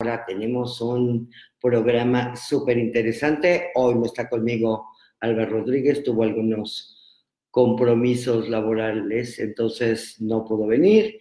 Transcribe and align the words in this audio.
Ahora 0.00 0.24
tenemos 0.24 0.80
un 0.80 1.28
programa 1.60 2.36
súper 2.36 2.78
interesante. 2.78 3.72
Hoy 3.74 3.96
no 3.96 4.04
está 4.04 4.28
conmigo 4.28 4.90
Álvaro 5.18 5.58
Rodríguez, 5.58 6.04
tuvo 6.04 6.22
algunos 6.22 7.26
compromisos 7.50 8.48
laborales, 8.48 9.40
entonces 9.40 10.20
no 10.20 10.44
pudo 10.44 10.68
venir. 10.68 11.18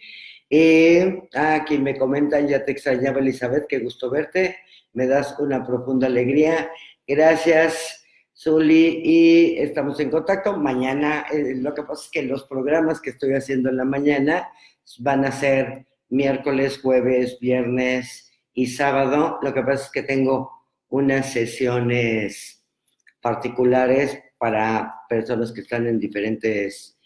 Eh, 0.48 1.24
ah, 1.34 1.66
quien 1.68 1.82
me 1.82 1.98
comentan, 1.98 2.48
ya 2.48 2.64
te 2.64 2.74
extrañaba 2.74 3.18
Elizabeth, 3.18 3.66
qué 3.68 3.80
gusto 3.80 4.12
verte, 4.12 4.58
me 4.94 5.08
das 5.08 5.36
una 5.40 5.66
profunda 5.66 6.06
alegría. 6.06 6.70
Gracias, 7.08 8.06
Zuli, 8.38 9.02
y 9.04 9.58
estamos 9.58 10.00
en 10.00 10.12
contacto. 10.12 10.56
Mañana, 10.56 11.26
eh, 11.34 11.56
lo 11.56 11.74
que 11.74 11.82
pasa 11.82 12.04
es 12.04 12.12
que 12.12 12.22
los 12.22 12.44
programas 12.44 13.02
que 13.02 13.10
estoy 13.10 13.34
haciendo 13.34 13.70
en 13.70 13.78
la 13.78 13.86
mañana 13.86 14.50
van 15.00 15.26
a 15.26 15.32
ser 15.32 15.88
miércoles, 16.10 16.80
jueves, 16.80 17.40
viernes 17.40 18.27
y 18.58 18.66
sábado. 18.66 19.38
Lo 19.44 19.54
que 19.54 19.62
pasa 19.62 19.86
es 19.86 19.92
que 19.92 20.02
tengo 20.02 20.52
unas 20.90 21.32
sesiones 21.32 22.66
particulares 23.22 24.20
para 24.40 25.02
personas 25.08 25.52
que 25.52 25.62
están 25.62 25.86
en 25.86 26.00
diferentes 26.00 26.98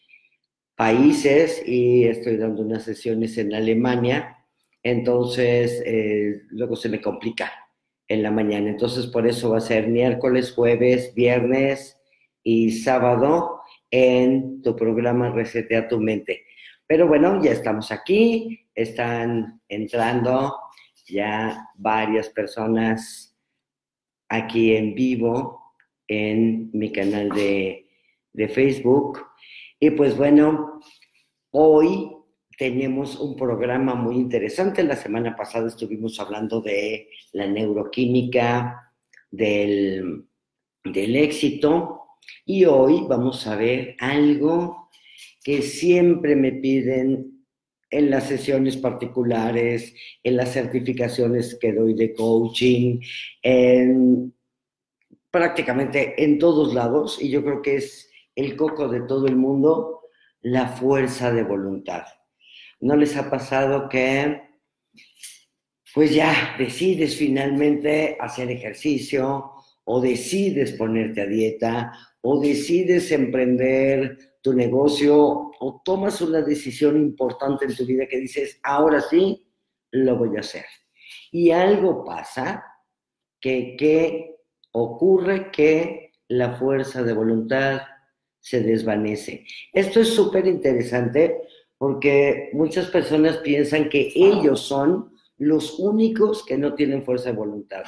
países 0.76 1.62
y 1.68 2.06
estoy 2.06 2.38
dando 2.38 2.62
unas 2.62 2.84
sesiones 2.84 3.38
en 3.38 3.54
Alemania. 3.54 4.38
Entonces, 4.82 5.84
eh, 5.86 6.44
luego 6.52 6.78
se 6.78 6.88
me 6.88 7.02
complica 7.02 7.52
en 8.08 8.24
la 8.24 8.32
mañana. 8.32 8.70
Entonces, 8.70 9.08
por 9.08 9.28
eso 9.28 9.50
va 9.50 9.58
a 9.58 9.62
ser 9.62 9.90
miércoles, 9.90 10.54
jueves, 10.54 11.14
viernes 11.14 11.98
y 12.44 12.72
sábado 12.72 13.60
en 13.92 14.62
tu 14.62 14.74
programa 14.74 15.32
Resetea 15.32 15.90
tu 15.90 16.00
mente. 16.00 16.46
Pero 16.88 17.10
bueno, 17.10 17.44
ya 17.44 17.52
estamos 17.52 17.92
aquí, 17.92 18.68
están 18.74 19.62
entrando 19.68 20.56
ya 21.12 21.70
varias 21.76 22.30
personas 22.30 23.36
aquí 24.30 24.76
en 24.76 24.96
vivo 24.96 25.62
en 26.08 26.70
mi 26.74 26.92
canal 26.92 27.30
de, 27.30 27.90
de 28.34 28.48
Facebook. 28.48 29.26
Y 29.80 29.92
pues 29.92 30.16
bueno, 30.18 30.80
hoy 31.52 32.12
tenemos 32.58 33.20
un 33.20 33.36
programa 33.36 33.96
muy 33.96 34.16
interesante. 34.16 34.84
La 34.84 34.96
semana 34.96 35.36
pasada 35.36 35.68
estuvimos 35.68 36.20
hablando 36.20 36.62
de 36.62 37.10
la 37.34 37.48
neuroquímica, 37.48 38.94
del, 39.30 40.26
del 40.84 41.16
éxito, 41.16 42.02
y 42.46 42.66
hoy 42.66 43.06
vamos 43.08 43.48
a 43.48 43.56
ver 43.56 43.96
algo 44.00 44.90
que 45.44 45.62
siempre 45.62 46.36
me 46.36 46.52
piden 46.52 47.41
en 47.92 48.10
las 48.10 48.24
sesiones 48.28 48.78
particulares, 48.78 49.94
en 50.24 50.38
las 50.38 50.54
certificaciones 50.54 51.58
que 51.60 51.74
doy 51.74 51.94
de 51.94 52.14
coaching, 52.14 53.00
en 53.44 54.34
prácticamente 55.30 56.24
en 56.24 56.40
todos 56.40 56.74
lados, 56.74 57.22
y 57.22 57.30
yo 57.30 57.44
creo 57.44 57.62
que 57.62 57.76
es 57.76 58.10
el 58.36 58.56
coco 58.56 58.88
de 58.88 59.02
todo 59.02 59.28
el 59.28 59.36
mundo, 59.36 60.02
la 60.42 60.68
fuerza 60.68 61.32
de 61.32 61.44
voluntad. 61.44 62.04
¿No 62.80 62.96
les 62.96 63.16
ha 63.16 63.30
pasado 63.30 63.88
que, 63.90 64.42
pues 65.94 66.16
ya 66.16 66.56
decides 66.58 67.18
finalmente 67.18 68.18
hacer 68.20 68.50
ejercicio, 68.50 69.52
o 69.84 70.00
decides 70.00 70.74
ponerte 70.74 71.22
a 71.22 71.26
dieta, 71.26 71.92
o 72.22 72.40
decides 72.40 73.12
emprender 73.12 74.18
tu 74.42 74.54
negocio, 74.54 75.51
o 75.64 75.80
tomas 75.86 76.20
una 76.22 76.42
decisión 76.42 76.98
importante 76.98 77.66
en 77.66 77.76
tu 77.76 77.86
vida 77.86 78.08
que 78.08 78.18
dices, 78.18 78.60
ahora 78.64 79.00
sí, 79.00 79.46
lo 79.92 80.18
voy 80.18 80.36
a 80.36 80.40
hacer. 80.40 80.66
Y 81.32 81.52
algo 81.52 82.04
pasa 82.04 82.64
que, 83.40 83.76
que 83.78 84.38
ocurre 84.72 85.52
que 85.52 86.14
la 86.30 86.56
fuerza 86.56 87.04
de 87.04 87.14
voluntad 87.14 87.82
se 88.40 88.62
desvanece. 88.62 89.46
Esto 89.72 90.00
es 90.00 90.08
súper 90.10 90.48
interesante 90.48 91.44
porque 91.78 92.50
muchas 92.54 92.88
personas 92.88 93.38
piensan 93.38 93.88
que 93.88 94.12
ellos 94.16 94.62
son 94.62 95.14
los 95.38 95.78
únicos 95.78 96.44
que 96.44 96.58
no 96.58 96.74
tienen 96.74 97.04
fuerza 97.04 97.30
de 97.30 97.38
voluntad. 97.38 97.84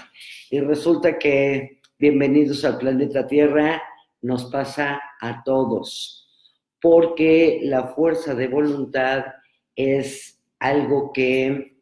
Y 0.51 0.59
resulta 0.59 1.17
que, 1.17 1.81
bienvenidos 1.97 2.65
al 2.65 2.77
planeta 2.77 3.25
Tierra, 3.25 3.81
nos 4.21 4.45
pasa 4.45 5.01
a 5.19 5.43
todos, 5.43 6.22
porque 6.83 7.61
la 7.63 7.87
fuerza 7.87 8.35
de 8.35 8.49
voluntad 8.49 9.23
es 9.73 10.43
algo 10.59 11.13
que 11.13 11.77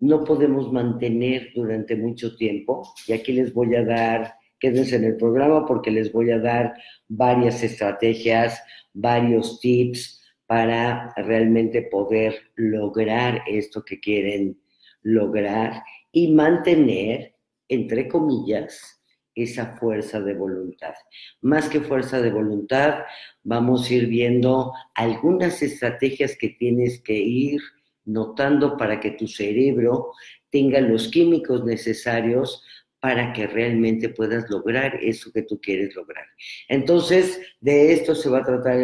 no 0.00 0.24
podemos 0.24 0.72
mantener 0.72 1.52
durante 1.54 1.94
mucho 1.94 2.34
tiempo. 2.34 2.82
Y 3.06 3.12
aquí 3.12 3.32
les 3.32 3.54
voy 3.54 3.76
a 3.76 3.84
dar, 3.84 4.34
quédense 4.58 4.96
en 4.96 5.04
el 5.04 5.16
programa 5.16 5.64
porque 5.64 5.92
les 5.92 6.12
voy 6.12 6.32
a 6.32 6.40
dar 6.40 6.74
varias 7.06 7.62
estrategias, 7.62 8.60
varios 8.92 9.60
tips 9.60 10.20
para 10.46 11.14
realmente 11.16 11.82
poder 11.82 12.34
lograr 12.56 13.40
esto 13.46 13.84
que 13.84 14.00
quieren 14.00 14.60
lograr 15.02 15.84
y 16.10 16.32
mantener, 16.32 17.36
entre 17.68 18.08
comillas, 18.08 18.93
esa 19.34 19.76
fuerza 19.76 20.20
de 20.20 20.34
voluntad. 20.34 20.94
Más 21.40 21.68
que 21.68 21.80
fuerza 21.80 22.20
de 22.20 22.30
voluntad, 22.30 23.04
vamos 23.42 23.88
a 23.88 23.94
ir 23.94 24.06
viendo 24.06 24.72
algunas 24.94 25.62
estrategias 25.62 26.36
que 26.36 26.50
tienes 26.50 27.00
que 27.00 27.14
ir 27.14 27.60
notando 28.04 28.76
para 28.76 29.00
que 29.00 29.12
tu 29.12 29.26
cerebro 29.26 30.12
tenga 30.50 30.80
los 30.80 31.08
químicos 31.08 31.64
necesarios 31.64 32.62
para 33.00 33.34
que 33.34 33.46
realmente 33.46 34.08
puedas 34.08 34.48
lograr 34.48 34.98
eso 35.02 35.30
que 35.30 35.42
tú 35.42 35.60
quieres 35.60 35.94
lograr. 35.94 36.24
Entonces, 36.68 37.38
de 37.60 37.92
esto 37.92 38.14
se 38.14 38.30
va 38.30 38.38
a 38.38 38.44
tratar 38.44 38.78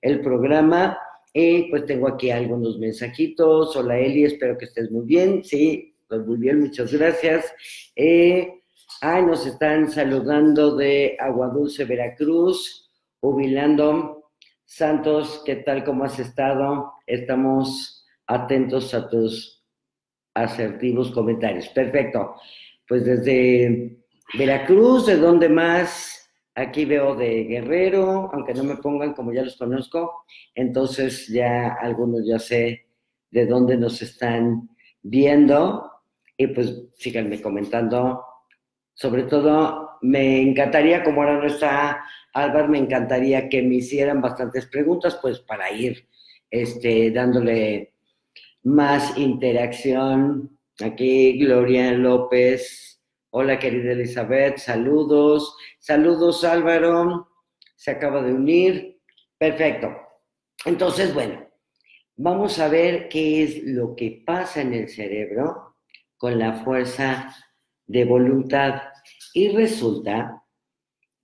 el, 0.00 0.20
programa. 0.20 0.96
y 1.32 1.70
pues 1.70 1.84
tengo 1.84 2.06
aquí 2.06 2.30
algunos 2.30 2.78
mensajitos. 2.78 3.74
Hola 3.74 3.98
Eli, 3.98 4.26
espero 4.26 4.56
que 4.56 4.66
estés 4.66 4.92
muy 4.92 5.04
bien. 5.04 5.42
Sí, 5.42 5.92
pues 6.06 6.24
muy 6.24 6.38
bien, 6.38 6.60
muchas 6.60 6.92
gracias. 6.92 7.52
Eh, 7.96 8.60
ay, 9.04 9.22
nos 9.26 9.44
están 9.44 9.90
saludando 9.90 10.76
de 10.76 11.14
Aguadulce, 11.20 11.84
Veracruz, 11.84 12.90
jubilando. 13.20 14.30
Santos, 14.64 15.42
¿qué 15.44 15.56
tal? 15.56 15.84
¿Cómo 15.84 16.04
has 16.04 16.18
estado? 16.18 16.90
Estamos 17.06 18.02
atentos 18.26 18.94
a 18.94 19.06
tus 19.06 19.62
asertivos 20.32 21.10
comentarios. 21.10 21.68
Perfecto. 21.68 22.36
Pues 22.88 23.04
desde 23.04 23.98
Veracruz, 24.38 25.04
¿de 25.04 25.18
dónde 25.18 25.50
más? 25.50 26.26
Aquí 26.54 26.86
veo 26.86 27.14
de 27.14 27.44
Guerrero, 27.44 28.30
aunque 28.32 28.54
no 28.54 28.64
me 28.64 28.76
pongan 28.76 29.12
como 29.12 29.34
ya 29.34 29.42
los 29.42 29.58
conozco, 29.58 30.24
entonces 30.54 31.28
ya 31.28 31.74
algunos 31.74 32.24
ya 32.26 32.38
sé 32.38 32.86
de 33.30 33.44
dónde 33.44 33.76
nos 33.76 34.00
están 34.00 34.70
viendo 35.02 35.90
y 36.38 36.46
pues 36.46 36.86
síganme 36.96 37.42
comentando. 37.42 38.33
Sobre 38.94 39.24
todo, 39.24 39.98
me 40.02 40.40
encantaría, 40.40 41.02
como 41.02 41.22
ahora 41.22 41.38
no 41.38 41.46
está 41.46 42.04
Álvaro, 42.32 42.68
me 42.68 42.78
encantaría 42.78 43.48
que 43.48 43.62
me 43.62 43.76
hicieran 43.76 44.20
bastantes 44.20 44.66
preguntas, 44.66 45.18
pues 45.20 45.40
para 45.40 45.70
ir 45.72 46.08
este, 46.50 47.10
dándole 47.10 47.94
más 48.62 49.16
interacción. 49.18 50.58
Aquí 50.80 51.38
Gloria 51.38 51.92
López. 51.92 53.00
Hola 53.30 53.58
querida 53.58 53.92
Elizabeth, 53.92 54.58
saludos. 54.58 55.56
Saludos 55.78 56.44
Álvaro, 56.44 57.28
se 57.76 57.92
acaba 57.92 58.22
de 58.22 58.32
unir. 58.32 59.00
Perfecto. 59.36 59.88
Entonces, 60.64 61.12
bueno, 61.12 61.46
vamos 62.16 62.58
a 62.58 62.68
ver 62.68 63.08
qué 63.08 63.42
es 63.42 63.62
lo 63.64 63.94
que 63.94 64.22
pasa 64.24 64.62
en 64.62 64.72
el 64.72 64.88
cerebro 64.88 65.76
con 66.16 66.38
la 66.38 66.64
fuerza 66.64 67.34
de 67.86 68.04
voluntad. 68.04 68.80
Y 69.34 69.48
resulta 69.48 70.44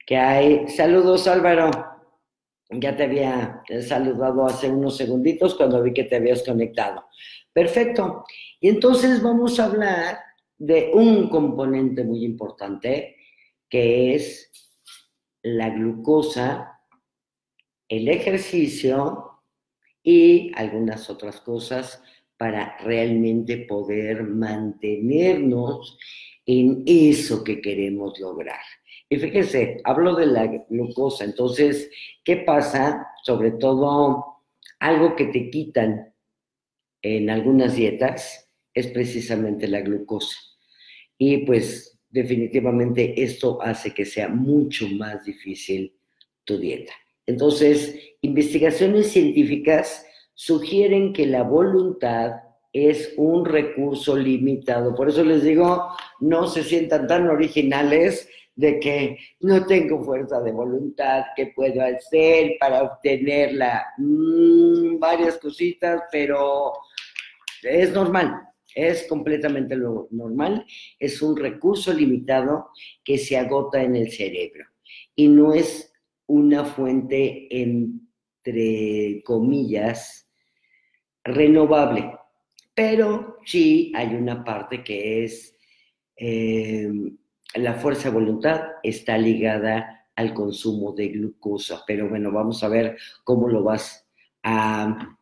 que 0.05 0.17
hay... 0.17 0.69
Saludos 0.69 1.29
Álvaro. 1.29 1.71
Ya 2.69 2.97
te 2.97 3.05
había 3.05 3.62
saludado 3.87 4.47
hace 4.47 4.69
unos 4.69 4.97
segunditos 4.97 5.55
cuando 5.55 5.81
vi 5.81 5.93
que 5.93 6.05
te 6.05 6.17
habías 6.17 6.43
conectado. 6.43 7.05
Perfecto. 7.53 8.25
Y 8.61 8.69
entonces 8.69 9.23
vamos 9.23 9.61
a 9.61 9.67
hablar 9.67 10.19
de 10.59 10.91
un 10.93 11.29
componente 11.29 12.03
muy 12.03 12.25
importante 12.25 13.17
que 13.69 14.17
es 14.17 14.51
la 15.43 15.71
glucosa, 15.71 16.81
el 17.89 18.09
ejercicio 18.09 19.41
y 20.03 20.51
algunas 20.56 21.09
otras 21.09 21.41
cosas 21.41 22.03
para 22.37 22.77
realmente 22.79 23.59
poder 23.59 24.25
mantenernos 24.25 25.97
en 26.52 26.82
eso 26.85 27.44
que 27.44 27.61
queremos 27.61 28.19
lograr. 28.19 28.58
Y 29.08 29.19
fíjense, 29.19 29.81
hablo 29.85 30.17
de 30.17 30.26
la 30.26 30.47
glucosa, 30.69 31.25
entonces, 31.25 31.88
¿qué 32.25 32.38
pasa? 32.38 33.06
Sobre 33.23 33.52
todo, 33.52 34.43
algo 34.81 35.14
que 35.14 35.26
te 35.26 35.49
quitan 35.49 36.12
en 37.02 37.31
algunas 37.31 37.76
dietas 37.76 38.50
es 38.75 38.88
precisamente 38.88 39.69
la 39.69 39.81
glucosa. 39.81 40.37
y 41.19 41.44
pues 41.44 41.99
definitivamente 42.08 43.23
esto 43.23 43.62
hace 43.62 43.94
que 43.94 44.05
sea 44.05 44.29
mucho 44.29 44.88
más 44.88 45.25
difícil 45.25 45.94
tu 46.44 46.58
dieta. 46.58 46.93
Entonces, 47.26 47.94
investigaciones 48.23 49.12
científicas 49.12 50.05
sugieren 50.35 51.12
que 51.12 51.26
la 51.26 51.44
voluntad 51.44 52.32
es 52.72 53.14
un 53.17 53.44
recurso 53.44 54.17
limitado. 54.17 54.94
Por 54.94 55.08
eso 55.08 55.25
les 55.25 55.43
digo, 55.43 55.88
no 56.20 56.46
se 56.46 56.62
sientan 56.62 57.06
tan 57.06 57.28
originales 57.28 58.28
de 58.55 58.78
que 58.78 59.19
no 59.40 59.64
tengo 59.67 60.05
fuerza 60.05 60.40
de 60.40 60.52
voluntad, 60.52 61.25
¿qué 61.34 61.52
puedo 61.55 61.82
hacer 61.82 62.56
para 62.61 62.82
obtenerla? 62.82 63.87
Mm, 63.96 64.99
varias 64.99 65.38
cositas, 65.38 66.02
pero 66.12 66.72
es 67.62 67.93
normal, 67.93 68.34
es 68.75 69.06
completamente 69.08 69.76
lo 69.76 70.08
normal, 70.11 70.67
es 70.99 71.22
un 71.22 71.37
recurso 71.37 71.93
limitado 71.93 72.69
que 73.02 73.19
se 73.19 73.38
agota 73.38 73.82
en 73.82 73.96
el 73.96 74.12
cerebro 74.12 74.67
y 75.14 75.28
no 75.28 75.55
es 75.55 75.93
una 76.26 76.64
fuente, 76.64 77.49
entre 77.50 79.22
comillas, 79.25 80.28
renovable, 81.25 82.12
pero 82.81 83.37
sí 83.44 83.93
hay 83.94 84.15
una 84.15 84.43
parte 84.43 84.82
que 84.82 85.23
es 85.23 85.55
eh, 86.17 86.91
la 87.56 87.75
fuerza 87.75 88.09
de 88.09 88.15
voluntad 88.15 88.62
está 88.82 89.19
ligada 89.19 90.06
al 90.17 90.32
consumo 90.32 90.93
de 90.93 91.09
glucosa, 91.09 91.85
pero 91.87 92.09
bueno, 92.09 92.32
vamos 92.32 92.65
a 92.65 92.69
ver 92.69 92.97
cómo 93.23 93.49
lo 93.49 93.62
vas 93.62 94.09
a, 94.43 95.15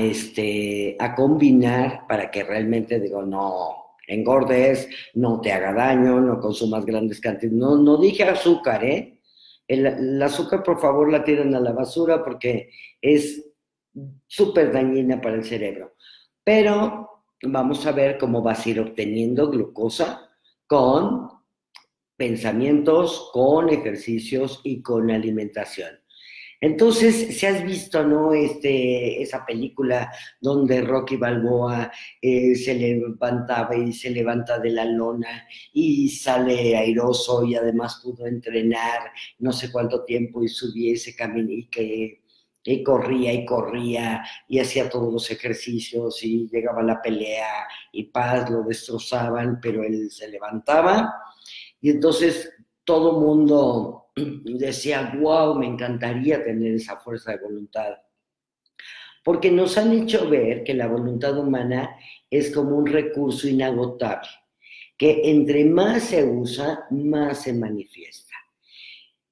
este, 0.00 0.96
a 0.98 1.14
combinar 1.14 2.06
para 2.08 2.30
que 2.30 2.42
realmente 2.42 3.00
digo, 3.00 3.22
no, 3.22 3.96
engordes, 4.06 4.88
no 5.12 5.42
te 5.42 5.52
haga 5.52 5.74
daño, 5.74 6.22
no 6.22 6.40
consumas 6.40 6.86
grandes 6.86 7.20
cantidades. 7.20 7.52
No, 7.52 7.76
no 7.76 7.98
dije 7.98 8.24
azúcar, 8.24 8.82
¿eh? 8.82 9.20
El, 9.66 9.84
el 9.84 10.22
azúcar, 10.22 10.62
por 10.62 10.80
favor, 10.80 11.12
la 11.12 11.22
tiren 11.22 11.54
a 11.54 11.60
la 11.60 11.72
basura 11.72 12.24
porque 12.24 12.70
es 13.02 13.47
súper 14.26 14.72
dañina 14.72 15.20
para 15.20 15.36
el 15.36 15.44
cerebro. 15.44 15.94
Pero 16.42 17.24
vamos 17.42 17.86
a 17.86 17.92
ver 17.92 18.18
cómo 18.18 18.42
vas 18.42 18.64
a 18.64 18.70
ir 18.70 18.80
obteniendo 18.80 19.50
glucosa 19.50 20.28
con 20.66 21.28
pensamientos, 22.16 23.30
con 23.32 23.68
ejercicios 23.70 24.60
y 24.64 24.82
con 24.82 25.10
alimentación. 25.10 25.98
Entonces, 26.60 27.38
si 27.38 27.46
has 27.46 27.64
visto, 27.64 28.02
¿no? 28.04 28.32
Este, 28.32 29.22
esa 29.22 29.46
película 29.46 30.12
donde 30.40 30.80
Rocky 30.80 31.16
Balboa 31.16 31.92
eh, 32.20 32.56
se 32.56 32.74
levantaba 32.74 33.76
y 33.76 33.92
se 33.92 34.10
levanta 34.10 34.58
de 34.58 34.70
la 34.70 34.84
lona 34.84 35.46
y 35.72 36.08
sale 36.08 36.76
airoso 36.76 37.44
y 37.44 37.54
además 37.54 38.00
pudo 38.02 38.26
entrenar 38.26 39.12
no 39.38 39.52
sé 39.52 39.70
cuánto 39.70 40.04
tiempo 40.04 40.42
y 40.42 40.48
subía 40.48 40.94
ese 40.94 41.14
y 41.48 41.66
que 41.68 42.22
y 42.70 42.82
corría 42.82 43.32
y 43.32 43.46
corría 43.46 44.22
y 44.46 44.58
hacía 44.58 44.90
todos 44.90 45.10
los 45.10 45.30
ejercicios 45.30 46.22
y 46.22 46.46
llegaba 46.48 46.82
la 46.82 47.00
pelea 47.00 47.66
y 47.92 48.04
paz, 48.04 48.50
lo 48.50 48.62
destrozaban, 48.62 49.58
pero 49.58 49.82
él 49.82 50.10
se 50.10 50.28
levantaba 50.28 51.14
y 51.80 51.88
entonces 51.88 52.52
todo 52.84 53.20
mundo 53.20 54.08
decía, 54.44 55.14
wow, 55.18 55.58
me 55.58 55.66
encantaría 55.66 56.44
tener 56.44 56.74
esa 56.74 56.96
fuerza 56.96 57.32
de 57.32 57.38
voluntad. 57.38 57.94
Porque 59.24 59.50
nos 59.50 59.78
han 59.78 59.92
hecho 59.92 60.28
ver 60.28 60.62
que 60.62 60.74
la 60.74 60.88
voluntad 60.88 61.38
humana 61.38 61.96
es 62.30 62.54
como 62.54 62.76
un 62.76 62.86
recurso 62.86 63.48
inagotable, 63.48 64.28
que 64.96 65.22
entre 65.24 65.64
más 65.64 66.02
se 66.02 66.22
usa, 66.22 66.86
más 66.90 67.42
se 67.42 67.54
manifiesta 67.54 68.27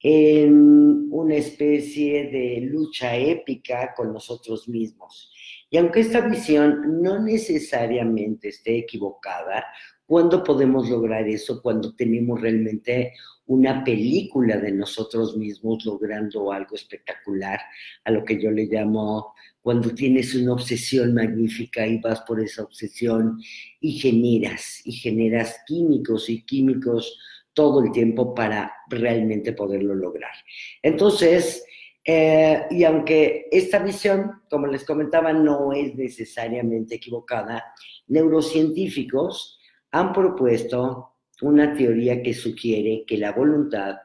en 0.00 1.08
una 1.10 1.36
especie 1.36 2.30
de 2.30 2.60
lucha 2.62 3.16
épica 3.16 3.94
con 3.96 4.12
nosotros 4.12 4.68
mismos. 4.68 5.32
Y 5.70 5.78
aunque 5.78 6.00
esta 6.00 6.20
visión 6.20 7.02
no 7.02 7.20
necesariamente 7.22 8.48
esté 8.48 8.78
equivocada, 8.78 9.64
¿cuándo 10.06 10.44
podemos 10.44 10.88
lograr 10.88 11.26
eso? 11.28 11.60
Cuando 11.60 11.94
tenemos 11.94 12.40
realmente 12.40 13.14
una 13.46 13.84
película 13.84 14.58
de 14.58 14.72
nosotros 14.72 15.36
mismos 15.36 15.84
logrando 15.84 16.52
algo 16.52 16.74
espectacular, 16.74 17.60
a 18.04 18.10
lo 18.10 18.24
que 18.24 18.40
yo 18.40 18.50
le 18.50 18.66
llamo 18.66 19.34
cuando 19.60 19.92
tienes 19.94 20.34
una 20.34 20.52
obsesión 20.52 21.14
magnífica 21.14 21.86
y 21.86 21.98
vas 21.98 22.20
por 22.22 22.40
esa 22.40 22.62
obsesión 22.62 23.40
y 23.80 23.92
generas, 23.98 24.82
y 24.84 24.92
generas 24.92 25.56
químicos 25.66 26.28
y 26.28 26.42
químicos 26.42 27.18
todo 27.56 27.82
el 27.82 27.90
tiempo 27.90 28.34
para 28.34 28.70
realmente 28.88 29.54
poderlo 29.54 29.94
lograr. 29.94 30.34
Entonces, 30.82 31.64
eh, 32.04 32.66
y 32.70 32.84
aunque 32.84 33.48
esta 33.50 33.78
visión, 33.78 34.42
como 34.50 34.66
les 34.66 34.84
comentaba, 34.84 35.32
no 35.32 35.72
es 35.72 35.94
necesariamente 35.94 36.96
equivocada, 36.96 37.64
neurocientíficos 38.08 39.58
han 39.90 40.12
propuesto 40.12 41.14
una 41.40 41.74
teoría 41.74 42.22
que 42.22 42.34
sugiere 42.34 43.04
que 43.06 43.16
la 43.16 43.32
voluntad 43.32 43.96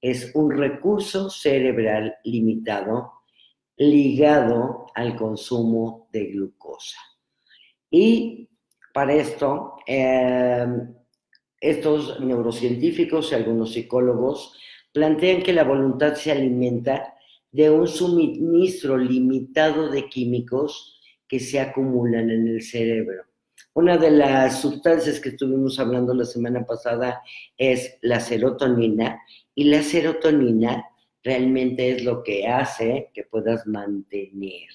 es 0.00 0.30
un 0.34 0.52
recurso 0.52 1.28
cerebral 1.30 2.14
limitado 2.22 3.12
ligado 3.76 4.86
al 4.94 5.16
consumo 5.16 6.08
de 6.12 6.26
glucosa. 6.26 6.98
Y 7.90 8.48
para 8.92 9.14
esto, 9.14 9.74
eh, 9.84 10.64
estos 11.64 12.20
neurocientíficos 12.20 13.32
y 13.32 13.36
algunos 13.36 13.72
psicólogos 13.72 14.54
plantean 14.92 15.42
que 15.42 15.54
la 15.54 15.64
voluntad 15.64 16.14
se 16.14 16.30
alimenta 16.30 17.14
de 17.50 17.70
un 17.70 17.88
suministro 17.88 18.98
limitado 18.98 19.88
de 19.88 20.06
químicos 20.10 21.00
que 21.26 21.40
se 21.40 21.58
acumulan 21.58 22.30
en 22.30 22.48
el 22.48 22.62
cerebro. 22.62 23.24
Una 23.72 23.96
de 23.96 24.10
las 24.10 24.60
sustancias 24.60 25.18
que 25.18 25.30
estuvimos 25.30 25.80
hablando 25.80 26.12
la 26.12 26.26
semana 26.26 26.66
pasada 26.66 27.22
es 27.56 27.96
la 28.02 28.20
serotonina 28.20 29.20
y 29.54 29.64
la 29.64 29.82
serotonina 29.82 30.84
realmente 31.22 31.92
es 31.92 32.04
lo 32.04 32.22
que 32.22 32.46
hace 32.46 33.10
que 33.14 33.24
puedas 33.24 33.66
mantener 33.66 34.68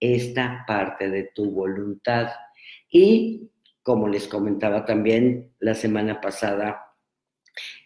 esta 0.00 0.64
parte 0.66 1.10
de 1.10 1.24
tu 1.34 1.50
voluntad. 1.50 2.30
Y 2.90 3.50
como 3.86 4.08
les 4.08 4.26
comentaba 4.26 4.84
también 4.84 5.52
la 5.60 5.72
semana 5.72 6.20
pasada, 6.20 6.92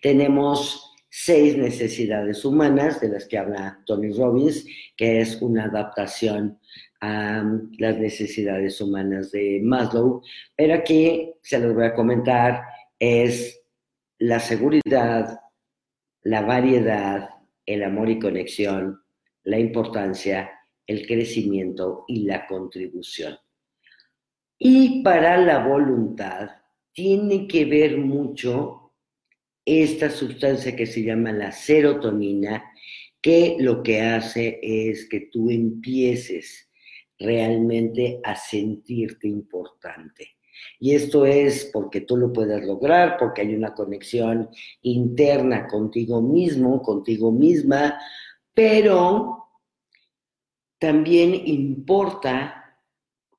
tenemos 0.01 0.97
seis 1.11 1.59
necesidades 1.59 2.43
humanas 2.43 3.03
de 3.03 3.11
las 3.11 3.27
que 3.27 3.37
habla 3.37 3.83
Tony 3.85 4.11
Robbins, 4.11 4.65
que 4.97 5.21
es 5.21 5.43
una 5.43 5.65
adaptación 5.65 6.59
a 7.03 7.45
las 7.77 7.99
necesidades 7.99 8.81
humanas 8.81 9.31
de 9.31 9.61
Maslow, 9.63 10.23
pero 10.57 10.73
aquí 10.73 11.35
se 11.43 11.59
los 11.59 11.75
voy 11.75 11.85
a 11.85 11.95
comentar, 11.95 12.63
es 12.99 13.61
la 14.19 14.41
seguridad, 14.41 15.39
la 16.23 16.41
variedad, 16.41 17.29
el 17.67 17.83
amor 17.83 18.09
y 18.09 18.19
conexión, 18.19 19.03
la 19.43 19.59
importancia, 19.59 20.51
el 20.87 21.07
crecimiento 21.07 22.07
y 22.09 22.25
la 22.25 22.47
contribución. 22.47 23.37
Y 24.63 25.03
para 25.03 25.39
la 25.39 25.67
voluntad 25.67 26.51
tiene 26.93 27.49
que 27.49 27.65
ver 27.65 27.97
mucho 27.97 28.93
esta 29.65 30.11
sustancia 30.11 30.77
que 30.77 30.85
se 30.85 31.03
llama 31.03 31.33
la 31.33 31.51
serotonina, 31.51 32.71
que 33.23 33.57
lo 33.59 33.83
que 33.83 34.03
hace 34.03 34.61
es 34.63 35.09
que 35.09 35.31
tú 35.33 35.49
empieces 35.49 36.69
realmente 37.19 38.21
a 38.23 38.37
sentirte 38.37 39.29
importante. 39.29 40.37
Y 40.79 40.95
esto 40.95 41.25
es 41.25 41.71
porque 41.73 42.03
tú 42.03 42.19
lo 42.19 42.31
puedes 42.31 42.63
lograr, 42.63 43.17
porque 43.19 43.41
hay 43.41 43.55
una 43.55 43.73
conexión 43.73 44.51
interna 44.83 45.69
contigo 45.69 46.21
mismo, 46.21 46.83
contigo 46.83 47.33
misma, 47.33 47.99
pero 48.53 49.47
también 50.79 51.35
importa 51.47 52.79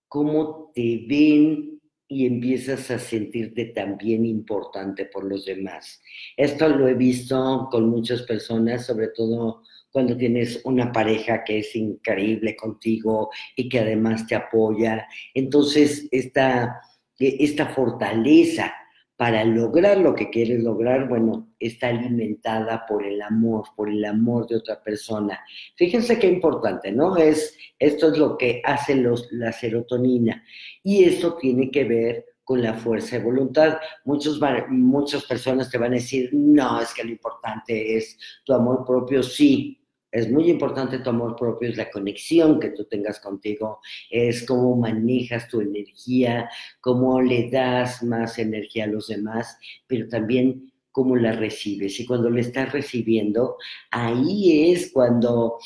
cómo 0.07 0.60
te 0.73 1.05
ven 1.07 1.81
y 2.07 2.25
empiezas 2.25 2.91
a 2.91 2.99
sentirte 2.99 3.67
también 3.67 4.25
importante 4.25 5.05
por 5.05 5.23
los 5.23 5.45
demás. 5.45 6.01
Esto 6.35 6.67
lo 6.67 6.87
he 6.87 6.93
visto 6.93 7.69
con 7.71 7.89
muchas 7.89 8.23
personas, 8.23 8.85
sobre 8.85 9.07
todo 9.09 9.63
cuando 9.91 10.17
tienes 10.17 10.61
una 10.65 10.91
pareja 10.91 11.43
que 11.43 11.59
es 11.59 11.75
increíble 11.75 12.55
contigo 12.55 13.29
y 13.55 13.69
que 13.69 13.79
además 13.79 14.27
te 14.27 14.35
apoya. 14.35 15.07
Entonces, 15.33 16.07
esta, 16.11 16.81
esta 17.17 17.67
fortaleza 17.67 18.73
para 19.21 19.45
lograr 19.45 19.99
lo 19.99 20.15
que 20.15 20.31
quieres 20.31 20.63
lograr, 20.63 21.07
bueno, 21.07 21.53
está 21.59 21.89
alimentada 21.89 22.87
por 22.87 23.05
el 23.05 23.21
amor, 23.21 23.65
por 23.75 23.87
el 23.87 24.03
amor 24.03 24.47
de 24.47 24.55
otra 24.55 24.81
persona. 24.81 25.39
Fíjense 25.75 26.17
qué 26.17 26.25
importante, 26.25 26.91
¿no? 26.91 27.15
Es, 27.17 27.55
esto 27.77 28.11
es 28.11 28.17
lo 28.17 28.35
que 28.35 28.63
hace 28.65 28.95
los, 28.95 29.31
la 29.31 29.51
serotonina 29.51 30.43
y 30.81 31.03
esto 31.03 31.35
tiene 31.35 31.69
que 31.69 31.83
ver 31.83 32.25
con 32.43 32.63
la 32.63 32.73
fuerza 32.73 33.19
de 33.19 33.23
voluntad. 33.23 33.77
Muchos, 34.05 34.39
muchas 34.69 35.23
personas 35.25 35.69
te 35.69 35.77
van 35.77 35.91
a 35.91 35.97
decir, 35.97 36.31
no, 36.33 36.81
es 36.81 36.91
que 36.91 37.03
lo 37.03 37.11
importante 37.11 37.97
es 37.97 38.17
tu 38.43 38.53
amor 38.53 38.83
propio, 38.83 39.21
sí. 39.21 39.80
Es 40.11 40.29
muy 40.29 40.49
importante 40.49 40.99
tu 40.99 41.09
amor 41.09 41.35
propio, 41.37 41.69
es 41.69 41.77
la 41.77 41.89
conexión 41.89 42.59
que 42.59 42.71
tú 42.71 42.85
tengas 42.85 43.19
contigo, 43.19 43.79
es 44.09 44.45
cómo 44.45 44.75
manejas 44.75 45.47
tu 45.47 45.61
energía, 45.61 46.49
cómo 46.81 47.21
le 47.21 47.49
das 47.49 48.03
más 48.03 48.37
energía 48.37 48.83
a 48.83 48.87
los 48.87 49.07
demás, 49.07 49.57
pero 49.87 50.09
también 50.09 50.71
cómo 50.91 51.15
la 51.15 51.31
recibes. 51.31 51.99
Y 51.99 52.05
cuando 52.05 52.29
la 52.29 52.41
estás 52.41 52.73
recibiendo, 52.73 53.57
ahí 53.89 54.71
es 54.71 54.91
cuando 54.91 55.59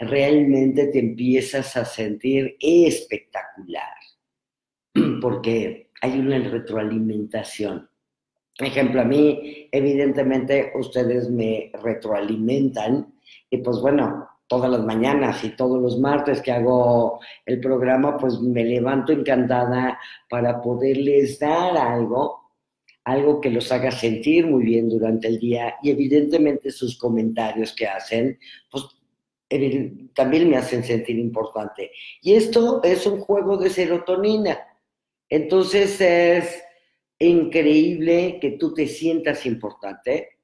realmente 0.00 0.88
te 0.88 0.98
empiezas 0.98 1.76
a 1.76 1.84
sentir 1.84 2.56
espectacular, 2.58 3.94
porque 5.20 5.90
hay 6.00 6.18
una 6.18 6.38
retroalimentación. 6.38 7.88
Ejemplo, 8.58 9.00
a 9.00 9.04
mí, 9.04 9.68
evidentemente, 9.72 10.72
ustedes 10.76 11.28
me 11.28 11.72
retroalimentan 11.82 13.13
y 13.50 13.58
pues 13.58 13.78
bueno, 13.80 14.28
todas 14.46 14.70
las 14.70 14.84
mañanas 14.84 15.42
y 15.44 15.50
todos 15.50 15.80
los 15.80 15.98
martes 15.98 16.40
que 16.40 16.52
hago 16.52 17.20
el 17.46 17.60
programa, 17.60 18.16
pues 18.16 18.40
me 18.40 18.64
levanto 18.64 19.12
encantada 19.12 19.98
para 20.28 20.60
poderles 20.60 21.38
dar 21.38 21.76
algo, 21.76 22.52
algo 23.04 23.40
que 23.40 23.50
los 23.50 23.70
haga 23.72 23.90
sentir 23.90 24.46
muy 24.46 24.64
bien 24.64 24.88
durante 24.88 25.28
el 25.28 25.38
día 25.38 25.76
y 25.82 25.90
evidentemente 25.90 26.70
sus 26.70 26.98
comentarios 26.98 27.74
que 27.74 27.86
hacen, 27.86 28.38
pues 28.70 28.84
también 30.14 30.50
me 30.50 30.56
hacen 30.56 30.82
sentir 30.82 31.18
importante. 31.18 31.92
Y 32.22 32.34
esto 32.34 32.82
es 32.82 33.06
un 33.06 33.20
juego 33.20 33.56
de 33.56 33.70
serotonina. 33.70 34.58
Entonces 35.28 36.00
es 36.00 36.62
increíble 37.18 38.38
que 38.40 38.52
tú 38.52 38.74
te 38.74 38.86
sientas 38.86 39.46
importante 39.46 40.38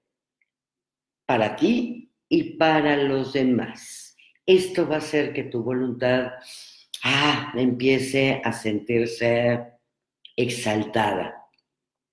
para 1.27 1.57
ti 1.57 2.10
y 2.31 2.55
para 2.55 2.97
los 2.97 3.35
demás. 3.35 4.17
Esto 4.47 4.89
va 4.89 4.95
a 4.95 4.99
hacer 4.99 5.35
que 5.35 5.43
tu 5.45 5.63
voluntad 5.63 6.33
ah, 7.03 7.53
empiece 7.57 8.41
a 8.43 8.53
sentirse 8.53 9.61
exaltada. 10.37 11.37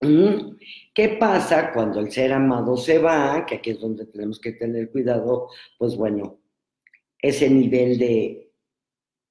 ¿Mm? 0.01 0.57
¿Qué 0.93 1.09
pasa 1.19 1.71
cuando 1.71 1.99
el 1.99 2.11
ser 2.11 2.33
amado 2.33 2.75
se 2.75 2.97
va? 2.97 3.45
Que 3.45 3.55
aquí 3.55 3.69
es 3.69 3.79
donde 3.79 4.05
tenemos 4.07 4.39
que 4.39 4.53
tener 4.53 4.91
cuidado. 4.91 5.49
Pues 5.77 5.95
bueno, 5.95 6.39
ese 7.21 7.49
nivel 7.49 7.97
de 7.97 8.51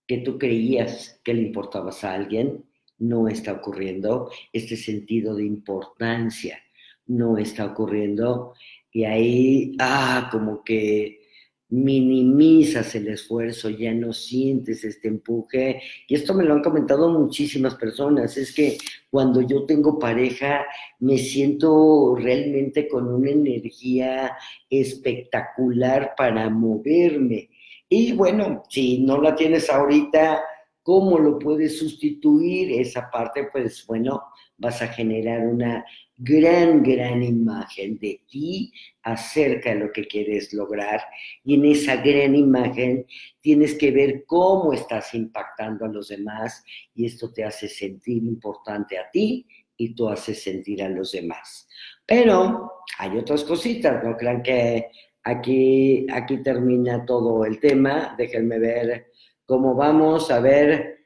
que 0.06 0.18
tú 0.18 0.38
creías 0.38 1.20
que 1.24 1.34
le 1.34 1.42
importabas 1.42 2.04
a 2.04 2.14
alguien 2.14 2.64
no 2.98 3.28
está 3.28 3.52
ocurriendo, 3.52 4.30
este 4.52 4.76
sentido 4.76 5.34
de 5.34 5.44
importancia 5.44 6.58
no 7.06 7.38
está 7.38 7.66
ocurriendo 7.66 8.54
y 8.96 9.04
ahí, 9.04 9.76
ah, 9.78 10.30
como 10.32 10.64
que 10.64 11.20
minimizas 11.68 12.94
el 12.94 13.08
esfuerzo, 13.08 13.68
ya 13.68 13.92
no 13.92 14.14
sientes 14.14 14.84
este 14.84 15.08
empuje. 15.08 15.82
Y 16.08 16.14
esto 16.14 16.32
me 16.32 16.44
lo 16.44 16.54
han 16.54 16.62
comentado 16.62 17.10
muchísimas 17.10 17.74
personas, 17.74 18.38
es 18.38 18.54
que 18.54 18.78
cuando 19.10 19.42
yo 19.42 19.66
tengo 19.66 19.98
pareja 19.98 20.64
me 21.00 21.18
siento 21.18 22.16
realmente 22.18 22.88
con 22.88 23.06
una 23.06 23.32
energía 23.32 24.34
espectacular 24.70 26.14
para 26.16 26.48
moverme. 26.48 27.50
Y 27.90 28.12
bueno, 28.12 28.62
si 28.70 29.00
no 29.00 29.20
la 29.20 29.34
tienes 29.34 29.68
ahorita, 29.68 30.40
¿cómo 30.86 31.18
lo 31.18 31.36
puedes 31.36 31.80
sustituir? 31.80 32.80
Esa 32.80 33.10
parte, 33.10 33.48
pues 33.50 33.84
bueno, 33.88 34.22
vas 34.56 34.80
a 34.82 34.86
generar 34.86 35.44
una 35.44 35.84
gran, 36.16 36.80
gran 36.84 37.24
imagen 37.24 37.98
de 37.98 38.22
ti 38.30 38.72
acerca 39.02 39.70
de 39.70 39.80
lo 39.80 39.90
que 39.90 40.06
quieres 40.06 40.52
lograr. 40.52 41.00
Y 41.42 41.54
en 41.54 41.64
esa 41.64 41.96
gran 41.96 42.36
imagen 42.36 43.04
tienes 43.40 43.74
que 43.74 43.90
ver 43.90 44.24
cómo 44.26 44.72
estás 44.72 45.12
impactando 45.12 45.86
a 45.86 45.88
los 45.88 46.06
demás 46.06 46.62
y 46.94 47.06
esto 47.06 47.32
te 47.32 47.42
hace 47.42 47.66
sentir 47.68 48.22
importante 48.22 48.96
a 48.96 49.10
ti 49.10 49.44
y 49.76 49.92
tú 49.92 50.08
haces 50.08 50.40
sentir 50.40 50.84
a 50.84 50.88
los 50.88 51.10
demás. 51.10 51.68
Pero 52.06 52.70
hay 52.96 53.18
otras 53.18 53.42
cositas, 53.42 54.04
no 54.04 54.16
crean 54.16 54.40
que 54.40 54.86
aquí, 55.24 56.06
aquí 56.12 56.44
termina 56.44 57.04
todo 57.04 57.44
el 57.44 57.58
tema. 57.58 58.14
Déjenme 58.16 58.60
ver 58.60 59.15
cómo 59.46 59.74
vamos. 59.74 60.30
A 60.30 60.40
ver, 60.40 60.96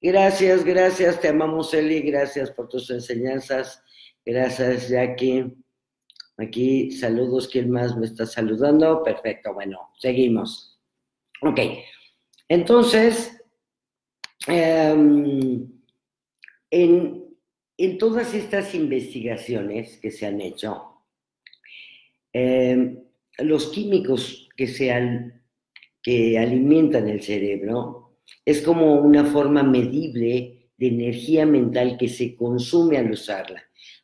Gracias, 0.00 0.62
gracias, 0.62 1.20
te 1.20 1.28
amamos 1.28 1.72
Eli, 1.72 2.00
gracias 2.02 2.50
por 2.50 2.68
tus 2.68 2.90
enseñanzas, 2.90 3.82
gracias 4.24 4.90
Jackie. 4.90 5.56
Aquí 6.36 6.90
saludos, 6.92 7.48
¿quién 7.48 7.70
más 7.70 7.96
me 7.96 8.04
está 8.04 8.26
saludando? 8.26 9.02
Perfecto, 9.02 9.54
bueno, 9.54 9.90
seguimos. 9.98 10.78
Ok, 11.40 11.58
entonces, 12.46 13.42
em, 14.46 15.66
en, 16.70 17.98
todas 17.98 18.34
estas 18.34 18.74
investigaciones 18.74 19.98
que 19.98 20.10
se 20.10 20.26
han 20.26 20.40
hecho, 20.42 21.02
em, 22.34 23.02
los 23.38 23.68
químicos 23.68 24.48
que, 24.56 24.66
se 24.66 24.92
que 26.06 26.38
alimentan 26.38 27.08
el 27.08 27.20
cerebro 27.20 28.12
es 28.44 28.62
como 28.62 28.94
una 29.00 29.24
forma 29.24 29.64
medible 29.64 30.70
de 30.78 30.86
energía 30.86 31.44
mental 31.44 31.96
que 31.98 32.08
se 32.08 32.36
consume 32.36 32.96
al 32.96 33.10
usarla, 33.10 33.60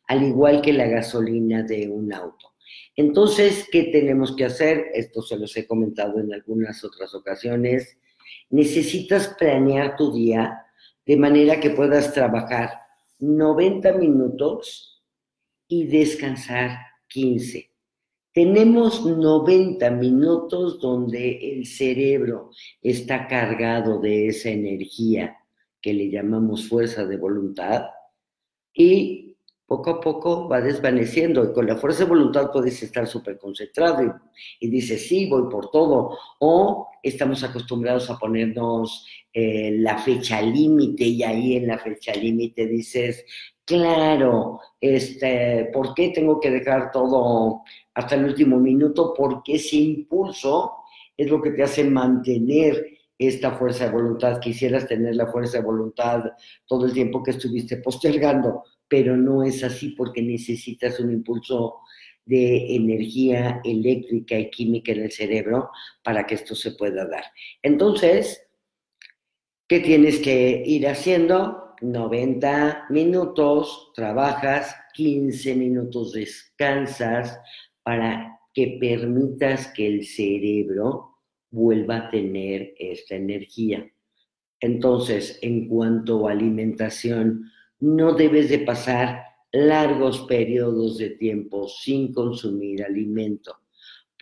al 0.09 0.21
igual 0.21 0.61
que 0.61 0.73
la 0.73 0.85
gasolina 0.87 1.63
de 1.63 1.87
un 1.87 2.13
auto. 2.13 2.55
Entonces, 2.97 3.69
¿qué 3.71 3.83
tenemos 3.83 4.35
que 4.35 4.43
hacer? 4.43 4.87
Esto 4.93 5.21
se 5.21 5.37
los 5.37 5.55
he 5.55 5.65
comentado 5.65 6.19
en 6.19 6.33
algunas 6.33 6.83
otras 6.83 7.15
ocasiones. 7.15 7.97
Necesitas 8.49 9.29
planear 9.39 9.95
tu 9.95 10.11
día 10.11 10.59
de 11.05 11.15
manera 11.15 11.61
que 11.61 11.69
puedas 11.69 12.13
trabajar 12.13 12.71
90 13.19 13.93
minutos 13.93 15.01
y 15.69 15.87
descansar 15.87 16.79
15. 17.07 17.72
Tenemos 18.33 19.05
90 19.05 19.91
minutos 19.91 20.79
donde 20.79 21.37
el 21.53 21.67
cerebro 21.67 22.49
está 22.81 23.27
cargado 23.27 23.99
de 23.99 24.27
esa 24.27 24.49
energía 24.49 25.37
que 25.79 25.93
le 25.93 26.09
llamamos 26.09 26.67
fuerza 26.67 27.05
de 27.05 27.17
voluntad 27.17 27.83
y 28.73 29.37
poco 29.67 29.89
a 29.91 30.01
poco 30.01 30.47
va 30.47 30.61
desvaneciendo. 30.61 31.43
Y 31.43 31.53
con 31.53 31.67
la 31.67 31.75
fuerza 31.75 32.05
de 32.05 32.09
voluntad 32.09 32.51
puedes 32.51 32.81
estar 32.81 33.05
súper 33.07 33.37
concentrado 33.37 34.19
y, 34.59 34.67
dices, 34.67 35.07
sí, 35.07 35.29
voy 35.29 35.49
por 35.51 35.69
todo. 35.69 36.17
O 36.39 36.87
estamos 37.03 37.43
acostumbrados 37.43 38.09
a 38.09 38.17
ponernos 38.17 39.05
eh, 39.31 39.71
la 39.77 39.99
fecha 39.99 40.41
límite 40.41 41.03
y 41.03 41.23
ahí 41.23 41.55
en 41.57 41.67
la 41.67 41.77
fecha 41.77 42.13
límite 42.15 42.65
dices, 42.65 43.25
claro, 43.65 44.59
este, 44.79 45.69
¿por 45.73 45.93
qué 45.93 46.09
tengo 46.09 46.39
que 46.39 46.51
dejar 46.51 46.91
todo 46.91 47.63
hasta 47.93 48.15
el 48.15 48.25
último 48.25 48.59
minuto? 48.59 49.13
Porque 49.15 49.55
ese 49.55 49.77
impulso 49.77 50.83
es 51.17 51.29
lo 51.29 51.41
que 51.41 51.51
te 51.51 51.63
hace 51.63 51.83
mantener 51.83 52.87
esta 53.17 53.51
fuerza 53.51 53.85
de 53.85 53.91
voluntad. 53.91 54.39
Quisieras 54.39 54.87
tener 54.87 55.15
la 55.15 55.27
fuerza 55.27 55.57
de 55.57 55.63
voluntad 55.63 56.23
todo 56.65 56.85
el 56.85 56.93
tiempo 56.93 57.21
que 57.23 57.31
estuviste 57.31 57.77
postergando, 57.77 58.63
pero 58.87 59.15
no 59.15 59.43
es 59.43 59.63
así 59.63 59.89
porque 59.89 60.21
necesitas 60.21 60.99
un 60.99 61.11
impulso 61.11 61.79
de 62.25 62.75
energía 62.75 63.61
eléctrica 63.63 64.37
y 64.39 64.49
química 64.49 64.93
en 64.93 65.03
el 65.03 65.11
cerebro 65.11 65.69
para 66.03 66.25
que 66.25 66.35
esto 66.35 66.55
se 66.55 66.71
pueda 66.71 67.05
dar. 67.05 67.23
Entonces, 67.61 68.47
¿qué 69.67 69.79
tienes 69.81 70.19
que 70.19 70.63
ir 70.65 70.87
haciendo? 70.87 71.75
90 71.81 72.85
minutos, 72.89 73.91
trabajas, 73.93 74.73
15 74.93 75.55
minutos 75.55 76.13
descansas 76.13 77.39
para 77.83 78.39
que 78.53 78.77
permitas 78.79 79.67
que 79.67 79.87
el 79.87 80.05
cerebro 80.05 81.17
vuelva 81.51 81.97
a 81.97 82.09
tener 82.09 82.73
esta 82.77 83.15
energía. 83.15 83.85
Entonces, 84.59 85.39
en 85.41 85.67
cuanto 85.67 86.27
a 86.27 86.31
alimentación, 86.31 87.51
no 87.79 88.13
debes 88.13 88.49
de 88.49 88.59
pasar 88.59 89.23
largos 89.51 90.21
periodos 90.21 90.97
de 90.97 91.11
tiempo 91.11 91.67
sin 91.67 92.13
consumir 92.13 92.83
alimento 92.83 93.63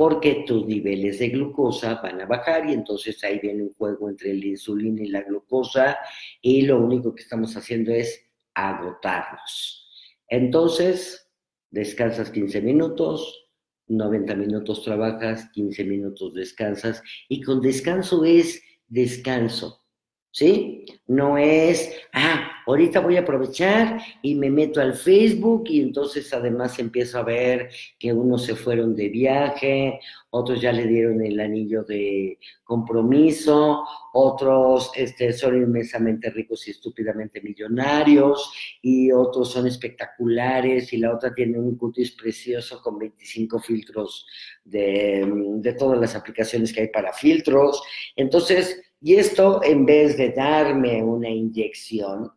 porque 0.01 0.46
tus 0.48 0.65
niveles 0.65 1.20
de 1.20 1.30
glucosa 1.30 2.01
van 2.01 2.22
a 2.22 2.25
bajar 2.25 2.68
y 2.68 2.74
entonces 2.74 3.24
ahí 3.24 3.38
viene 3.38 3.62
un 3.62 3.74
juego 3.75 4.10
entre 4.10 4.34
la 4.34 4.48
insulina 4.48 5.03
y 5.03 5.10
la 5.10 5.22
glucosa 5.22 6.00
y 6.41 6.63
lo 6.63 6.80
único 6.82 7.13
que 7.13 7.22
estamos 7.22 7.56
haciendo 7.56 7.91
es 7.91 8.20
agotarnos. 8.56 9.88
Entonces, 10.27 11.30
descansas 11.70 12.32
15 12.32 12.62
minutos, 12.62 13.50
90 13.98 14.36
minutos 14.36 14.83
trabajas, 14.83 15.50
15 15.53 15.83
minutos 15.83 16.33
descansas 16.33 17.03
y 17.27 17.41
con 17.41 17.62
descanso 17.62 18.24
es 18.25 18.62
descanso, 18.88 19.86
¿sí? 20.31 20.86
No 21.07 21.38
es, 21.38 21.91
ah, 22.13 22.51
ahorita 22.65 23.00
voy 23.00 23.18
a 23.18 23.22
aprovechar 23.22 24.01
y 24.22 24.36
me 24.36 24.50
meto 24.50 24.82
al 24.82 24.94
Facebook 24.94 25.63
y 25.68 25.82
entonces 25.82 26.34
además 26.34 26.77
empiezo 26.80 27.20
a 27.20 27.24
ver 27.24 27.70
que 28.00 28.13
unos 28.13 28.46
se 28.46 28.56
fueron 28.56 28.96
de 28.96 29.10
viaje, 29.10 30.00
otros 30.30 30.62
ya 30.62 30.72
le 30.72 30.88
dieron 30.88 31.22
el 31.25 31.39
anillo 31.39 31.84
de 31.84 32.39
compromiso, 32.63 33.84
otros 34.13 34.91
este, 34.96 35.34
son 35.34 35.58
inmensamente 35.58 36.30
ricos 36.30 36.68
y 36.68 36.72
estúpidamente 36.72 37.41
millonarios, 37.41 38.53
y 38.82 39.12
otros 39.12 39.51
son 39.51 39.68
espectaculares, 39.68 40.94
y 40.94 40.98
la 40.98 41.13
otra 41.13 41.34
tiene 41.34 41.60
un 41.60 41.75
cutis 41.75 42.12
precioso 42.12 42.82
con 42.82 42.98
25 42.98 43.60
filtros 43.60 44.25
de, 44.63 45.30
de 45.58 45.74
todas 45.74 46.00
las 46.00 46.15
aplicaciones 46.15 46.72
que 46.72 46.82
hay 46.82 46.88
para 46.88 47.12
filtros. 47.12 47.84
Entonces, 48.15 48.82
y 49.01 49.15
esto 49.15 49.62
en 49.63 49.86
vez 49.86 50.15
de 50.18 50.32
darme 50.32 51.03
una 51.03 51.30
inyección 51.30 52.32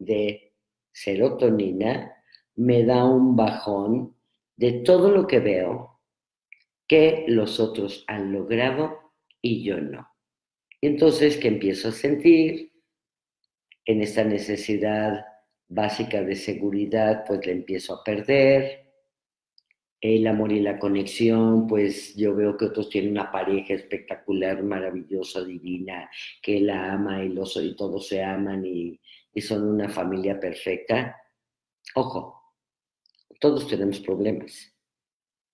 de 0.00 0.54
serotonina, 0.92 2.12
me 2.56 2.84
da 2.84 3.04
un 3.04 3.36
bajón 3.36 4.16
de 4.56 4.72
todo 4.80 5.10
lo 5.10 5.26
que 5.26 5.38
veo 5.38 6.00
que 6.88 7.24
los 7.28 7.60
otros 7.60 8.04
han 8.08 8.32
logrado 8.32 8.98
y 9.40 9.62
yo 9.62 9.80
no. 9.80 10.08
Entonces 10.80 11.36
que 11.36 11.48
empiezo 11.48 11.88
a 11.88 11.92
sentir 11.92 12.72
en 13.84 14.02
esta 14.02 14.24
necesidad 14.24 15.24
básica 15.68 16.22
de 16.22 16.34
seguridad, 16.34 17.24
pues 17.26 17.46
le 17.46 17.52
empiezo 17.52 17.94
a 17.94 18.04
perder. 18.04 18.90
El 20.00 20.26
amor 20.26 20.50
y 20.50 20.60
la 20.60 20.78
conexión, 20.78 21.66
pues 21.66 22.16
yo 22.16 22.34
veo 22.34 22.56
que 22.56 22.64
otros 22.66 22.88
tienen 22.88 23.12
una 23.12 23.30
pareja 23.30 23.74
espectacular, 23.74 24.62
maravillosa, 24.62 25.44
divina, 25.44 26.10
que 26.42 26.60
la 26.60 26.92
ama 26.94 27.22
y, 27.22 27.28
los, 27.28 27.56
y 27.56 27.76
todos 27.76 28.08
se 28.08 28.22
aman 28.22 28.64
y, 28.64 28.98
y 29.32 29.40
son 29.40 29.68
una 29.68 29.88
familia 29.88 30.38
perfecta. 30.38 31.16
Ojo, 31.94 32.54
todos 33.40 33.66
tenemos 33.68 34.00
problemas 34.00 34.72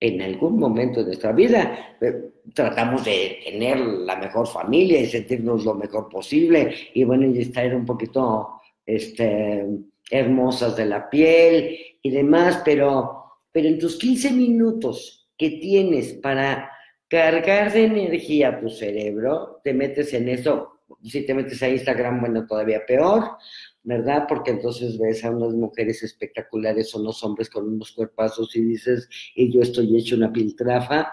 en 0.00 0.21
algún 0.21 0.59
momento 0.59 1.00
de 1.00 1.06
nuestra 1.06 1.33
vida 1.33 1.97
eh, 2.00 2.30
tratamos 2.54 3.04
de 3.04 3.40
tener 3.45 3.78
la 3.78 4.16
mejor 4.16 4.47
familia 4.47 5.00
y 5.00 5.06
sentirnos 5.06 5.64
lo 5.64 5.75
mejor 5.75 6.09
posible 6.09 6.75
y 6.92 7.04
bueno, 7.04 7.26
y 7.26 7.40
estar 7.40 7.75
un 7.75 7.87
poquito 7.87 8.61
este, 8.85 9.66
hermosas 10.11 10.76
de 10.76 10.87
la 10.87 11.09
piel 11.09 11.78
y 12.02 12.11
demás, 12.11 12.62
pero, 12.64 13.40
pero 13.50 13.68
en 13.68 13.78
tus 13.78 13.99
15 13.99 14.33
minutos 14.33 15.28
que 15.37 15.50
tienes 15.50 16.14
para 16.14 16.71
cargar 17.09 17.73
de 17.73 17.85
energía 17.85 18.61
tu 18.61 18.68
cerebro, 18.68 19.61
te 19.64 19.73
metes 19.73 20.12
en 20.12 20.28
eso, 20.28 20.75
si 21.02 21.25
te 21.25 21.35
metes 21.35 21.62
a 21.62 21.69
Instagram, 21.69 22.21
bueno, 22.21 22.47
todavía 22.47 22.85
peor, 22.87 23.37
¿verdad? 23.83 24.26
Porque 24.28 24.52
entonces 24.52 24.99
ves 24.99 25.25
a 25.25 25.31
unas 25.31 25.55
mujeres 25.55 26.02
espectaculares 26.02 26.95
o 26.95 27.00
unos 27.00 27.23
hombres 27.23 27.50
con 27.50 27.69
unos 27.69 27.93
cuerpazos 27.93 28.55
y 28.57 28.62
dices, 28.62 29.09
y 29.35 29.52
yo 29.52 29.62
estoy 29.62 29.97
hecho 29.97 30.16
una 30.16 30.33
piltrafa. 30.33 31.12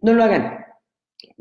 No 0.00 0.12
lo 0.12 0.24
hagan. 0.24 0.64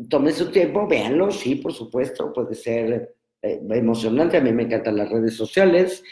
Tomen 0.09 0.33
su 0.33 0.51
tiempo, 0.51 0.87
véanlo, 0.87 1.31
sí, 1.31 1.55
por 1.55 1.73
supuesto, 1.73 2.31
puede 2.31 2.55
ser 2.55 3.15
eh, 3.41 3.61
emocionante. 3.69 4.37
A 4.37 4.41
mí 4.41 4.51
me 4.51 4.63
encantan 4.63 4.97
las 4.97 5.09
redes 5.09 5.35
sociales. 5.35 6.03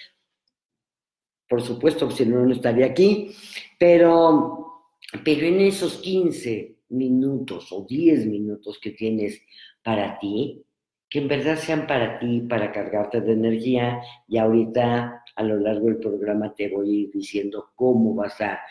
Por 1.47 1.61
supuesto, 1.61 2.09
si 2.11 2.25
no, 2.25 2.45
no 2.45 2.53
estaría 2.53 2.85
aquí. 2.85 3.35
Pero, 3.79 4.93
pero 5.23 5.45
en 5.45 5.61
esos 5.61 5.97
15 5.97 6.77
minutos 6.89 7.71
o 7.71 7.85
10 7.87 8.25
minutos 8.25 8.79
que 8.79 8.91
tienes 8.91 9.41
para 9.83 10.19
ti, 10.19 10.63
que 11.11 11.19
en 11.19 11.27
verdad 11.27 11.57
sean 11.57 11.85
para 11.87 12.17
ti, 12.17 12.39
para 12.49 12.71
cargarte 12.71 13.19
de 13.19 13.33
energía. 13.33 14.01
Y 14.29 14.37
ahorita 14.37 15.23
a 15.35 15.43
lo 15.43 15.57
largo 15.57 15.87
del 15.87 15.97
programa 15.97 16.55
te 16.55 16.69
voy 16.69 16.89
a 16.89 16.99
ir 17.01 17.11
diciendo 17.11 17.71
cómo 17.75 18.15
vas 18.15 18.39
a 18.39 18.61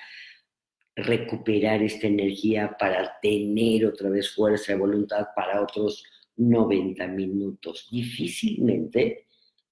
recuperar 0.96 1.82
esta 1.82 2.06
energía 2.06 2.74
para 2.78 3.18
tener 3.20 3.84
otra 3.84 4.08
vez 4.08 4.34
fuerza 4.34 4.72
y 4.72 4.76
voluntad 4.76 5.28
para 5.36 5.60
otros 5.60 6.02
90 6.36 7.06
minutos. 7.08 7.88
Difícilmente 7.92 9.26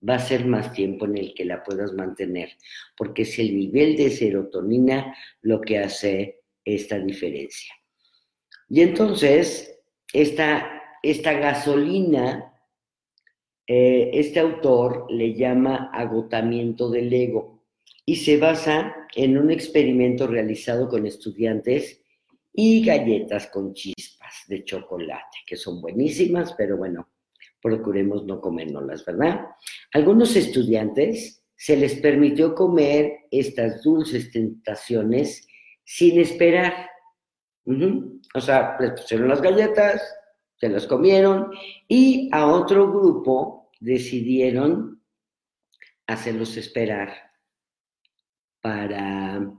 va 0.06 0.16
a 0.16 0.20
ser 0.20 0.44
más 0.44 0.70
tiempo 0.74 1.06
en 1.06 1.16
el 1.16 1.32
que 1.32 1.46
la 1.46 1.64
puedas 1.64 1.94
mantener, 1.94 2.50
porque 2.98 3.22
es 3.22 3.38
el 3.38 3.56
nivel 3.56 3.96
de 3.96 4.10
serotonina 4.10 5.16
lo 5.40 5.62
que 5.62 5.78
hace 5.78 6.42
esta 6.66 6.98
diferencia. 6.98 7.72
Y 8.68 8.82
entonces, 8.82 9.80
esta, 10.12 10.82
esta 11.02 11.32
gasolina 11.32 12.47
eh, 13.70 14.10
este 14.14 14.40
autor 14.40 15.04
le 15.10 15.34
llama 15.34 15.90
agotamiento 15.92 16.88
del 16.88 17.12
ego 17.12 17.64
y 18.06 18.16
se 18.16 18.38
basa 18.38 18.96
en 19.14 19.36
un 19.36 19.50
experimento 19.50 20.26
realizado 20.26 20.88
con 20.88 21.06
estudiantes 21.06 22.02
y 22.54 22.82
galletas 22.82 23.48
con 23.48 23.74
chispas 23.74 24.44
de 24.48 24.64
chocolate, 24.64 25.36
que 25.46 25.56
son 25.56 25.82
buenísimas, 25.82 26.54
pero 26.54 26.78
bueno, 26.78 27.10
procuremos 27.60 28.24
no 28.24 28.40
comérnoslas, 28.40 29.04
¿verdad? 29.04 29.48
Algunos 29.92 30.34
estudiantes 30.34 31.44
se 31.54 31.76
les 31.76 31.96
permitió 31.96 32.54
comer 32.54 33.26
estas 33.30 33.82
dulces 33.82 34.32
tentaciones 34.32 35.46
sin 35.84 36.18
esperar. 36.20 36.88
O 38.34 38.40
sea, 38.40 38.78
les 38.80 38.92
pusieron 38.92 39.28
las 39.28 39.42
galletas, 39.42 40.02
se 40.56 40.70
las 40.70 40.86
comieron 40.86 41.50
y 41.86 42.30
a 42.32 42.46
otro 42.46 42.90
grupo 42.90 43.57
decidieron 43.80 45.02
hacerlos 46.06 46.56
esperar 46.56 47.14
para 48.60 49.52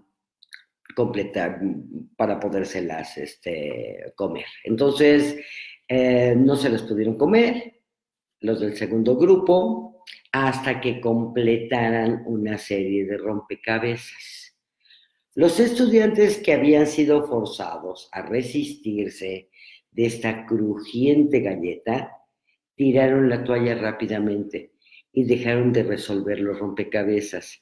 completar, 0.96 1.62
para 2.18 2.40
podérselas 2.40 3.18
este, 3.18 4.14
comer. 4.16 4.46
Entonces, 4.64 5.38
eh, 5.88 6.36
no 6.36 6.56
se 6.56 6.70
las 6.70 6.84
pudieron 6.84 7.18
comer 7.18 7.82
los 8.42 8.60
del 8.60 8.76
segundo 8.76 9.18
grupo 9.18 10.04
hasta 10.32 10.80
que 10.80 11.02
completaran 11.02 12.24
una 12.26 12.58
serie 12.58 13.06
de 13.06 13.18
rompecabezas. 13.18 14.58
Los 15.36 15.60
estudiantes 15.60 16.38
que 16.40 16.54
habían 16.54 16.88
sido 16.88 17.28
forzados 17.28 18.10
a 18.12 18.22
resistirse 18.24 19.50
de 19.92 20.06
esta 20.06 20.46
crujiente 20.46 21.40
galleta, 21.40 22.12
tiraron 22.80 23.28
la 23.28 23.44
toalla 23.44 23.76
rápidamente 23.76 24.72
y 25.12 25.26
dejaron 25.26 25.74
de 25.74 25.84
resolver 25.84 26.40
los 26.40 26.58
rompecabezas. 26.58 27.62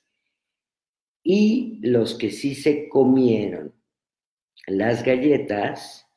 Y 1.23 1.79
los 1.81 2.13
que 2.13 2.29
sí 2.29 2.53
se 2.53 2.87
comieron 2.87 3.73
las 4.67 5.03
galletas 5.03 6.07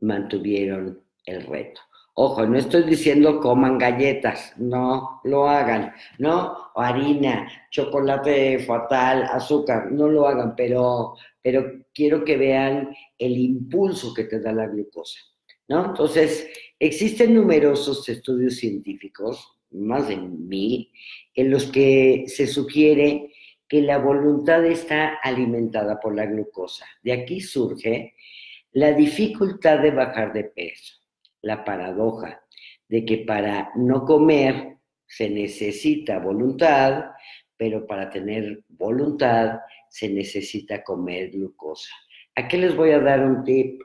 mantuvieron 0.00 1.04
el 1.24 1.46
reto. 1.46 1.82
Ojo, 2.14 2.44
no 2.44 2.58
estoy 2.58 2.82
diciendo 2.82 3.38
coman 3.38 3.78
galletas, 3.78 4.54
no 4.56 5.20
lo 5.22 5.48
hagan, 5.48 5.94
¿no? 6.18 6.72
O 6.74 6.80
harina, 6.80 7.48
chocolate 7.70 8.58
fatal, 8.58 9.22
azúcar, 9.30 9.92
no 9.92 10.08
lo 10.08 10.26
hagan, 10.26 10.56
pero, 10.56 11.14
pero 11.40 11.64
quiero 11.94 12.24
que 12.24 12.36
vean 12.36 12.92
el 13.18 13.38
impulso 13.38 14.12
que 14.12 14.24
te 14.24 14.40
da 14.40 14.52
la 14.52 14.66
glucosa. 14.66 15.20
Entonces, 15.80 16.48
existen 16.86 17.34
numerosos 17.34 18.08
estudios 18.08 18.56
científicos, 18.56 19.56
más 19.70 20.08
de 20.08 20.16
mil, 20.16 20.90
en 21.32 21.50
los 21.50 21.66
que 21.66 22.24
se 22.26 22.48
sugiere 22.48 23.30
que 23.68 23.82
la 23.82 23.98
voluntad 23.98 24.64
está 24.66 25.14
alimentada 25.22 26.00
por 26.00 26.16
la 26.16 26.26
glucosa. 26.26 26.84
De 27.04 27.12
aquí 27.12 27.40
surge 27.40 28.14
la 28.72 28.92
dificultad 28.92 29.78
de 29.78 29.92
bajar 29.92 30.32
de 30.32 30.44
peso, 30.44 30.96
la 31.40 31.64
paradoja 31.64 32.42
de 32.88 33.04
que 33.04 33.18
para 33.18 33.70
no 33.76 34.04
comer 34.04 34.78
se 35.06 35.30
necesita 35.30 36.18
voluntad, 36.18 37.12
pero 37.56 37.86
para 37.86 38.10
tener 38.10 38.64
voluntad 38.68 39.60
se 39.88 40.08
necesita 40.08 40.82
comer 40.82 41.30
glucosa. 41.30 41.94
Aquí 42.34 42.56
les 42.56 42.74
voy 42.74 42.90
a 42.90 42.98
dar 42.98 43.24
un 43.24 43.44
tip 43.44 43.80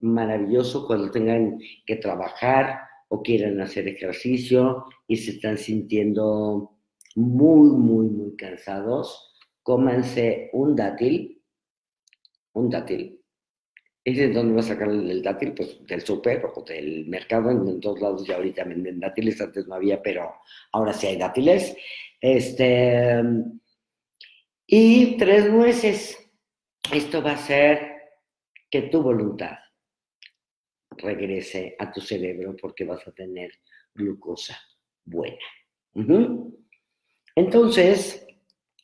maravilloso 0.00 0.86
cuando 0.86 1.10
tengan 1.10 1.58
que 1.86 1.96
trabajar 1.96 2.80
o 3.08 3.22
quieran 3.22 3.60
hacer 3.60 3.88
ejercicio 3.88 4.84
y 5.06 5.16
se 5.16 5.32
están 5.32 5.58
sintiendo 5.58 6.76
muy, 7.16 7.70
muy, 7.70 8.06
muy 8.08 8.36
cansados, 8.36 9.36
cómanse 9.62 10.50
un 10.52 10.76
dátil, 10.76 11.42
un 12.52 12.70
dátil. 12.70 13.20
¿Y 14.02 14.14
de 14.14 14.32
dónde 14.32 14.54
va 14.54 14.60
a 14.60 14.64
sacar 14.64 14.88
el 14.88 15.22
dátil? 15.22 15.52
Pues 15.52 15.84
del 15.86 16.00
súper 16.00 16.46
o 16.54 16.62
del 16.62 17.06
mercado, 17.06 17.50
en, 17.50 17.80
todos 17.80 18.00
lados 18.00 18.26
ya 18.26 18.36
ahorita 18.36 18.64
venden 18.64 18.98
dátiles, 18.98 19.40
antes 19.40 19.66
no 19.66 19.74
había, 19.74 20.00
pero 20.00 20.32
ahora 20.72 20.92
sí 20.92 21.08
hay 21.08 21.18
dátiles. 21.18 21.76
Este, 22.20 23.22
y 24.66 25.16
tres 25.18 25.50
nueces. 25.50 26.16
Esto 26.92 27.22
va 27.22 27.32
a 27.32 27.36
ser 27.36 27.80
que 28.70 28.82
tu 28.82 29.02
voluntad 29.02 29.58
regrese 31.00 31.76
a 31.78 31.90
tu 31.90 32.00
cerebro 32.00 32.56
porque 32.60 32.84
vas 32.84 33.06
a 33.06 33.12
tener 33.12 33.50
glucosa 33.94 34.58
buena. 35.04 35.38
Entonces, 37.34 38.26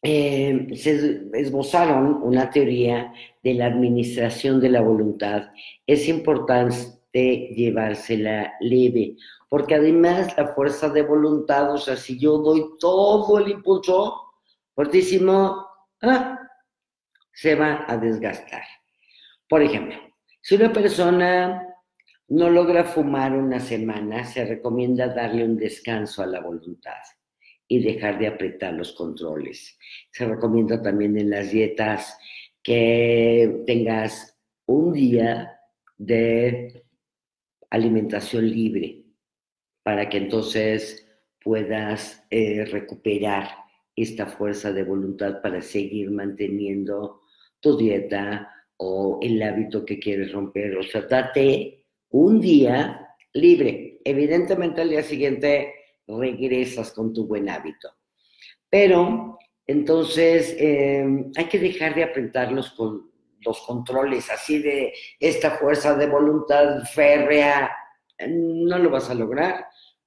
eh, 0.03 0.69
se 0.75 1.23
esbozaron 1.35 2.23
una 2.23 2.51
teoría 2.51 3.13
de 3.43 3.55
la 3.55 3.67
administración 3.67 4.61
de 4.61 4.71
la 4.71 4.81
voluntad. 4.81 5.51
Es 5.87 6.09
importante 6.09 7.49
llevársela 7.57 8.55
leve, 8.61 9.17
porque 9.49 9.75
además 9.75 10.37
la 10.37 10.49
fuerza 10.49 10.89
de 10.91 11.03
voluntad, 11.03 11.73
o 11.73 11.79
sea, 11.79 11.97
si 11.97 12.19
yo 12.19 12.39
doy 12.39 12.65
todo 12.79 13.39
el 13.39 13.51
impulso 13.51 14.23
fortísimo, 14.75 15.67
ah, 16.03 16.39
se 17.33 17.55
va 17.55 17.85
a 17.89 17.97
desgastar. 17.97 18.63
Por 19.49 19.63
ejemplo, 19.63 19.97
si 20.41 20.57
una 20.57 20.73
persona 20.73 21.76
no 22.29 22.51
logra 22.51 22.85
fumar 22.85 23.33
una 23.33 23.61
semana, 23.61 24.25
se 24.25 24.45
recomienda 24.45 25.09
darle 25.09 25.45
un 25.45 25.57
descanso 25.57 26.23
a 26.23 26.27
la 26.27 26.41
voluntad 26.41 27.01
y 27.69 27.83
dejar 27.83 28.19
de 28.19 28.29
apretar 28.29 28.75
los 28.75 28.93
controles. 28.93 29.79
Se 30.11 30.27
recomienda 30.27 30.83
también 30.83 31.17
en 31.19 31.31
las 31.31 31.51
dietas 31.51 32.19
que 32.63 33.63
tengas 33.67 34.37
un 34.67 34.93
día 34.93 35.61
de 35.97 36.85
alimentación 37.71 38.49
libre 38.49 39.05
para 39.83 40.09
que 40.09 40.19
entonces 40.19 41.07
puedas 41.43 42.25
eh, 42.31 42.65
recuperar 42.65 43.49
esta 43.95 44.27
fuerza 44.27 44.73
de 44.73 44.83
voluntad 44.83 45.41
para 45.41 45.63
seguir 45.63 46.11
manteniendo 46.11 47.21
tu 47.61 47.77
dieta 47.77 48.53
o 48.77 49.21
el 49.23 49.41
hábito 49.43 49.85
que 49.85 49.99
quieres 49.99 50.33
romper. 50.33 50.77
O 50.77 50.83
sea, 50.83 51.03
date 51.03 51.86
un 52.17 52.41
día 52.41 53.15
libre. 53.35 54.01
Evidentemente 54.05 54.81
al 54.81 54.91
día 54.91 55.03
siguiente 55.03 55.75
regresas 56.07 56.93
con 56.93 57.13
tu 57.13 57.27
buen 57.27 57.49
hábito. 57.49 57.91
Pero 58.71 59.39
entonces 59.67 60.57
em, 60.59 61.31
hay 61.37 61.45
que 61.47 61.59
dejar 61.59 61.95
de 61.95 62.05
apretar 62.05 62.53
los, 62.53 62.75
los 63.41 63.61
controles 63.67 64.31
así 64.31 64.63
de 64.63 64.93
esta 65.21 65.53
fuerza 65.59 65.95
de 65.95 66.07
voluntad 66.07 66.85
férrea. 66.85 67.71
No 68.29 68.79
lo 68.79 68.91
vas 68.91 69.11
a 69.11 69.15
lograr 69.15 69.67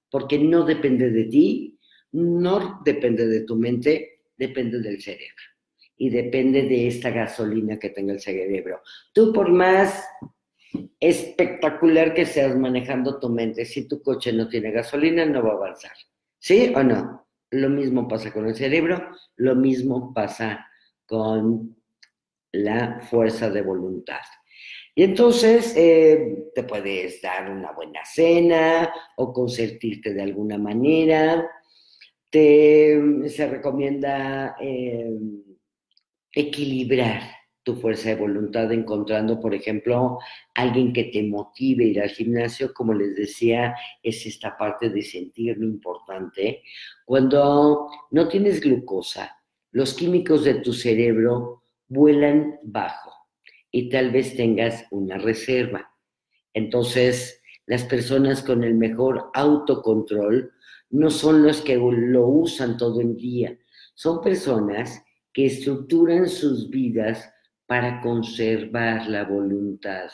porque 0.09 0.39
no 0.39 0.63
depende 0.65 1.11
de 1.11 1.25
ti, 1.25 1.79
no 2.13 2.81
depende 2.83 3.27
de 3.27 3.41
tu 3.41 3.55
mente, 3.55 4.23
depende 4.35 4.79
del 4.79 4.99
cerebro. 4.99 5.43
Y 5.95 6.09
depende 6.09 6.63
de 6.63 6.87
esta 6.87 7.11
gasolina 7.11 7.77
que 7.77 7.89
tenga 7.89 8.13
el 8.13 8.19
cerebro. 8.21 8.81
Tú 9.13 9.31
por 9.31 9.51
más 9.51 10.07
espectacular 10.99 12.13
que 12.13 12.25
seas 12.25 12.55
manejando 12.55 13.19
tu 13.19 13.29
mente. 13.29 13.65
Si 13.65 13.87
tu 13.87 14.01
coche 14.01 14.33
no 14.33 14.47
tiene 14.47 14.71
gasolina, 14.71 15.25
no 15.25 15.43
va 15.43 15.51
a 15.51 15.55
avanzar. 15.55 15.93
¿Sí 16.37 16.71
o 16.75 16.83
no? 16.83 17.27
Lo 17.51 17.69
mismo 17.69 18.07
pasa 18.07 18.31
con 18.31 18.47
el 18.47 18.55
cerebro, 18.55 19.09
lo 19.37 19.55
mismo 19.55 20.13
pasa 20.13 20.67
con 21.05 21.75
la 22.51 22.99
fuerza 23.09 23.49
de 23.49 23.61
voluntad. 23.61 24.21
Y 24.93 25.03
entonces 25.03 25.73
eh, 25.75 26.49
te 26.53 26.63
puedes 26.63 27.21
dar 27.21 27.49
una 27.49 27.71
buena 27.71 28.01
cena 28.05 28.93
o 29.17 29.33
consentirte 29.33 30.13
de 30.13 30.21
alguna 30.21 30.57
manera. 30.57 31.49
Te, 32.29 33.27
se 33.29 33.47
recomienda 33.47 34.55
eh, 34.59 35.11
equilibrar 36.31 37.38
tu 37.63 37.75
fuerza 37.75 38.09
de 38.09 38.15
voluntad 38.15 38.71
encontrando, 38.71 39.39
por 39.39 39.53
ejemplo, 39.53 40.19
alguien 40.55 40.93
que 40.93 41.05
te 41.05 41.23
motive 41.23 41.85
ir 41.85 42.01
al 42.01 42.09
gimnasio, 42.09 42.73
como 42.73 42.93
les 42.93 43.15
decía, 43.15 43.75
es 44.01 44.25
esta 44.25 44.57
parte 44.57 44.89
de 44.89 45.01
sentir 45.01 45.57
lo 45.57 45.65
importante. 45.65 46.63
Cuando 47.05 47.87
no 48.11 48.27
tienes 48.27 48.61
glucosa, 48.61 49.37
los 49.71 49.93
químicos 49.93 50.43
de 50.45 50.55
tu 50.55 50.73
cerebro 50.73 51.63
vuelan 51.87 52.59
bajo 52.63 53.11
y 53.71 53.89
tal 53.89 54.11
vez 54.11 54.35
tengas 54.35 54.85
una 54.91 55.17
reserva. 55.17 55.91
Entonces, 56.53 57.41
las 57.65 57.83
personas 57.83 58.41
con 58.41 58.63
el 58.63 58.73
mejor 58.73 59.29
autocontrol 59.33 60.51
no 60.89 61.09
son 61.11 61.43
los 61.43 61.61
que 61.61 61.75
lo 61.75 62.27
usan 62.27 62.77
todo 62.77 62.99
el 63.01 63.15
día, 63.15 63.55
son 63.93 64.21
personas 64.21 65.03
que 65.33 65.45
estructuran 65.45 66.27
sus 66.27 66.69
vidas 66.69 67.31
para 67.69 68.01
conservar 68.01 69.07
la 69.07 69.25
voluntad. 69.25 70.09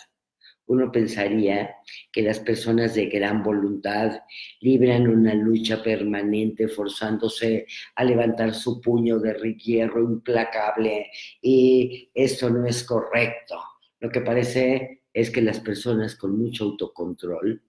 Uno 0.65 0.91
pensaría 0.91 1.73
que 2.11 2.21
las 2.21 2.41
personas 2.41 2.95
de 2.95 3.05
gran 3.05 3.43
voluntad 3.43 4.19
libran 4.59 5.07
una 5.07 5.33
lucha 5.33 5.81
permanente 5.81 6.67
forzándose 6.67 7.65
a 7.95 8.03
levantar 8.03 8.53
su 8.53 8.81
puño 8.81 9.19
de 9.19 9.53
hierro 9.53 10.01
implacable 10.01 11.09
y 11.41 12.11
esto 12.13 12.49
no 12.49 12.65
es 12.65 12.83
correcto. 12.83 13.57
Lo 14.01 14.09
que 14.09 14.19
parece 14.19 15.03
es 15.13 15.31
que 15.31 15.41
las 15.41 15.61
personas 15.61 16.17
con 16.17 16.37
mucho 16.37 16.65
autocontrol 16.65 17.63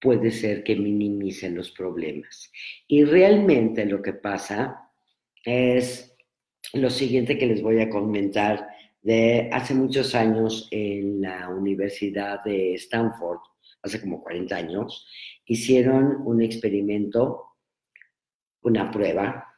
puede 0.00 0.30
ser 0.30 0.64
que 0.64 0.74
minimicen 0.76 1.54
los 1.54 1.70
problemas. 1.70 2.50
Y 2.88 3.04
realmente 3.04 3.84
lo 3.84 4.00
que 4.00 4.14
pasa 4.14 4.90
es 5.44 6.11
lo 6.74 6.90
siguiente 6.90 7.38
que 7.38 7.46
les 7.46 7.62
voy 7.62 7.80
a 7.80 7.90
comentar 7.90 8.68
de 9.02 9.50
hace 9.52 9.74
muchos 9.74 10.14
años 10.14 10.68
en 10.70 11.20
la 11.20 11.48
Universidad 11.48 12.42
de 12.44 12.74
Stanford, 12.74 13.40
hace 13.82 14.00
como 14.00 14.22
40 14.22 14.54
años, 14.54 15.06
hicieron 15.44 16.22
un 16.24 16.40
experimento, 16.40 17.56
una 18.62 18.90
prueba 18.90 19.48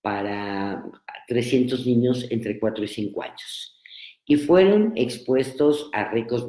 para 0.00 0.84
300 1.28 1.86
niños 1.86 2.26
entre 2.30 2.58
4 2.58 2.84
y 2.84 2.88
5 2.88 3.22
años. 3.22 3.80
Y 4.24 4.36
fueron 4.36 4.92
expuestos 4.96 5.90
a 5.92 6.10
ricos 6.10 6.48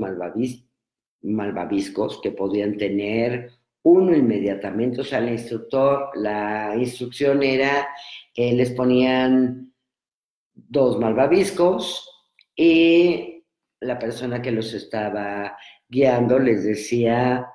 malvaviscos 1.21 2.21
que 2.21 2.31
podían 2.31 2.77
tener 2.77 3.51
uno 3.83 4.15
inmediatamente. 4.15 5.01
O 5.01 5.03
sea, 5.03 5.19
el 5.19 5.29
instructor, 5.29 6.09
la 6.15 6.73
instrucción 6.77 7.43
era, 7.43 7.87
que 8.33 8.53
les 8.53 8.71
ponían 8.71 9.68
dos 10.67 10.99
malvaviscos 10.99 12.09
y 12.55 13.45
la 13.81 13.97
persona 13.97 14.41
que 14.41 14.51
los 14.51 14.73
estaba 14.73 15.57
guiando 15.87 16.39
les 16.39 16.63
decía, 16.63 17.47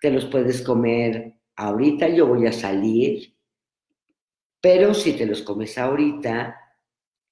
te 0.00 0.10
los 0.10 0.26
puedes 0.26 0.62
comer 0.62 1.34
ahorita, 1.56 2.08
yo 2.08 2.26
voy 2.26 2.46
a 2.46 2.52
salir, 2.52 3.34
pero 4.60 4.94
si 4.94 5.14
te 5.14 5.26
los 5.26 5.42
comes 5.42 5.78
ahorita, 5.78 6.56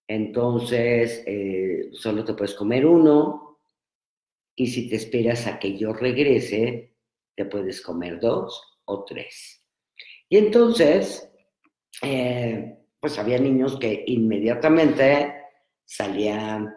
entonces 0.08 1.22
eh, 1.26 1.90
solo 1.92 2.24
te 2.24 2.34
puedes 2.34 2.54
comer 2.54 2.86
uno 2.86 3.58
y 4.56 4.66
si 4.66 4.88
te 4.88 4.96
esperas 4.96 5.46
a 5.46 5.58
que 5.58 5.76
yo 5.78 5.92
regrese, 5.92 6.96
te 7.36 7.44
puedes 7.44 7.80
comer 7.80 8.18
dos 8.18 8.80
o 8.86 9.04
tres. 9.04 9.64
Y 10.28 10.36
entonces, 10.36 11.30
eh, 12.02 12.79
pues 13.00 13.18
había 13.18 13.38
niños 13.38 13.78
que 13.78 14.04
inmediatamente 14.06 15.34
salía 15.84 16.74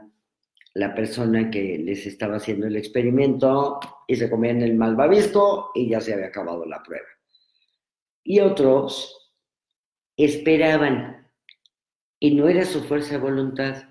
la 0.74 0.96
persona 0.96 1.52
que 1.52 1.78
les 1.78 2.06
estaba 2.08 2.38
haciendo 2.38 2.66
el 2.66 2.76
experimento 2.76 3.80
y 4.08 4.16
se 4.16 4.30
comían 4.30 4.62
el 4.62 4.76
malvavisco 4.76 5.72
y 5.76 5.90
ya 5.90 6.02
se 6.02 6.14
había 6.14 6.28
acabado 6.28 6.66
la 6.66 6.82
prueba. 6.82 7.08
Y 8.24 8.40
otros 8.40 9.36
esperaban 10.18 11.30
y 12.20 12.34
no 12.36 12.48
era 12.48 12.66
su 12.66 12.82
fuerza 12.84 13.16
de 13.16 13.20
voluntad. 13.20 13.84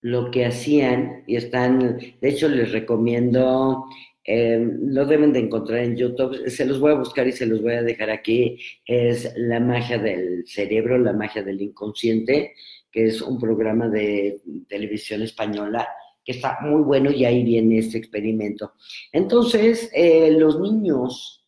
Lo 0.00 0.30
que 0.30 0.46
hacían, 0.46 1.24
y 1.26 1.36
están, 1.36 1.98
de 1.98 2.28
hecho 2.28 2.48
les 2.48 2.72
recomiendo 2.72 3.86
eh, 4.24 4.60
lo 4.80 5.04
deben 5.04 5.32
de 5.32 5.40
encontrar 5.40 5.80
en 5.80 5.96
YouTube. 5.96 6.48
Se 6.48 6.64
los 6.64 6.78
voy 6.78 6.92
a 6.92 6.96
buscar 6.96 7.26
y 7.26 7.32
se 7.32 7.46
los 7.46 7.62
voy 7.62 7.74
a 7.74 7.82
dejar 7.82 8.10
aquí. 8.10 8.58
Es 8.86 9.32
La 9.36 9.60
magia 9.60 9.98
del 9.98 10.46
cerebro, 10.46 10.98
la 10.98 11.12
magia 11.12 11.42
del 11.42 11.60
inconsciente, 11.60 12.54
que 12.90 13.06
es 13.06 13.20
un 13.22 13.38
programa 13.38 13.88
de 13.88 14.40
televisión 14.68 15.22
española 15.22 15.88
que 16.24 16.32
está 16.32 16.58
muy 16.62 16.82
bueno 16.82 17.10
y 17.10 17.24
ahí 17.24 17.42
viene 17.42 17.78
este 17.78 17.98
experimento. 17.98 18.74
Entonces, 19.10 19.90
eh, 19.92 20.30
los 20.30 20.60
niños 20.60 21.44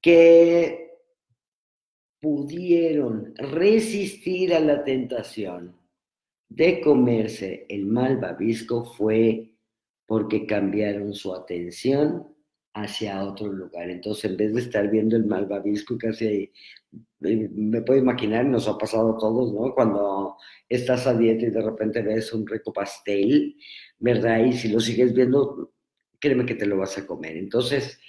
que 0.00 0.90
pudieron 2.20 3.34
resistir 3.36 4.52
a 4.54 4.60
la 4.60 4.82
tentación 4.82 5.76
de 6.48 6.80
comerse 6.80 7.66
el 7.68 7.86
malvavisco 7.86 8.84
fue 8.84 9.49
porque 10.10 10.44
cambiaron 10.44 11.14
su 11.14 11.32
atención 11.32 12.26
hacia 12.74 13.22
otro 13.22 13.46
lugar. 13.46 13.88
Entonces, 13.88 14.24
en 14.24 14.36
vez 14.36 14.52
de 14.52 14.62
estar 14.62 14.90
viendo 14.90 15.16
el 15.16 15.24
malvavisco 15.24 15.96
casi 15.96 16.26
ahí, 16.26 16.52
eh, 17.22 17.48
me 17.54 17.80
puedo 17.82 18.00
imaginar, 18.00 18.44
nos 18.44 18.66
ha 18.66 18.76
pasado 18.76 19.14
a 19.14 19.18
todos, 19.18 19.52
¿no? 19.52 19.72
Cuando 19.72 20.36
estás 20.68 21.06
a 21.06 21.14
dieta 21.14 21.44
y 21.44 21.50
de 21.50 21.62
repente 21.62 22.02
ves 22.02 22.32
un 22.32 22.44
rico 22.44 22.72
pastel, 22.72 23.54
¿verdad? 24.00 24.44
Y 24.46 24.52
si 24.52 24.70
lo 24.70 24.80
sigues 24.80 25.14
viendo, 25.14 25.74
créeme 26.18 26.44
que 26.44 26.56
te 26.56 26.66
lo 26.66 26.78
vas 26.78 26.98
a 26.98 27.06
comer. 27.06 27.36
Entonces, 27.36 28.00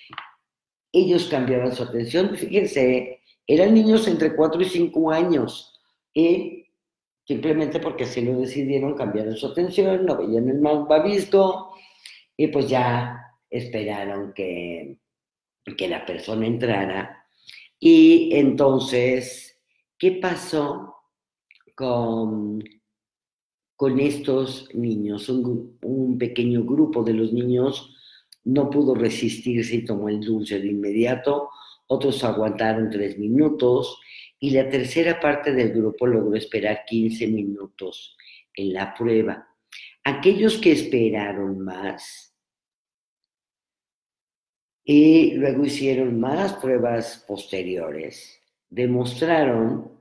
ellos 0.92 1.28
cambiaban 1.30 1.72
su 1.72 1.84
atención. 1.84 2.36
Fíjense, 2.36 3.22
Eran 3.46 3.76
niños 3.76 4.08
entre 4.08 4.36
4 4.36 4.60
y 4.60 4.66
5 4.66 5.12
años 5.12 5.80
y 6.16 6.66
simplemente 7.28 7.80
porque 7.80 8.06
así 8.06 8.22
lo 8.22 8.40
decidieron, 8.40 8.96
cambiaron 8.96 9.38
su 9.38 9.46
atención, 9.46 10.04
no 10.04 10.18
veían 10.18 10.50
el 10.50 10.60
malvavisco 10.62 11.71
y 12.38 12.48
pues 12.48 12.67
ya 12.70 13.38
esperaron 13.50 14.34
que, 14.34 14.98
que 15.78 15.88
la 15.88 16.06
persona 16.06 16.48
entrara. 16.48 17.26
Y 17.80 18.30
entonces, 18.34 19.60
¿qué 19.98 20.13
pasó 20.13 20.96
con, 21.76 22.63
con 23.76 24.00
estos 24.00 24.74
niños? 24.74 25.30
Un, 25.30 25.78
un 25.82 26.17
pequeño 26.17 26.63
grupo 26.63 27.04
de 27.04 27.13
los 27.13 27.34
niños 27.34 27.96
no 28.44 28.70
pudo 28.70 28.96
resistirse 28.96 29.76
y 29.76 29.86
tomó 29.86 30.10
el 30.10 30.20
dulce 30.20 30.60
de 30.60 30.67
inmediato, 30.67 31.50
otros 31.88 32.24
aguantaron 32.24 32.89
tres 32.89 33.17
minutos 33.20 34.00
y 34.39 34.52
la 34.52 34.67
tercera 34.70 35.20
parte 35.20 35.54
del 35.54 35.72
grupo 35.72 36.08
logró 36.08 36.36
esperar 36.36 36.84
15 36.88 37.28
minutos 37.28 38.17
en 38.56 38.74
la 38.74 38.94
prueba. 38.94 39.48
Aquellos 40.04 40.58
que 40.58 40.72
esperaron 40.72 41.60
más 41.60 42.36
y 44.84 45.36
luego 45.36 45.66
hicieron 45.66 46.20
más 46.20 46.54
pruebas 46.54 47.24
posteriores, 47.28 48.42
demostraron 48.70 49.92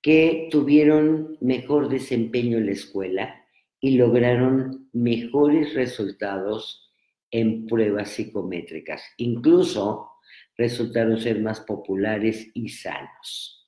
que 0.00 0.48
tuvieron 0.50 1.36
mejor 1.40 1.88
desempeño 1.88 2.58
en 2.58 2.66
la 2.66 2.72
escuela 2.72 3.44
y 3.78 3.96
lograron 3.96 4.88
mejores 4.92 5.74
resultados 5.74 6.90
en 7.30 7.66
pruebas 7.66 8.10
psicométricas. 8.10 9.02
Incluso 9.18 10.10
resultaron 10.56 11.20
ser 11.20 11.40
más 11.40 11.60
populares 11.60 12.50
y 12.54 12.68
sanos. 12.68 13.66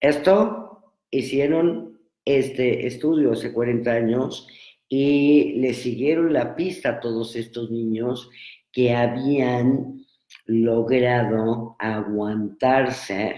Esto 0.00 0.94
hicieron 1.10 1.98
este 2.24 2.86
estudio 2.86 3.32
hace 3.32 3.52
40 3.52 3.90
años 3.90 4.48
y 4.88 5.54
le 5.54 5.74
siguieron 5.74 6.32
la 6.32 6.54
pista 6.54 6.90
a 6.90 7.00
todos 7.00 7.36
estos 7.36 7.70
niños 7.70 8.30
que 8.72 8.94
habían 8.94 10.04
logrado 10.46 11.76
aguantarse 11.78 13.36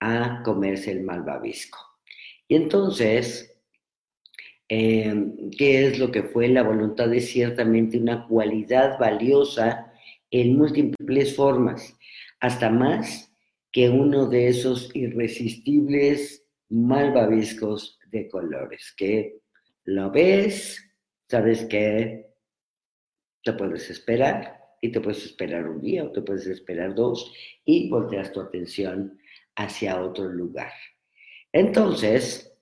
a 0.00 0.42
comerse 0.44 0.92
el 0.92 1.02
malvavisco. 1.02 1.78
Y 2.48 2.56
entonces, 2.56 3.58
em, 4.68 5.50
¿qué 5.50 5.86
es 5.86 5.98
lo 5.98 6.10
que 6.10 6.22
fue? 6.22 6.48
La 6.48 6.62
voluntad 6.62 7.12
es 7.14 7.30
ciertamente 7.30 7.98
una 7.98 8.26
cualidad 8.26 8.98
valiosa 8.98 9.92
en 10.30 10.56
múltiples 10.56 11.34
formas, 11.34 11.96
hasta 12.40 12.70
más 12.70 13.32
que 13.72 13.88
uno 13.88 14.26
de 14.26 14.48
esos 14.48 14.90
irresistibles 14.94 16.44
malvaviscos 16.68 17.98
de 18.10 18.28
colores, 18.28 18.94
que 18.96 19.40
lo 19.86 20.10
ves, 20.10 20.84
sabes 21.28 21.64
que 21.66 22.26
te 23.42 23.52
puedes 23.52 23.88
esperar 23.90 24.60
y 24.80 24.90
te 24.90 25.00
puedes 25.00 25.24
esperar 25.24 25.68
un 25.68 25.80
día 25.80 26.04
o 26.04 26.12
te 26.12 26.22
puedes 26.22 26.46
esperar 26.46 26.94
dos 26.94 27.32
y 27.64 27.88
volteas 27.88 28.32
tu 28.32 28.40
atención 28.40 29.18
hacia 29.54 30.02
otro 30.02 30.28
lugar. 30.28 30.72
Entonces, 31.52 32.52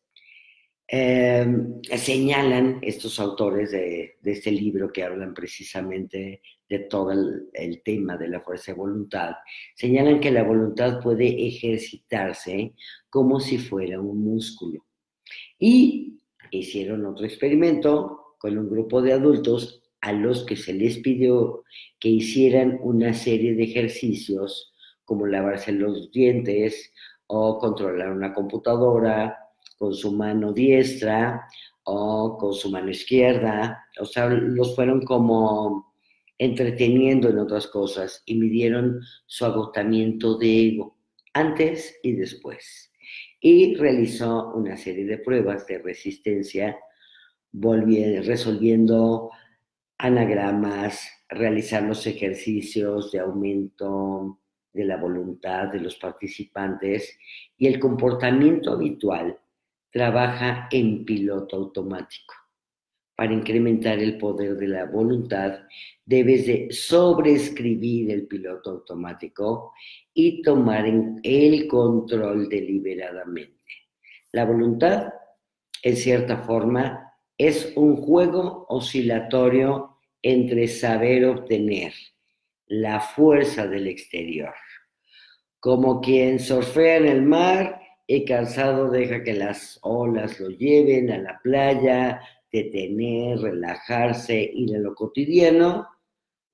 em, 0.86 1.80
señalan 1.96 2.78
estos 2.82 3.18
autores 3.18 3.72
de, 3.72 4.16
este 4.22 4.52
libro 4.52 4.92
que 4.92 5.02
hablan 5.02 5.32
precisamente 5.32 6.42
de 6.68 6.78
todo 6.80 7.10
el, 7.10 7.82
tema 7.82 8.16
de 8.18 8.28
la 8.28 8.40
fuerza 8.40 8.72
de 8.72 8.78
voluntad, 8.78 9.32
señalan 9.74 10.20
que 10.20 10.30
la 10.30 10.42
voluntad 10.42 11.00
puede 11.02 11.46
ejercitarse 11.46 12.74
como 13.08 13.40
si 13.40 13.58
fuera 13.58 13.98
un 13.98 14.22
músculo. 14.22 14.84
Y 15.58 16.20
hicieron 16.58 17.06
otro 17.06 17.24
experimento 17.24 18.36
con 18.38 18.58
un 18.58 18.68
grupo 18.68 19.02
de 19.02 19.12
adultos 19.12 19.82
a 20.00 20.12
los 20.12 20.44
que 20.44 20.56
se 20.56 20.74
les 20.74 20.98
pidió 20.98 21.64
que 21.98 22.10
hicieran 22.10 22.78
una 22.82 23.14
serie 23.14 23.54
de 23.54 23.64
ejercicios 23.64 24.74
como 25.04 25.26
lavarse 25.26 25.72
los 25.72 26.10
dientes 26.10 26.92
o 27.26 27.58
controlar 27.58 28.12
una 28.12 28.34
computadora 28.34 29.38
con 29.78 29.94
su 29.94 30.12
mano 30.12 30.52
diestra 30.52 31.46
o 31.84 32.36
con 32.38 32.52
su 32.52 32.70
mano 32.70 32.90
izquierda. 32.90 33.86
O 34.00 34.04
sea, 34.04 34.28
los 34.28 34.74
fueron 34.74 35.02
como 35.02 35.94
entreteniendo 36.38 37.28
en 37.28 37.38
otras 37.38 37.66
cosas 37.66 38.22
y 38.26 38.34
midieron 38.34 39.00
su 39.26 39.44
agotamiento 39.44 40.36
de 40.36 40.68
ego 40.68 40.96
antes 41.32 41.98
y 42.02 42.12
después. 42.12 42.92
Y 43.46 43.74
realizó 43.74 44.54
una 44.54 44.74
serie 44.74 45.04
de 45.04 45.18
pruebas 45.18 45.66
de 45.66 45.76
resistencia, 45.76 46.78
resolviendo 47.52 49.30
anagramas, 49.98 51.06
realizar 51.28 51.82
los 51.82 52.06
ejercicios 52.06 53.12
de 53.12 53.18
aumento 53.18 54.40
de 54.72 54.86
la 54.86 54.96
voluntad 54.96 55.70
de 55.70 55.78
los 55.78 55.96
participantes 55.96 57.18
y 57.58 57.66
el 57.66 57.78
comportamiento 57.78 58.72
habitual 58.72 59.38
trabaja 59.90 60.66
en 60.70 61.04
piloto 61.04 61.56
automático. 61.56 62.43
Para 63.16 63.32
incrementar 63.32 64.00
el 64.00 64.18
poder 64.18 64.56
de 64.56 64.68
la 64.68 64.86
voluntad, 64.86 65.60
debes 66.04 66.46
de 66.46 66.68
sobreescribir 66.70 68.10
el 68.10 68.26
piloto 68.26 68.70
automático 68.70 69.72
y 70.12 70.42
tomar 70.42 70.84
el 71.22 71.68
control 71.68 72.48
deliberadamente. 72.48 73.54
La 74.32 74.44
voluntad, 74.44 75.12
en 75.82 75.96
cierta 75.96 76.38
forma, 76.38 77.12
es 77.38 77.72
un 77.76 77.96
juego 77.96 78.66
oscilatorio 78.68 79.98
entre 80.22 80.66
saber 80.66 81.24
obtener 81.26 81.92
la 82.66 83.00
fuerza 83.00 83.66
del 83.66 83.88
exterior, 83.88 84.54
como 85.60 86.00
quien 86.00 86.40
surfea 86.40 86.96
en 86.96 87.06
el 87.06 87.22
mar 87.22 87.80
y 88.06 88.24
cansado 88.24 88.90
deja 88.90 89.22
que 89.22 89.34
las 89.34 89.78
olas 89.82 90.38
lo 90.40 90.48
lleven 90.50 91.10
a 91.10 91.18
la 91.18 91.40
playa, 91.42 92.20
detener, 92.54 93.40
relajarse, 93.40 94.48
ir 94.54 94.76
a 94.76 94.78
lo 94.78 94.94
cotidiano 94.94 95.88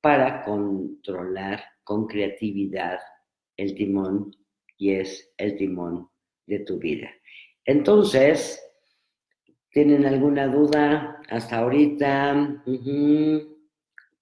para 0.00 0.42
controlar 0.42 1.62
con 1.84 2.06
creatividad 2.06 2.98
el 3.58 3.74
timón 3.74 4.34
y 4.78 4.92
es 4.92 5.30
el 5.36 5.58
timón 5.58 6.08
de 6.46 6.60
tu 6.60 6.78
vida. 6.78 7.10
Entonces, 7.66 8.58
¿tienen 9.70 10.06
alguna 10.06 10.46
duda 10.46 11.20
hasta 11.28 11.58
ahorita? 11.58 12.64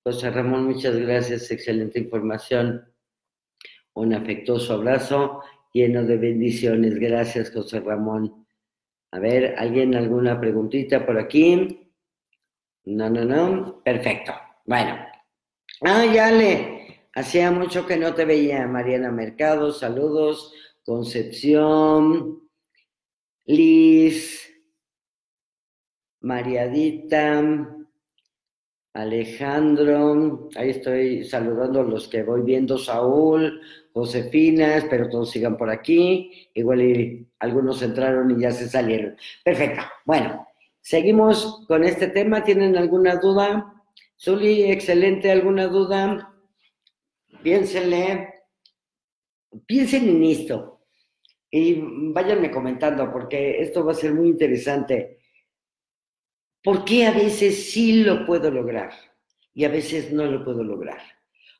José 0.02 0.30
Ramón, 0.30 0.64
muchas 0.64 0.96
gracias, 0.96 1.48
excelente 1.52 2.00
información. 2.00 2.92
Un 3.94 4.14
afectuoso 4.14 4.74
abrazo 4.74 5.42
lleno 5.72 6.02
de 6.02 6.16
bendiciones. 6.16 6.98
Gracias, 6.98 7.52
José 7.52 7.78
Ramón. 7.78 8.47
A 9.10 9.18
ver, 9.18 9.54
¿alguien 9.58 9.94
alguna 9.94 10.38
preguntita 10.38 11.04
por 11.06 11.18
aquí? 11.18 11.92
No, 12.84 13.08
no, 13.08 13.24
no. 13.24 13.82
Perfecto. 13.82 14.32
Bueno. 14.64 14.98
Ah, 15.82 16.04
ya 16.06 16.30
le. 16.30 17.08
Hacía 17.14 17.50
mucho 17.50 17.86
que 17.86 17.96
no 17.96 18.14
te 18.14 18.24
veía, 18.24 18.66
Mariana 18.66 19.10
Mercado. 19.10 19.72
Saludos. 19.72 20.52
Concepción. 20.84 22.48
Liz. 23.46 24.52
Mariadita. 26.20 27.74
Alejandro, 28.98 30.48
ahí 30.56 30.70
estoy 30.70 31.22
saludando 31.22 31.80
a 31.80 31.84
los 31.84 32.08
que 32.08 32.24
voy 32.24 32.42
viendo, 32.42 32.76
Saúl, 32.78 33.60
Josefina, 33.98 34.76
espero 34.76 35.08
todos 35.08 35.32
sigan 35.32 35.56
por 35.56 35.70
aquí, 35.70 36.48
igual 36.54 37.26
algunos 37.40 37.82
entraron 37.82 38.30
y 38.30 38.42
ya 38.42 38.52
se 38.52 38.68
salieron. 38.68 39.16
Perfecto, 39.44 39.82
bueno, 40.04 40.46
seguimos 40.80 41.64
con 41.66 41.82
este 41.82 42.06
tema, 42.06 42.44
¿tienen 42.44 42.76
alguna 42.76 43.16
duda? 43.16 43.74
Zuli, 44.16 44.70
excelente, 44.70 45.32
¿alguna 45.32 45.66
duda? 45.66 46.32
Piénsenle, 47.42 48.34
piensen 49.66 50.08
en 50.08 50.22
esto 50.22 50.84
y 51.50 51.80
váyanme 52.12 52.52
comentando 52.52 53.10
porque 53.10 53.60
esto 53.60 53.84
va 53.84 53.90
a 53.90 53.96
ser 53.96 54.14
muy 54.14 54.28
interesante. 54.28 55.18
¿Por 56.62 56.84
qué 56.84 57.06
a 57.06 57.10
veces 57.10 57.72
sí 57.72 58.04
lo 58.04 58.24
puedo 58.24 58.48
lograr 58.48 58.92
y 59.54 59.64
a 59.64 59.68
veces 59.68 60.12
no 60.12 60.24
lo 60.24 60.44
puedo 60.44 60.62
lograr? 60.62 61.17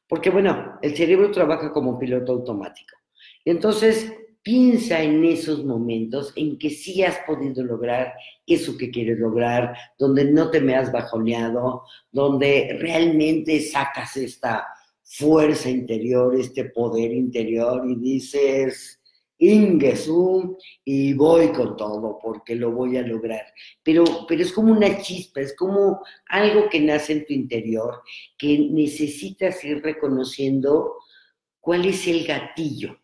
Porque 0.09 0.31
bueno, 0.31 0.79
el 0.83 0.97
cerebro 0.97 1.31
trabaja 1.31 1.73
como 1.73 1.99
piloto 1.99 2.33
automático. 2.33 2.97
Entonces, 3.45 4.13
piensa 4.43 5.03
en 5.03 5.25
esos 5.25 5.65
momentos 5.65 6.33
en 6.37 6.59
que 6.59 6.71
sí 6.71 7.03
has 7.03 7.19
podido 7.27 7.63
lograr 7.63 8.15
eso 8.47 8.79
que 8.79 8.91
quieres 8.91 9.19
lograr, 9.19 9.77
donde 9.99 10.25
no 10.25 10.51
te 10.51 10.61
me 10.61 10.75
has 10.75 10.91
bajoneado, 10.91 11.83
donde 12.11 12.79
realmente 12.81 13.61
sacas 13.61 14.17
esta 14.17 14.67
fuerza 15.03 15.69
interior, 15.69 16.35
este 16.35 16.65
poder 16.67 17.13
interior 17.13 17.83
y 17.89 17.97
dices, 17.97 18.98
Ingesum, 19.39 20.57
y 20.85 21.15
voy 21.15 21.49
con 21.53 21.77
todo 21.77 22.19
porque 22.21 22.55
lo 22.57 22.73
voy 22.73 22.97
a 22.97 23.03
lograr. 23.03 23.47
Pero, 23.83 24.05
pero 24.27 24.43
es 24.43 24.53
como 24.53 24.73
una 24.73 25.01
chispa, 25.01 25.41
es 25.41 25.55
como 25.57 26.01
algo 26.29 26.69
que 26.69 26.81
nace 26.81 27.13
en 27.13 27.27
tu 27.27 27.33
interior, 27.33 28.03
que 28.37 28.59
necesitas 28.71 29.65
ir 29.65 29.83
reconociendo 29.83 30.97
cuál 31.61 31.85
es 31.87 32.07
el 32.09 32.27
gatillo, 32.27 32.99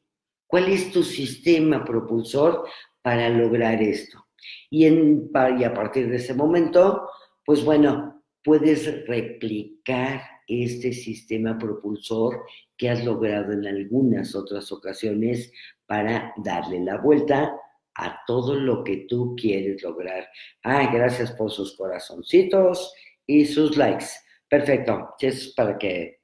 cuál 0.47 0.68
es 0.68 0.90
tu 0.90 1.03
sistema 1.03 1.85
propulsor 1.85 2.64
para 3.03 3.29
lograr 3.29 3.83
esto. 3.83 4.27
Y, 4.70 4.87
en, 4.87 5.31
y 5.59 5.64
a 5.64 5.73
partir 5.73 6.09
de 6.09 6.16
ese 6.16 6.35
momento, 6.35 7.09
pues 7.44 7.64
bueno, 7.64 8.25
puedes 8.42 9.07
replicar 9.07 10.23
este 10.47 10.92
sistema 10.92 11.57
propulsor 11.59 12.44
que 12.77 12.90
has 12.90 13.05
logrado 13.05 13.53
en 13.53 13.66
algunas 13.66 14.35
otras 14.35 14.70
ocasiones 14.73 15.53
para 15.87 16.33
darle 16.37 16.81
la 16.81 16.99
vuelta 16.99 17.55
a 17.97 18.20
todo 18.27 18.55
lo 18.55 18.83
que 18.83 19.07
tú 19.09 19.35
quieres 19.37 19.83
lograr. 19.83 20.29
Ah, 20.62 20.90
gracias 20.92 21.33
por 21.33 21.51
sus 21.51 21.77
corazoncitos 21.77 22.92
y 23.27 23.44
sus 23.44 23.77
likes. 23.77 24.07
Perfecto. 24.49 25.14
Es 25.18 25.53
para 25.55 25.79
que 25.79 26.20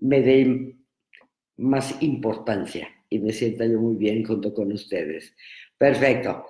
me 0.00 0.20
dé 0.20 0.76
más 1.56 2.00
importancia 2.02 2.88
y 3.08 3.18
me 3.18 3.32
sienta 3.32 3.66
yo 3.66 3.78
muy 3.78 3.96
bien 3.96 4.24
junto 4.24 4.52
con 4.52 4.72
ustedes. 4.72 5.34
Perfecto. 5.78 6.46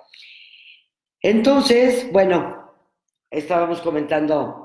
Entonces, 1.21 2.11
bueno, 2.11 2.71
estábamos 3.29 3.81
comentando 3.81 4.64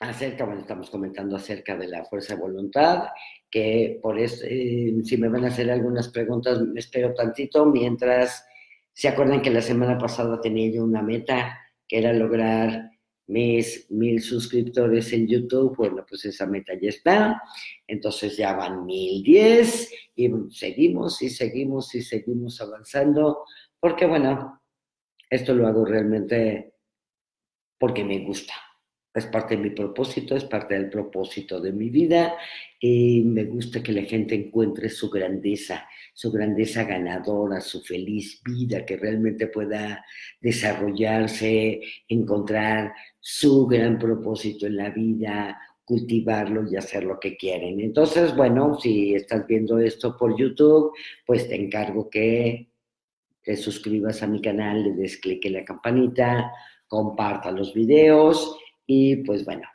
acerca, 0.00 0.46
bueno, 0.46 0.62
estamos 0.62 0.90
comentando 0.90 1.36
acerca 1.36 1.76
de 1.76 1.86
la 1.86 2.04
fuerza 2.04 2.34
de 2.34 2.40
voluntad, 2.40 3.08
que 3.50 3.98
por 4.02 4.18
eso, 4.18 4.44
eh, 4.48 4.94
si 5.04 5.16
me 5.18 5.28
van 5.28 5.44
a 5.44 5.48
hacer 5.48 5.70
algunas 5.70 6.08
preguntas, 6.08 6.60
me 6.62 6.80
espero 6.80 7.14
tantito, 7.14 7.66
mientras 7.66 8.46
se 8.94 9.08
acuerdan 9.08 9.42
que 9.42 9.50
la 9.50 9.60
semana 9.60 9.98
pasada 9.98 10.40
tenía 10.40 10.70
yo 10.70 10.84
una 10.84 11.02
meta, 11.02 11.58
que 11.86 11.98
era 11.98 12.12
lograr 12.12 12.90
mis 13.26 13.90
mil 13.90 14.20
suscriptores 14.22 15.12
en 15.12 15.28
YouTube, 15.28 15.76
bueno, 15.76 16.04
pues 16.08 16.24
esa 16.24 16.46
meta 16.46 16.72
ya 16.80 16.88
está, 16.88 17.42
entonces 17.86 18.36
ya 18.36 18.54
van 18.54 18.86
mil 18.86 19.22
diez 19.22 19.92
y 20.16 20.30
seguimos 20.50 21.20
y 21.22 21.28
seguimos 21.28 21.94
y 21.94 22.02
seguimos 22.02 22.60
avanzando, 22.60 23.44
porque 23.78 24.06
bueno, 24.06 24.62
esto 25.28 25.54
lo 25.54 25.68
hago 25.68 25.84
realmente 25.84 26.74
porque 27.78 28.04
me 28.04 28.18
gusta 28.20 28.54
es 29.12 29.26
parte 29.26 29.56
de 29.56 29.62
mi 29.62 29.70
propósito, 29.70 30.36
es 30.36 30.44
parte 30.44 30.74
del 30.74 30.88
propósito 30.88 31.60
de 31.60 31.72
mi 31.72 31.90
vida 31.90 32.36
y 32.78 33.22
me 33.24 33.44
gusta 33.44 33.82
que 33.82 33.92
la 33.92 34.02
gente 34.02 34.36
encuentre 34.36 34.88
su 34.88 35.10
grandeza, 35.10 35.88
su 36.14 36.30
grandeza 36.30 36.84
ganadora, 36.84 37.60
su 37.60 37.82
feliz 37.82 38.40
vida, 38.44 38.86
que 38.86 38.96
realmente 38.96 39.48
pueda 39.48 40.04
desarrollarse, 40.40 41.80
encontrar 42.08 42.92
su 43.18 43.66
gran 43.66 43.98
propósito 43.98 44.66
en 44.66 44.76
la 44.76 44.90
vida, 44.90 45.60
cultivarlo 45.84 46.70
y 46.70 46.76
hacer 46.76 47.02
lo 47.02 47.18
que 47.18 47.36
quieren. 47.36 47.80
Entonces, 47.80 48.36
bueno, 48.36 48.78
si 48.78 49.14
estás 49.14 49.44
viendo 49.46 49.80
esto 49.80 50.16
por 50.16 50.38
YouTube, 50.38 50.92
pues 51.26 51.48
te 51.48 51.56
encargo 51.56 52.08
que 52.08 52.70
te 53.42 53.56
suscribas 53.56 54.22
a 54.22 54.28
mi 54.28 54.40
canal, 54.40 54.84
le 54.84 54.92
des 54.92 55.16
clic 55.16 55.44
en 55.46 55.54
la 55.54 55.64
campanita, 55.64 56.52
comparta 56.86 57.50
los 57.50 57.74
videos 57.74 58.59
y 58.92 59.18
pues 59.18 59.44
bueno, 59.44 59.68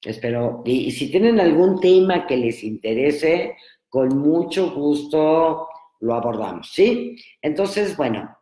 espero, 0.00 0.62
y, 0.64 0.92
si 0.92 1.10
tienen 1.10 1.40
algún 1.40 1.80
tema 1.80 2.24
que 2.24 2.36
les 2.36 2.62
interese, 2.62 3.56
con 3.88 4.16
mucho 4.16 4.70
gusto 4.70 5.66
lo 5.98 6.14
abordamos, 6.14 6.70
¿sí? 6.72 7.16
Entonces, 7.42 7.96
bueno, 7.96 8.38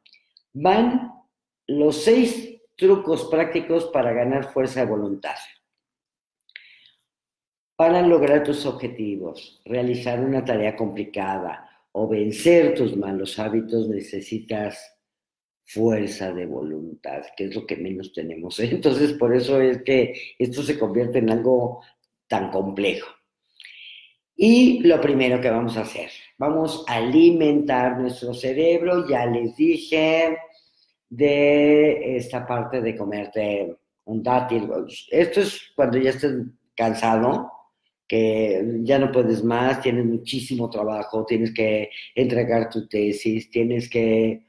van 0.52 1.12
los 1.66 2.04
seis 2.04 2.60
trucos 2.76 3.24
prácticos 3.30 3.86
para 3.86 4.12
ganar 4.12 4.52
fuerza 4.52 4.80
de 4.80 4.90
voluntad. 4.90 5.36
Para 7.74 8.02
lograr 8.02 8.44
tus 8.44 8.66
objetivos, 8.66 9.62
realizar 9.64 10.20
una 10.20 10.44
tarea 10.44 10.76
complicada 10.76 11.70
o 11.92 12.06
vencer 12.06 12.74
tus 12.74 12.94
malos 12.98 13.38
hábitos, 13.38 13.88
necesitas 13.88 14.97
fuerza 15.68 16.33
de 16.33 16.46
voluntad, 16.46 17.22
que 17.37 17.44
es 17.44 17.54
lo 17.54 17.66
que 17.66 17.76
menos 17.76 18.12
tenemos. 18.12 18.59
¿eh? 18.59 18.70
Entonces, 18.72 19.12
por 19.12 19.37
eso 19.37 19.61
es 19.61 19.83
que 19.83 20.14
esto 20.38 20.62
se 20.62 20.78
convierte 20.78 21.18
en 21.18 21.31
algo 21.31 21.83
tan 22.26 22.50
complejo. 22.50 23.09
Y 24.35 24.81
lo 24.81 25.00
primero 25.00 25.40
que 25.40 25.50
vamos 25.50 25.76
a 25.76 25.83
hacer, 25.83 26.11
vamos 26.38 26.85
a 26.88 26.96
alimentar 26.96 27.98
nuestro 27.98 28.33
cerebro, 28.33 29.07
ya 29.09 29.26
les 29.26 29.57
dije, 29.57 30.38
de 31.11 32.16
esta 32.16 32.46
parte 32.46 32.81
de 32.81 32.96
comerte 32.96 33.76
un 34.04 34.22
dátil. 34.22 34.70
Esto 35.11 35.40
es 35.40 35.61
cuando 35.74 35.98
ya 35.98 36.11
estés 36.11 36.33
cansado, 36.74 37.50
que 38.07 38.81
ya 38.85 38.98
no 38.98 39.12
puedes 39.12 39.44
más, 39.44 39.83
tienes 39.83 40.07
muchísimo 40.07 40.70
trabajo, 40.70 41.26
tienes 41.26 41.52
que 41.52 41.90
entregar 42.14 42.70
tu 42.70 42.88
tesis, 42.88 43.50
tienes 43.50 43.90
que 43.90 44.47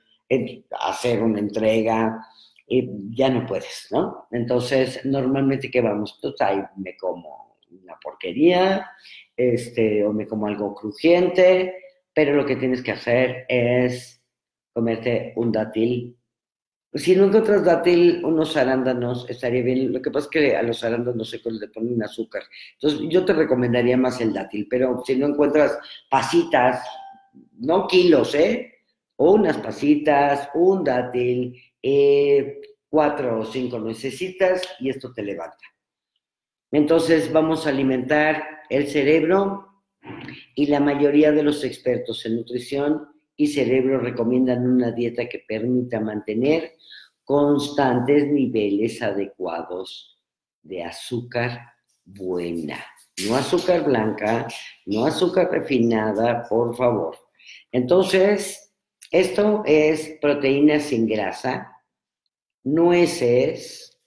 hacer 0.79 1.21
una 1.23 1.39
entrega, 1.39 2.25
y 2.69 2.87
ya 3.15 3.29
no 3.29 3.45
puedes, 3.47 3.87
¿no? 3.89 4.27
Entonces, 4.31 5.03
normalmente, 5.03 5.71
¿qué 5.71 5.81
vamos? 5.81 6.19
Pues 6.21 6.39
ahí 6.39 6.61
me 6.77 6.95
como 6.95 7.57
una 7.71 7.97
porquería, 8.01 8.91
este, 9.35 10.05
o 10.05 10.13
me 10.13 10.27
como 10.27 10.45
algo 10.45 10.75
crujiente, 10.75 11.75
pero 12.13 12.35
lo 12.35 12.45
que 12.45 12.55
tienes 12.57 12.83
que 12.83 12.91
hacer 12.91 13.45
es 13.49 14.23
comerte 14.71 15.33
un 15.35 15.51
dátil. 15.51 16.15
Si 16.93 17.15
no 17.15 17.25
encuentras 17.25 17.65
dátil, 17.65 18.23
unos 18.23 18.55
arándanos, 18.55 19.27
estaría 19.29 19.63
bien. 19.63 19.91
Lo 19.91 20.01
que 20.01 20.11
pasa 20.11 20.25
es 20.25 20.29
que 20.29 20.55
a 20.55 20.63
los 20.63 20.83
arándanos 20.83 21.29
secos 21.29 21.53
le 21.53 21.67
ponen 21.69 22.01
azúcar. 22.03 22.43
Entonces, 22.73 23.07
yo 23.09 23.25
te 23.25 23.33
recomendaría 23.33 23.97
más 23.97 24.21
el 24.21 24.33
dátil, 24.33 24.67
pero 24.69 25.01
si 25.05 25.15
no 25.15 25.27
encuentras 25.27 25.77
pasitas, 26.09 26.83
no 27.57 27.87
kilos, 27.87 28.35
¿eh? 28.35 28.68
Unas 29.19 29.57
pasitas, 29.57 30.49
un 30.53 30.83
dátil, 30.83 31.61
eh, 31.81 32.61
cuatro 32.87 33.41
o 33.41 33.45
cinco 33.45 33.79
necesitas 33.79 34.61
y 34.79 34.89
esto 34.89 35.13
te 35.13 35.23
levanta. 35.23 35.57
Entonces 36.71 37.31
vamos 37.31 37.65
a 37.65 37.69
alimentar 37.69 38.61
el 38.69 38.87
cerebro 38.87 39.83
y 40.55 40.67
la 40.67 40.79
mayoría 40.79 41.31
de 41.31 41.43
los 41.43 41.63
expertos 41.63 42.25
en 42.25 42.37
nutrición 42.37 43.09
y 43.35 43.47
cerebro 43.47 43.99
recomiendan 43.99 44.65
una 44.65 44.91
dieta 44.91 45.27
que 45.27 45.43
permita 45.45 45.99
mantener 45.99 46.75
constantes 47.23 48.27
niveles 48.27 49.01
adecuados 49.01 50.17
de 50.61 50.83
azúcar 50.83 51.59
buena. 52.05 52.83
No 53.27 53.35
azúcar 53.35 53.83
blanca, 53.83 54.47
no 54.85 55.05
azúcar 55.05 55.51
refinada, 55.51 56.47
por 56.47 56.75
favor. 56.75 57.17
Entonces, 57.71 58.68
esto 59.11 59.63
es 59.65 60.17
proteína 60.21 60.79
sin 60.79 61.07
grasa, 61.07 61.75
nueces, 62.63 63.97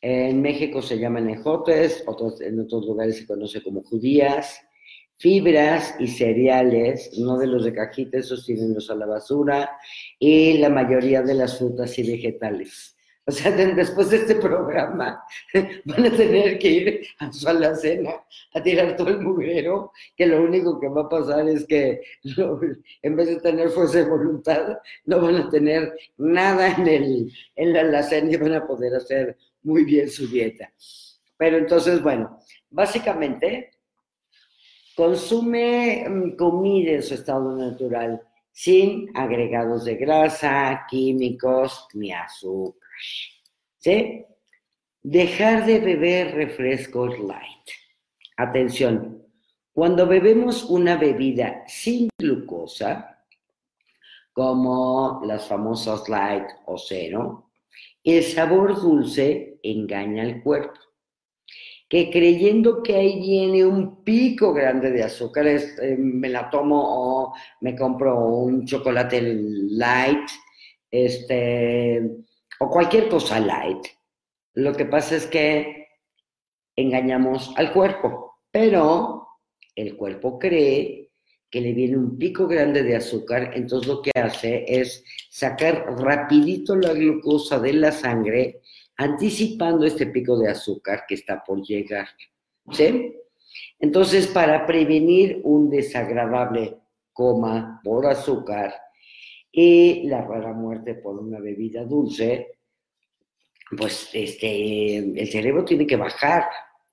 en 0.00 0.40
México 0.40 0.80
se 0.80 0.98
llaman 0.98 1.28
ejotes, 1.28 2.04
en 2.40 2.60
otros 2.60 2.86
lugares 2.86 3.18
se 3.18 3.26
conoce 3.26 3.62
como 3.62 3.82
judías, 3.82 4.60
fibras 5.16 5.96
y 5.98 6.06
cereales, 6.06 7.10
no 7.18 7.38
de 7.38 7.48
los 7.48 7.64
de 7.64 7.72
cajita, 7.72 8.18
esos 8.18 8.48
los 8.48 8.88
a 8.90 8.94
la 8.94 9.06
basura, 9.06 9.78
y 10.18 10.58
la 10.58 10.70
mayoría 10.70 11.22
de 11.22 11.34
las 11.34 11.58
frutas 11.58 11.98
y 11.98 12.08
vegetales. 12.08 12.97
O 13.28 13.30
sea, 13.30 13.52
después 13.52 14.08
de 14.08 14.16
este 14.16 14.36
programa 14.36 15.22
van 15.84 16.06
a 16.06 16.10
tener 16.16 16.58
que 16.58 16.70
ir 16.70 17.06
a 17.18 17.30
su 17.30 17.46
alacena 17.46 18.24
a 18.54 18.62
tirar 18.62 18.96
todo 18.96 19.10
el 19.10 19.20
mugrero, 19.20 19.92
que 20.16 20.24
lo 20.24 20.42
único 20.42 20.80
que 20.80 20.88
va 20.88 21.02
a 21.02 21.08
pasar 21.10 21.46
es 21.46 21.66
que 21.66 22.00
en 23.02 23.16
vez 23.16 23.28
de 23.28 23.40
tener 23.40 23.68
fuerza 23.68 23.98
de 23.98 24.08
voluntad, 24.08 24.78
no 25.04 25.20
van 25.20 25.36
a 25.36 25.50
tener 25.50 25.94
nada 26.16 26.74
en, 26.74 26.88
el, 26.88 27.32
en 27.54 27.72
la 27.74 27.80
alacena 27.80 28.32
y 28.32 28.36
van 28.36 28.54
a 28.54 28.66
poder 28.66 28.94
hacer 28.94 29.36
muy 29.62 29.84
bien 29.84 30.08
su 30.08 30.26
dieta. 30.26 30.72
Pero 31.36 31.58
entonces, 31.58 32.02
bueno, 32.02 32.38
básicamente 32.70 33.72
consume 34.96 36.08
mm, 36.08 36.34
comida 36.34 36.92
en 36.92 37.02
su 37.02 37.12
estado 37.12 37.54
natural, 37.54 38.22
sin 38.52 39.10
agregados 39.14 39.84
de 39.84 39.96
grasa, 39.96 40.86
químicos 40.88 41.88
ni 41.92 42.10
azúcar. 42.10 42.87
¿Sí? 43.78 44.24
Dejar 45.02 45.66
de 45.66 45.78
beber 45.78 46.34
refrescos 46.34 47.18
light. 47.18 47.68
Atención, 48.36 49.22
cuando 49.72 50.06
bebemos 50.06 50.64
una 50.64 50.96
bebida 50.96 51.62
sin 51.66 52.08
glucosa, 52.18 53.24
como 54.32 55.20
las 55.24 55.46
famosas 55.46 56.08
light 56.08 56.44
o 56.66 56.78
cero, 56.78 57.50
el 58.04 58.22
sabor 58.22 58.80
dulce 58.80 59.58
engaña 59.62 60.22
al 60.22 60.42
cuerpo. 60.42 60.80
que 61.88 62.10
creyendo 62.10 62.82
que 62.82 62.94
ahí 62.96 63.18
viene 63.18 63.64
un 63.64 64.04
pico 64.04 64.52
grande 64.52 64.90
de 64.90 65.02
azúcar, 65.04 65.46
eh, 65.46 65.96
me 65.98 66.28
la 66.28 66.50
tomo 66.50 66.78
o 66.78 67.34
me 67.62 67.74
compro 67.74 68.26
un 68.26 68.66
chocolate 68.66 69.22
light, 69.22 70.28
este, 70.90 72.26
o 72.60 72.68
cualquier 72.68 73.08
cosa 73.08 73.40
light. 73.40 73.86
Lo 74.54 74.72
que 74.74 74.86
pasa 74.86 75.16
es 75.16 75.26
que 75.26 75.86
engañamos 76.76 77.52
al 77.56 77.72
cuerpo, 77.72 78.40
pero 78.50 79.26
el 79.74 79.96
cuerpo 79.96 80.38
cree 80.38 81.10
que 81.50 81.60
le 81.60 81.72
viene 81.72 81.96
un 81.96 82.18
pico 82.18 82.46
grande 82.46 82.82
de 82.82 82.96
azúcar, 82.96 83.52
entonces 83.54 83.88
lo 83.88 84.02
que 84.02 84.10
hace 84.14 84.64
es 84.66 85.02
sacar 85.30 85.86
rapidito 85.98 86.76
la 86.76 86.92
glucosa 86.92 87.58
de 87.58 87.72
la 87.72 87.92
sangre, 87.92 88.60
anticipando 88.96 89.86
este 89.86 90.06
pico 90.06 90.38
de 90.38 90.50
azúcar 90.50 91.04
que 91.08 91.14
está 91.14 91.42
por 91.42 91.62
llegar. 91.62 92.08
¿Sí? 92.72 93.14
Entonces, 93.78 94.26
para 94.26 94.66
prevenir 94.66 95.40
un 95.44 95.70
desagradable 95.70 96.76
coma 97.12 97.80
por 97.82 98.06
azúcar 98.06 98.74
y 99.60 100.04
la 100.04 100.22
rara 100.22 100.52
muerte 100.52 100.94
por 100.94 101.18
una 101.18 101.40
bebida 101.40 101.84
dulce, 101.84 102.58
pues 103.76 104.08
este, 104.12 104.98
el 104.98 105.28
cerebro 105.28 105.64
tiene 105.64 105.86
que 105.86 105.96
bajar 105.96 106.44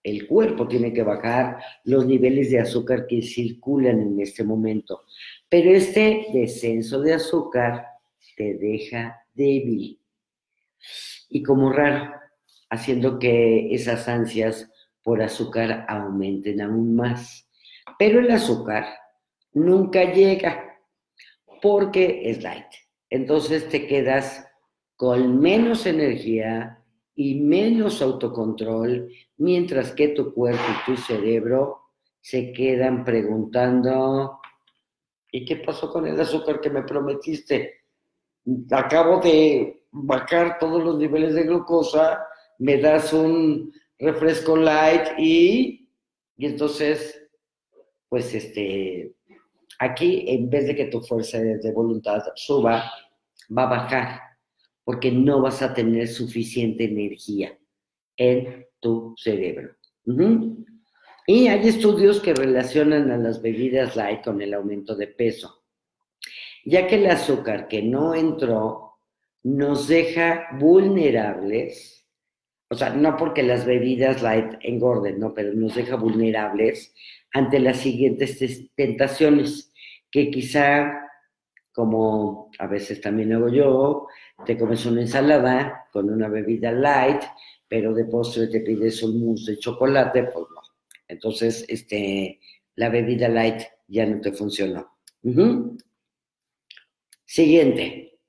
el 0.06 0.28
cuerpo 0.28 0.68
tiene 0.68 0.94
que 0.94 1.02
bajar 1.02 1.58
los 1.84 2.06
niveles 2.06 2.52
de 2.52 2.60
azúcar 2.60 3.08
que 3.08 3.24
circulan 3.24 4.00
en 4.00 4.20
este 4.20 4.44
momento. 4.44 5.02
Pero 5.50 5.72
este 5.72 6.28
descenso 6.32 7.02
de 7.02 7.16
azúcar 7.16 7.88
te 8.38 8.54
deja 8.54 9.20
débil 9.34 10.00
y 11.28 11.42
como 11.42 11.72
raro, 11.72 12.14
haciendo 12.70 13.18
que 13.18 13.74
esas 13.74 14.08
ansias 14.08 14.70
por 15.02 15.24
azúcar 15.24 15.88
aumenten 15.90 16.62
aún 16.62 16.96
más. 16.96 17.50
Pero 17.98 18.20
el 18.20 18.30
azúcar 18.30 18.86
nunca 19.54 20.14
llega 20.14 20.65
porque 21.62 22.30
es 22.30 22.44
light. 22.44 22.68
Entonces 23.10 23.70
te 23.70 23.88
quedas 23.88 24.46
con 24.96 25.40
menos 25.40 25.86
energía 25.86 26.82
y 27.16 27.36
menos 27.36 28.02
autocontrol, 28.02 29.10
mientras 29.38 29.92
que 29.92 30.10
tu 30.10 30.34
cuerpo 30.34 30.64
y 30.70 30.86
tu 30.86 31.02
cerebro 31.02 31.82
se 32.20 32.52
quedan 32.52 33.06
preguntando, 33.06 34.40
¿y 35.32 35.46
qué 35.46 35.58
pasó 35.58 35.92
con 35.92 36.08
el 36.08 36.20
azúcar 36.20 36.60
que 36.60 36.70
me 36.70 36.84
prometiste? 36.84 37.84
Acabo 38.72 39.20
de 39.22 39.86
bajar 39.92 40.58
todos 40.60 40.84
los 40.84 40.98
niveles 40.98 41.36
de 41.36 41.44
glucosa, 41.44 42.26
me 42.60 42.78
das 42.78 43.14
un 43.14 43.72
refresco 43.98 44.58
light 44.58 45.18
y, 45.18 45.88
y 46.38 46.46
entonces, 46.46 47.28
pues 48.10 48.34
este, 48.34 49.14
aquí 49.80 50.26
en 50.28 50.50
vez 50.50 50.68
de 50.68 50.76
que 50.76 50.86
tu 50.86 51.02
fuerza 51.02 51.40
de 51.40 51.72
voluntad 51.72 52.22
suba, 52.36 52.92
va 53.56 53.64
a 53.64 53.70
bajar 53.70 54.22
porque 54.86 55.12
no 55.12 55.42
vas 55.42 55.62
a 55.62 55.74
tener 55.74 56.08
suficiente 56.08 56.86
energía 56.86 57.58
en 58.16 58.68
tu 58.80 59.16
cerebro. 59.18 59.76
Y 61.28 61.48
hay 61.48 61.68
estudios 61.68 62.20
que 62.22 62.36
relacionan 62.36 63.10
a 63.12 63.18
las 63.18 63.42
bebidas 63.42 63.96
light 63.96 64.24
con 64.24 64.42
el 64.42 64.54
aumento 64.54 64.96
de 64.96 65.08
peso, 65.08 65.64
ya 66.64 66.86
que 66.86 66.96
el 66.96 67.08
azúcar 67.08 67.68
que 67.68 67.82
no 67.82 68.14
entró 68.14 69.00
nos 69.42 69.88
deja 69.88 70.48
vulnerables, 70.60 72.05
o 72.76 72.78
sea, 72.78 72.90
no 72.90 73.16
porque 73.16 73.42
las 73.42 73.66
bebidas 73.66 74.22
light 74.22 74.56
engorden, 74.60 75.18
no, 75.18 75.34
pero 75.34 75.54
nos 75.54 75.76
deja 75.76 75.96
vulnerables 75.96 76.94
ante 77.32 77.58
las 77.60 77.78
siguientes 77.78 78.38
tentaciones, 78.76 79.72
que 80.12 80.30
quizá, 80.30 80.92
como 81.72 82.52
a 82.60 82.68
veces 82.68 83.00
también 83.00 83.32
hago 83.32 83.48
yo, 83.48 84.08
te 84.46 84.58
comes 84.58 84.86
una 84.86 85.04
ensalada 85.04 85.88
con 85.94 86.10
una 86.10 86.28
bebida 86.28 86.74
light, 86.74 87.22
pero 87.66 87.94
de 87.94 88.04
postre 88.04 88.48
te 88.48 88.60
pides 88.60 89.02
un 89.04 89.22
mousse 89.22 89.52
de 89.52 89.58
chocolate, 89.58 90.24
pues 90.24 90.46
no. 90.54 90.62
Entonces, 91.08 91.64
este, 91.70 92.42
la 92.76 92.90
bebida 92.90 93.30
light 93.30 93.62
ya 93.88 94.06
no 94.06 94.20
te 94.20 94.34
funcionó. 94.34 94.98
Siguiente, 97.24 98.20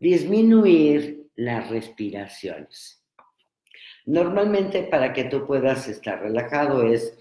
disminuir 0.00 1.30
las 1.36 1.70
respiraciones. 1.70 3.01
Normalmente 4.06 4.82
para 4.84 5.12
que 5.12 5.24
tú 5.24 5.46
puedas 5.46 5.88
estar 5.88 6.20
relajado 6.20 6.82
es 6.82 7.16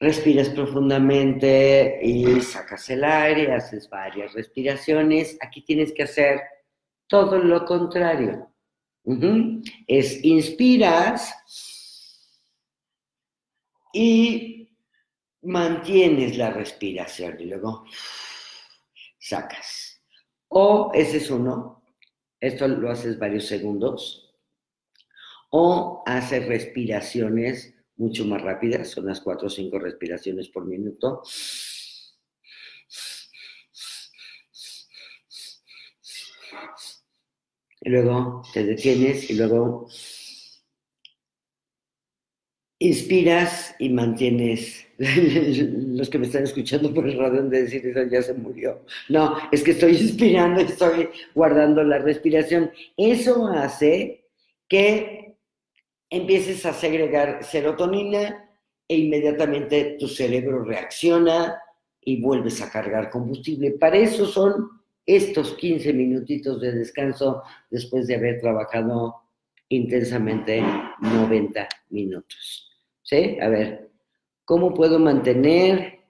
respiras 0.00 0.48
profundamente 0.48 2.00
y 2.02 2.40
sacas 2.40 2.88
el 2.90 3.04
aire, 3.04 3.52
haces 3.52 3.88
varias 3.88 4.32
respiraciones. 4.32 5.36
Aquí 5.40 5.62
tienes 5.62 5.92
que 5.92 6.04
hacer 6.04 6.40
todo 7.06 7.38
lo 7.38 7.64
contrario. 7.64 8.50
Es 9.86 10.24
inspiras 10.24 11.34
y 13.92 14.70
mantienes 15.42 16.36
la 16.36 16.50
respiración 16.50 17.36
y 17.40 17.46
luego 17.46 17.84
sacas. 19.18 20.00
O 20.48 20.90
ese 20.94 21.18
es 21.18 21.30
uno, 21.30 21.84
esto 22.40 22.66
lo 22.68 22.90
haces 22.90 23.18
varios 23.18 23.46
segundos. 23.46 24.29
O 25.50 26.02
haces 26.06 26.46
respiraciones 26.46 27.74
mucho 27.96 28.24
más 28.24 28.40
rápidas, 28.40 28.88
son 28.88 29.06
las 29.06 29.20
cuatro 29.20 29.48
o 29.48 29.50
cinco 29.50 29.78
respiraciones 29.78 30.48
por 30.48 30.64
minuto. 30.64 31.22
y 37.80 37.88
luego 37.88 38.42
te 38.52 38.64
detienes 38.64 39.30
y 39.30 39.34
luego 39.34 39.88
inspiras 42.78 43.74
y 43.78 43.88
mantienes. 43.90 44.86
Los 44.98 46.10
que 46.10 46.18
me 46.18 46.26
están 46.26 46.44
escuchando 46.44 46.92
por 46.92 47.06
el 47.08 47.18
radio 47.18 47.42
de 47.42 47.62
decir 47.62 47.86
eso 47.86 48.02
ya 48.04 48.22
se 48.22 48.34
murió. 48.34 48.84
No, 49.08 49.36
es 49.50 49.62
que 49.62 49.72
estoy 49.72 49.92
inspirando, 50.00 50.60
estoy 50.60 51.08
guardando 51.34 51.82
la 51.82 51.98
respiración. 51.98 52.70
Eso 52.96 53.46
hace 53.48 54.24
que 54.68 55.19
empieces 56.10 56.66
a 56.66 56.74
segregar 56.74 57.44
serotonina 57.44 58.50
e 58.86 58.96
inmediatamente 58.96 59.96
tu 59.98 60.08
cerebro 60.08 60.64
reacciona 60.64 61.62
y 62.00 62.20
vuelves 62.20 62.60
a 62.60 62.70
cargar 62.70 63.08
combustible. 63.08 63.70
Para 63.72 63.96
eso 63.96 64.26
son 64.26 64.68
estos 65.06 65.54
15 65.54 65.92
minutitos 65.92 66.60
de 66.60 66.72
descanso 66.72 67.42
después 67.70 68.06
de 68.08 68.16
haber 68.16 68.40
trabajado 68.40 69.22
intensamente 69.68 70.62
90 71.00 71.68
minutos. 71.90 72.68
¿Sí? 73.02 73.38
A 73.40 73.48
ver, 73.48 73.90
¿cómo 74.44 74.74
puedo 74.74 74.98
mantener 74.98 76.00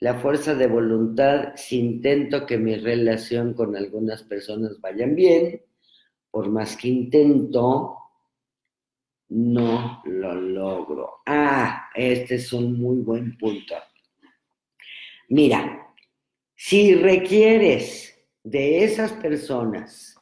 la 0.00 0.14
fuerza 0.14 0.54
de 0.54 0.66
voluntad 0.66 1.52
si 1.54 1.78
intento 1.78 2.44
que 2.44 2.58
mi 2.58 2.76
relación 2.76 3.54
con 3.54 3.76
algunas 3.76 4.24
personas 4.24 4.80
vayan 4.80 5.14
bien? 5.14 5.62
Por 6.30 6.50
más 6.50 6.76
que 6.76 6.88
intento, 6.88 8.05
no 9.28 10.02
lo 10.04 10.34
logro. 10.34 11.22
Ah, 11.26 11.88
este 11.94 12.36
es 12.36 12.52
un 12.52 12.78
muy 12.78 12.98
buen 12.98 13.36
punto. 13.36 13.74
Mira, 15.28 15.92
si 16.54 16.94
requieres 16.94 18.16
de 18.42 18.84
esas 18.84 19.12
personas, 19.12 20.16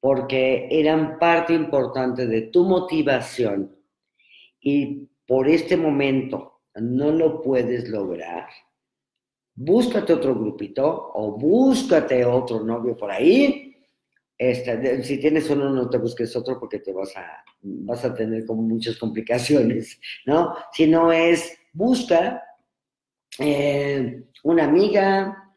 porque 0.00 0.68
eran 0.70 1.18
parte 1.18 1.54
importante 1.54 2.26
de 2.26 2.42
tu 2.42 2.64
motivación 2.64 3.74
y 4.60 5.08
por 5.26 5.48
este 5.48 5.76
momento 5.76 6.60
no 6.74 7.10
lo 7.10 7.40
puedes 7.40 7.88
lograr, 7.88 8.48
búscate 9.54 10.12
otro 10.12 10.34
grupito 10.34 11.10
o 11.14 11.38
búscate 11.38 12.24
otro 12.24 12.60
novio 12.60 12.96
por 12.96 13.10
ahí. 13.10 13.65
Este, 14.38 15.02
si 15.02 15.18
tienes 15.18 15.48
uno, 15.48 15.70
no 15.70 15.88
te 15.88 15.98
busques 15.98 16.36
otro 16.36 16.60
porque 16.60 16.80
te 16.80 16.92
vas 16.92 17.16
a, 17.16 17.42
vas 17.62 18.04
a 18.04 18.14
tener 18.14 18.44
como 18.44 18.62
muchas 18.62 18.96
complicaciones, 18.96 19.98
¿no? 20.26 20.54
Si 20.72 20.86
no 20.86 21.10
es, 21.10 21.56
busca 21.72 22.42
eh, 23.38 24.24
una 24.44 24.64
amiga, 24.64 25.52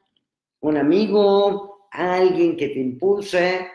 un 0.61 0.77
amigo, 0.77 1.87
alguien 1.91 2.55
que 2.55 2.69
te 2.69 2.79
impulse 2.79 3.67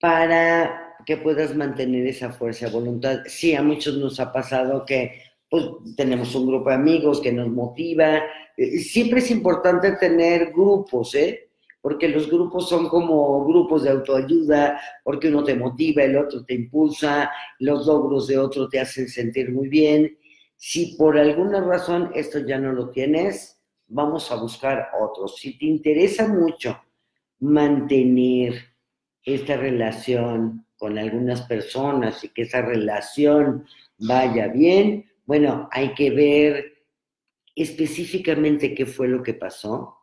para 0.00 0.96
que 1.04 1.16
puedas 1.18 1.54
mantener 1.54 2.06
esa 2.06 2.32
fuerza 2.32 2.66
de 2.66 2.72
voluntad. 2.72 3.20
Sí, 3.26 3.54
a 3.54 3.62
muchos 3.62 3.96
nos 3.96 4.18
ha 4.20 4.32
pasado 4.32 4.84
que 4.84 5.22
pues, 5.48 5.64
tenemos 5.96 6.34
un 6.34 6.46
grupo 6.46 6.70
de 6.70 6.76
amigos 6.76 7.20
que 7.20 7.32
nos 7.32 7.48
motiva. 7.48 8.22
Eh, 8.56 8.78
siempre 8.78 9.20
es 9.20 9.30
importante 9.30 9.92
tener 9.92 10.52
grupos, 10.52 11.14
¿eh? 11.14 11.45
Porque 11.86 12.08
los 12.08 12.28
grupos 12.28 12.68
son 12.68 12.88
como 12.88 13.44
grupos 13.44 13.84
de 13.84 13.90
autoayuda, 13.90 14.80
porque 15.04 15.28
uno 15.28 15.44
te 15.44 15.54
motiva, 15.54 16.02
el 16.02 16.16
otro 16.16 16.44
te 16.44 16.54
impulsa, 16.54 17.30
los 17.60 17.86
logros 17.86 18.26
de 18.26 18.36
otro 18.38 18.68
te 18.68 18.80
hacen 18.80 19.06
sentir 19.08 19.52
muy 19.52 19.68
bien. 19.68 20.18
Si 20.56 20.96
por 20.96 21.16
alguna 21.16 21.60
razón 21.60 22.10
esto 22.12 22.40
ya 22.40 22.58
no 22.58 22.72
lo 22.72 22.90
tienes, 22.90 23.62
vamos 23.86 24.32
a 24.32 24.34
buscar 24.34 24.88
otros. 25.00 25.36
Si 25.36 25.56
te 25.56 25.66
interesa 25.66 26.26
mucho 26.26 26.76
mantener 27.38 28.64
esta 29.22 29.56
relación 29.56 30.66
con 30.76 30.98
algunas 30.98 31.42
personas 31.42 32.24
y 32.24 32.30
que 32.30 32.42
esa 32.42 32.62
relación 32.62 33.64
vaya 33.98 34.48
bien, 34.48 35.08
bueno, 35.24 35.68
hay 35.70 35.94
que 35.94 36.10
ver 36.10 36.84
específicamente 37.54 38.74
qué 38.74 38.86
fue 38.86 39.06
lo 39.06 39.22
que 39.22 39.34
pasó. 39.34 39.96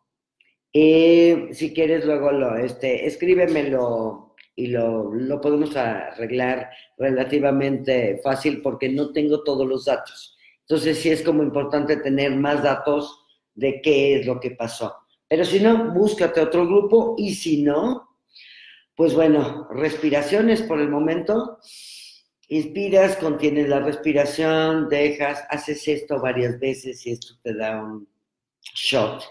Eh, 0.75 1.49
si 1.53 1.71
quieres, 1.71 2.03
luego 2.03 2.31
lo, 2.31 2.57
este, 2.57 3.05
escríbemelo 3.05 4.35
y 4.55 4.67
lo, 4.67 5.13
lo 5.13 5.39
podemos 5.39 5.75
arreglar 5.75 6.71
relativamente 6.97 8.19
fácil 8.23 8.61
porque 8.61 8.89
no 8.89 9.11
tengo 9.11 9.43
todos 9.43 9.67
los 9.67 9.85
datos. 9.85 10.35
Entonces 10.61 10.97
sí 10.97 11.11
es 11.11 11.21
como 11.21 11.43
importante 11.43 11.97
tener 11.97 12.35
más 12.35 12.63
datos 12.63 13.23
de 13.53 13.81
qué 13.81 14.15
es 14.15 14.25
lo 14.25 14.39
que 14.39 14.51
pasó. 14.51 14.95
Pero 15.27 15.45
si 15.45 15.59
no, 15.59 15.93
búscate 15.93 16.41
otro 16.41 16.65
grupo 16.65 17.15
y 17.17 17.35
si 17.35 17.61
no, 17.61 18.17
pues 18.95 19.13
bueno, 19.13 19.67
respiraciones 19.71 20.63
por 20.63 20.79
el 20.79 20.89
momento. 20.89 21.59
Inspiras, 22.47 23.15
contienes 23.17 23.69
la 23.69 23.79
respiración, 23.79 24.89
dejas, 24.89 25.43
haces 25.49 25.87
esto 25.87 26.19
varias 26.19 26.59
veces 26.59 27.05
y 27.05 27.11
esto 27.11 27.35
te 27.43 27.53
da 27.53 27.83
un 27.83 28.07
shot 28.75 29.23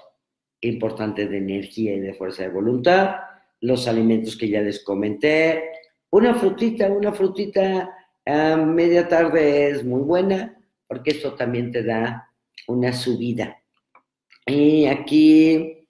importante 0.62 1.28
de 1.28 1.38
energía 1.38 1.94
y 1.94 2.00
de 2.00 2.14
fuerza 2.14 2.42
de 2.44 2.48
voluntad. 2.48 3.16
Los 3.60 3.86
alimentos 3.86 4.36
que 4.36 4.48
ya 4.48 4.60
les 4.62 4.82
comenté. 4.82 5.70
Una 6.10 6.34
frutita, 6.34 6.90
una 6.90 7.12
frutita 7.12 7.94
a 8.24 8.56
media 8.56 9.06
tarde 9.06 9.68
es 9.68 9.84
muy 9.84 10.02
buena 10.02 10.58
porque 10.88 11.10
esto 11.10 11.34
también 11.34 11.70
te 11.70 11.82
da 11.82 12.30
una 12.66 12.92
subida. 12.92 13.62
Y 14.46 14.86
aquí 14.86 15.82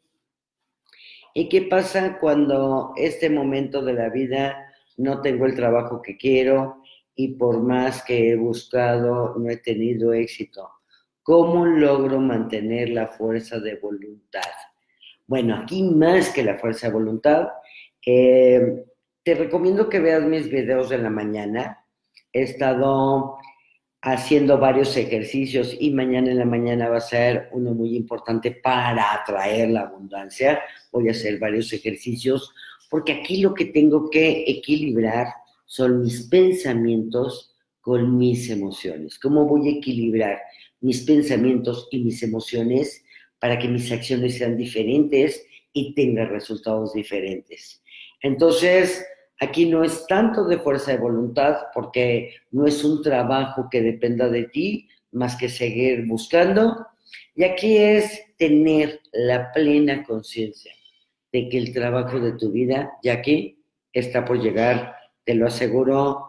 ¿Y 1.35 1.49
qué 1.49 1.63
pasa 1.63 2.19
cuando 2.19 2.93
este 2.97 3.31
momento 3.31 3.83
de 3.83 3.95
la 3.95 4.11
vida 4.11 4.71
no 4.99 5.23
tengo 5.23 5.47
el 5.47 5.55
trabajo 5.55 6.03
que 6.03 6.19
quiero 6.19 6.83
y 7.15 7.29
por 7.29 7.63
más 7.63 8.05
que 8.05 8.31
he 8.31 8.37
buscado 8.37 9.35
no 9.39 9.49
he 9.49 9.57
tenido 9.57 10.13
éxito? 10.13 10.69
¿Cómo 11.23 11.67
logro 11.67 12.19
mantener 12.21 12.91
la 12.91 13.07
fuerza 13.07 13.61
de 13.61 13.77
voluntad? 13.77 14.41
Bueno, 15.27 15.57
aquí 15.57 15.83
más 15.83 16.31
que 16.31 16.43
la 16.43 16.57
fuerza 16.57 16.89
de 16.89 16.93
voluntad, 16.95 17.49
eh, 18.05 18.85
te 19.23 19.35
recomiendo 19.35 19.89
que 19.89 20.01
veas 20.01 20.25
mis 20.25 20.51
videos 20.51 20.89
de 20.89 20.99
la 20.99 21.11
mañana. 21.11 21.85
He 22.33 22.43
estado 22.43 23.37
haciendo 24.03 24.59
varios 24.59 24.97
ejercicios 24.97 25.77
y 25.79 25.93
mañana 25.93 26.33
en 26.33 26.39
la 26.39 26.45
mañana 26.45 26.89
va 26.89 26.97
a 26.97 27.01
ser 27.01 27.49
uno 27.53 27.73
muy 27.73 27.97
importante 27.97 28.51
para 28.51 29.15
atraer 29.15 29.71
la 29.71 29.83
abundancia. 29.83 30.61
Voy 30.91 31.09
a 31.09 31.13
hacer 31.13 31.39
varios 31.39 31.73
ejercicios 31.73 32.53
porque 32.91 33.13
aquí 33.13 33.41
lo 33.41 33.55
que 33.55 33.67
tengo 33.67 34.11
que 34.11 34.45
equilibrar 34.47 35.29
son 35.67 36.03
mis 36.03 36.25
pensamientos 36.29 37.55
con 37.81 38.19
mis 38.19 38.51
emociones. 38.51 39.19
¿Cómo 39.19 39.47
voy 39.47 39.69
a 39.69 39.79
equilibrar 39.79 40.41
mis 40.83 41.03
pensamientos 41.03 41.89
y 41.91 42.05
mis 42.05 42.23
emociones 42.23 43.03
para 43.39 43.59
que 43.59 43.69
mis 43.69 43.91
acciones 43.91 44.37
sean 44.37 44.57
diferentes 44.57 45.47
y 45.73 45.95
tengan 45.95 46.29
resultados 46.29 46.93
diferentes? 46.93 47.83
Entonces, 48.21 49.03
Aquí 49.43 49.67
no 49.67 49.83
es 49.83 50.07
tanto 50.07 50.45
de 50.45 50.59
fuerza 50.59 50.93
de 50.93 50.99
voluntad 50.99 51.57
porque 51.75 52.37
no 52.53 52.65
es 52.65 52.85
un 52.85 53.03
trabajo 53.03 53.67
que 53.69 53.83
dependa 53.83 54.29
de 54.29 54.45
ti 54.45 54.89
más 55.11 55.35
que 55.35 55.49
seguir 55.49 56.07
buscando. 56.07 56.87
Y 57.35 57.43
aquí 57.43 57.77
es 57.77 58.23
tener 58.37 59.01
la 59.11 59.51
plena 59.51 60.05
conciencia 60.05 60.73
de 61.33 61.49
que 61.49 61.59
el 61.59 61.73
trabajo 61.73 62.21
de 62.21 62.35
tu 62.35 62.53
vida 62.53 62.93
ya 63.03 63.15
aquí 63.15 63.65
está 63.93 64.25
por 64.25 64.41
llegar, 64.41 64.95
te 65.25 65.35
lo 65.35 65.49
aseguro. 65.49 66.25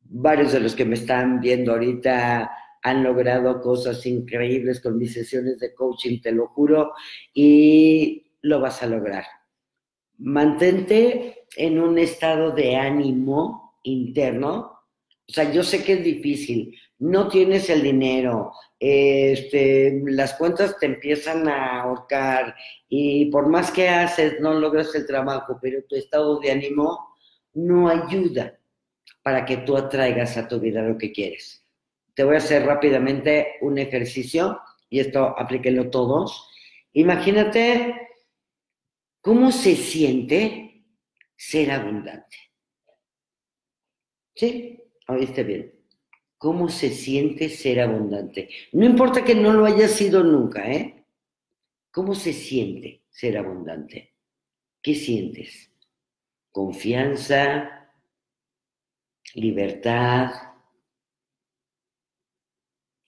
Varios 0.00 0.52
de 0.52 0.58
los 0.58 0.74
que 0.74 0.84
me 0.84 0.96
están 0.96 1.38
viendo 1.38 1.70
ahorita 1.70 2.50
han 2.84 3.02
logrado 3.02 3.62
cosas 3.62 4.04
increíbles 4.04 4.78
con 4.80 4.98
mis 4.98 5.14
sesiones 5.14 5.58
de 5.58 5.74
coaching, 5.74 6.20
te 6.20 6.32
lo 6.32 6.48
juro, 6.48 6.92
y 7.32 8.26
lo 8.42 8.60
vas 8.60 8.82
a 8.82 8.86
lograr. 8.86 9.24
Mantente 10.18 11.46
en 11.56 11.80
un 11.80 11.98
estado 11.98 12.50
de 12.50 12.76
ánimo 12.76 13.78
interno. 13.84 14.80
O 15.26 15.32
sea, 15.32 15.50
yo 15.50 15.62
sé 15.62 15.82
que 15.82 15.94
es 15.94 16.04
difícil, 16.04 16.78
no 16.98 17.28
tienes 17.28 17.70
el 17.70 17.82
dinero, 17.82 18.52
este, 18.78 20.02
las 20.04 20.34
cuentas 20.34 20.78
te 20.78 20.84
empiezan 20.84 21.48
a 21.48 21.80
ahorcar 21.80 22.54
y 22.86 23.30
por 23.30 23.48
más 23.48 23.70
que 23.70 23.88
haces 23.88 24.40
no 24.40 24.52
logras 24.60 24.94
el 24.94 25.06
trabajo, 25.06 25.58
pero 25.62 25.82
tu 25.84 25.96
estado 25.96 26.38
de 26.38 26.50
ánimo 26.50 27.14
no 27.54 27.88
ayuda 27.88 28.58
para 29.22 29.46
que 29.46 29.56
tú 29.58 29.74
atraigas 29.74 30.36
a 30.36 30.46
tu 30.46 30.60
vida 30.60 30.82
lo 30.82 30.98
que 30.98 31.12
quieres. 31.12 31.63
Te 32.14 32.24
voy 32.24 32.36
a 32.36 32.38
hacer 32.38 32.64
rápidamente 32.64 33.56
un 33.60 33.78
ejercicio 33.78 34.60
y 34.88 35.00
esto 35.00 35.38
aplíquenlo 35.38 35.90
todos. 35.90 36.48
Imagínate 36.92 38.08
cómo 39.20 39.50
se 39.50 39.74
siente 39.74 40.86
ser 41.36 41.72
abundante. 41.72 42.36
¿Sí? 44.34 44.80
Oíste 45.08 45.42
bien. 45.42 45.74
¿Cómo 46.38 46.68
se 46.68 46.90
siente 46.90 47.48
ser 47.48 47.80
abundante? 47.80 48.48
No 48.72 48.84
importa 48.84 49.24
que 49.24 49.34
no 49.34 49.52
lo 49.52 49.64
haya 49.64 49.88
sido 49.88 50.22
nunca, 50.22 50.70
¿eh? 50.70 51.04
¿Cómo 51.90 52.14
se 52.14 52.32
siente 52.32 53.04
ser 53.08 53.38
abundante? 53.38 54.14
¿Qué 54.82 54.94
sientes? 54.94 55.70
Confianza, 56.50 57.90
libertad, 59.34 60.53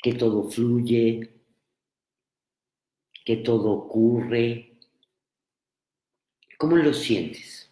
que 0.06 0.14
todo 0.14 0.48
fluye, 0.48 1.28
que 3.24 3.38
todo 3.38 3.72
ocurre. 3.72 4.78
¿Cómo 6.58 6.76
lo 6.76 6.94
sientes? 6.94 7.68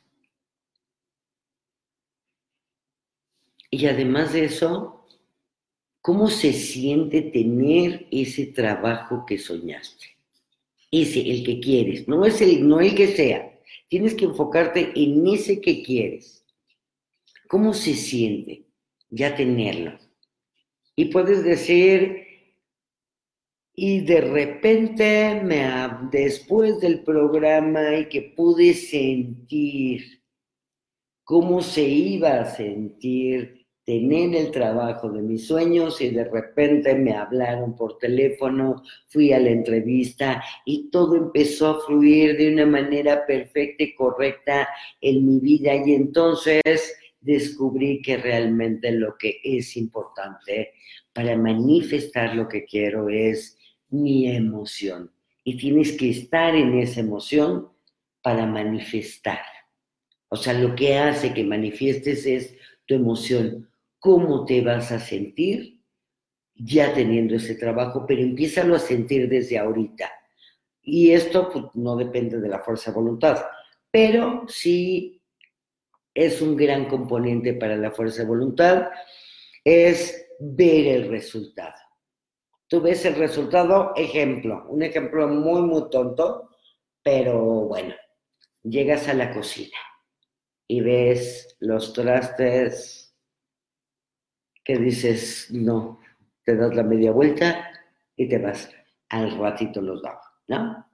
Y 3.71 3.87
además 3.87 4.33
de 4.33 4.47
eso, 4.47 5.07
¿cómo 6.01 6.29
se 6.29 6.53
siente 6.53 7.23
tener 7.23 8.09
ese 8.11 8.47
trabajo 8.47 9.25
que 9.25 9.39
soñaste? 9.39 10.17
Ese, 10.91 11.21
el 11.31 11.45
que 11.45 11.61
quieres, 11.61 12.09
no 12.09 12.27
es 12.27 12.41
el, 12.41 12.67
no 12.67 12.81
el 12.81 12.97
que 12.97 13.15
sea. 13.15 13.61
Tienes 13.87 14.13
que 14.17 14.25
enfocarte 14.25 14.91
en 14.97 15.25
ese 15.29 15.61
que 15.61 15.85
quieres. 15.85 16.45
¿Cómo 17.47 17.73
se 17.75 17.95
siente 17.95 18.65
ya 19.09 19.37
tenerlo? 19.37 19.97
Y 20.97 21.07
puedes 21.07 21.45
decir, 21.45 22.24
y 23.77 24.01
de 24.01 24.21
repente, 24.21 25.41
me, 25.43 25.67
después 26.11 26.81
del 26.81 27.03
programa, 27.03 27.97
y 27.97 28.09
que 28.09 28.23
pude 28.37 28.73
sentir 28.75 30.23
cómo 31.25 31.61
se 31.61 31.83
iba 31.83 32.41
a 32.41 32.45
sentir 32.45 33.65
tener 33.85 34.35
el 34.35 34.51
trabajo 34.51 35.11
de 35.11 35.21
mis 35.21 35.47
sueños 35.47 36.01
y 36.01 36.09
de 36.11 36.25
repente 36.25 36.95
me 36.95 37.13
hablaron 37.13 37.77
por 37.77 37.99
teléfono, 37.99 38.83
fui 39.09 39.33
a 39.33 39.39
la 39.39 39.51
entrevista 39.51 40.43
y 40.65 40.91
todo 40.91 41.17
empezó 41.17 41.69
a 41.69 41.81
fluir 41.81 42.37
de 42.39 42.53
una 42.53 42.65
manera 42.65 43.27
perfecta 43.27 43.85
y 43.85 43.95
correcta 43.95 44.69
en 45.01 45.27
mi 45.27 45.39
vida. 45.39 45.75
Y 45.75 45.95
entonces 45.95 46.63
descubrí 47.21 48.01
que 48.01 48.17
realmente 48.17 48.91
lo 48.93 49.17
que 49.19 49.41
es 49.45 49.77
importante 49.77 50.73
para 51.13 51.37
manifestar 51.37 52.35
lo 52.35 52.49
que 52.49 52.65
quiero 52.65 53.09
es 53.09 53.59
mi 54.03 54.29
emoción 54.29 55.11
y 55.45 55.57
tienes 55.57 55.93
que 55.93 56.11
estar 56.11 56.55
en 56.55 56.79
esa 56.79 57.01
emoción 57.01 57.69
para 58.23 58.47
manifestar. 58.47 59.41
O 60.29 60.37
sea, 60.37 60.55
lo 60.55 60.75
que 60.75 60.99
hace 60.99 61.35
que 61.35 61.45
manifiestes 61.45 62.27
es 62.27 62.57
tu 62.87 62.95
emoción 62.95 63.69
cómo 64.05 64.45
te 64.45 64.61
vas 64.61 64.93
a 64.93 65.01
sentir 65.01 65.81
ya 66.55 66.93
teniendo 66.93 67.37
ese 67.37 67.55
trabajo, 67.55 68.05
pero 68.07 68.21
empiézalo 68.21 68.75
a 68.77 68.79
sentir 68.79 69.29
desde 69.31 69.59
ahorita. 69.59 70.11
Y 70.83 71.13
esto 71.13 71.49
pues, 71.51 71.65
no 71.73 71.97
depende 71.97 72.39
de 72.39 72.49
la 72.49 72.59
fuerza 72.59 72.91
de 72.91 72.97
voluntad, 72.97 73.43
pero 73.91 74.45
sí 74.47 75.23
es 76.13 76.43
un 76.43 76.55
gran 76.55 76.85
componente 76.85 77.55
para 77.55 77.77
la 77.77 77.93
fuerza 77.93 78.23
de 78.23 78.29
voluntad, 78.29 78.89
es 79.65 80.27
ver 80.39 80.87
el 80.87 81.09
resultado. 81.09 81.75
Tú 82.75 82.81
ves 82.81 83.05
el 83.05 83.15
resultado, 83.15 83.93
ejemplo, 83.95 84.67
un 84.69 84.83
ejemplo 84.83 85.29
muy, 85.29 85.63
muy 85.63 85.89
tonto, 85.91 86.51
pero 87.05 87.39
bueno, 87.69 87.95
llegas 88.65 89.07
a 89.07 89.15
la 89.15 89.33
cocina 89.33 89.79
y 90.67 90.81
ves 90.81 91.57
los 91.61 91.93
trastes 91.93 93.15
que 94.65 94.77
dices, 94.77 95.53
no, 95.53 96.01
te 96.45 96.57
das 96.57 96.75
la 96.75 96.83
media 96.83 97.13
vuelta 97.13 97.71
y 98.17 98.29
te 98.29 98.39
vas. 98.39 98.69
Al 99.09 99.39
ratito 99.39 99.81
los 99.81 100.03
lavo, 100.03 100.23
¿no? 100.49 100.85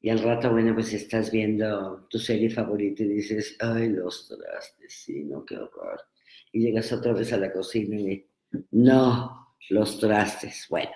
Y 0.00 0.10
al 0.10 0.18
rato, 0.18 0.50
bueno, 0.50 0.74
pues 0.74 0.92
estás 0.94 1.30
viendo 1.30 2.08
tu 2.10 2.18
serie 2.18 2.50
favorita 2.50 3.04
y 3.04 3.08
dices, 3.10 3.56
ay, 3.60 3.90
los 3.90 4.26
trastes, 4.26 4.92
sí, 4.92 5.22
no, 5.22 5.44
qué 5.44 5.58
horror. 5.58 6.00
Y 6.50 6.62
llegas 6.62 6.90
otra 6.90 7.12
vez 7.12 7.32
a 7.32 7.36
la 7.36 7.52
cocina 7.52 7.94
y, 8.00 8.28
no, 8.72 9.56
los 9.70 10.00
trastes. 10.00 10.66
Bueno, 10.68 10.90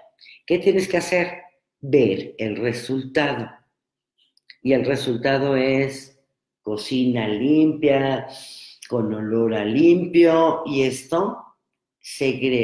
¿qué 0.48 0.58
tienes 0.58 0.88
que 0.88 0.96
hacer? 0.96 1.42
Ver 1.80 2.34
el 2.38 2.56
resultado. 2.56 3.50
Y 4.62 4.72
el 4.72 4.86
resultado 4.86 5.54
es 5.56 6.18
cocina 6.62 7.28
limpia, 7.28 8.26
con 8.88 9.12
olor 9.12 9.54
a 9.54 9.64
limpio, 9.64 10.62
y 10.64 10.82
esto 10.82 11.36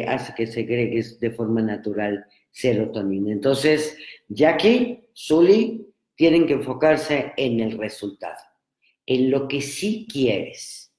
hace 0.08 0.34
que 0.34 0.46
segregue 0.46 1.04
de 1.20 1.30
forma 1.30 1.60
natural 1.60 2.24
serotonina. 2.50 3.30
Entonces, 3.30 3.98
Jackie, 4.28 5.04
Zully, 5.14 5.86
tienen 6.16 6.46
que 6.46 6.54
enfocarse 6.54 7.34
en 7.36 7.60
el 7.60 7.76
resultado, 7.76 8.40
en 9.04 9.30
lo 9.30 9.46
que 9.46 9.60
sí 9.60 10.06
quieres, 10.10 10.94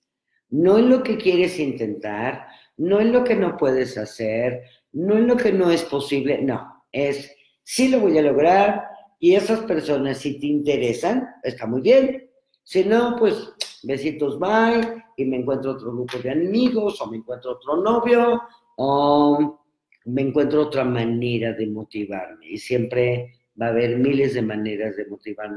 no 0.49 0.77
en 0.77 0.89
lo 0.91 1.01
que 1.01 1.17
quieres 1.17 1.59
intentar, 1.59 2.47
no 2.77 2.99
en 2.99 3.11
lo 3.11 3.23
que 3.23 3.35
no 3.35 3.57
puedes 3.57 3.97
hacer, 3.97 4.63
no 4.91 5.17
en 5.17 5.27
lo 5.27 5.35
que 5.35 5.51
no 5.51 5.71
es 5.71 5.83
posible, 5.83 6.41
no, 6.41 6.74
es 6.95 7.35
sí 7.63 7.89
lo 7.89 7.99
voy 7.99 8.17
a 8.17 8.21
lograr 8.21 8.85
y 9.19 9.35
esas 9.35 9.61
personas 9.61 10.19
si 10.19 10.39
te 10.39 10.47
interesan, 10.47 11.27
está 11.43 11.65
muy 11.65 11.81
bien. 11.81 12.29
Si 12.63 12.83
no, 12.83 13.15
pues 13.17 13.53
besitos, 13.83 14.39
bye, 14.39 15.03
y 15.17 15.25
me 15.25 15.37
encuentro 15.37 15.71
otro 15.71 15.91
grupo 15.91 16.17
de 16.19 16.31
amigos, 16.31 16.99
o 17.01 17.07
me 17.07 17.17
encuentro 17.17 17.51
otro 17.51 17.77
novio, 17.77 18.41
o 18.77 19.59
me 20.05 20.21
encuentro 20.21 20.63
otra 20.63 20.83
manera 20.83 21.53
de 21.53 21.67
motivarme. 21.67 22.49
Y 22.49 22.57
siempre 22.57 23.33
va 23.59 23.67
a 23.67 23.69
haber 23.69 23.97
miles 23.97 24.33
de 24.33 24.41
maneras 24.41 24.95
de, 24.95 25.05
motivar, 25.07 25.51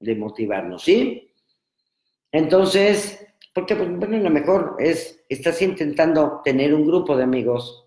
de 0.00 0.16
motivarnos, 0.16 0.82
¿sí? 0.82 1.30
Entonces, 2.32 3.24
porque 3.54 3.76
pues, 3.76 3.88
bueno, 3.96 4.18
lo 4.18 4.30
mejor 4.30 4.76
es, 4.78 5.24
estás 5.28 5.62
intentando 5.62 6.40
tener 6.44 6.74
un 6.74 6.86
grupo 6.86 7.16
de 7.16 7.24
amigos 7.24 7.83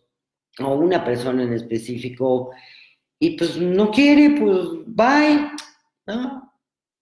o 0.60 0.76
una 0.76 1.04
persona 1.04 1.44
en 1.44 1.54
específico 1.54 2.52
y 3.20 3.38
pues 3.38 3.58
no 3.58 3.90
quiere, 3.92 4.40
pues 4.40 4.86
bye, 4.86 5.50
¿no? 6.06 6.54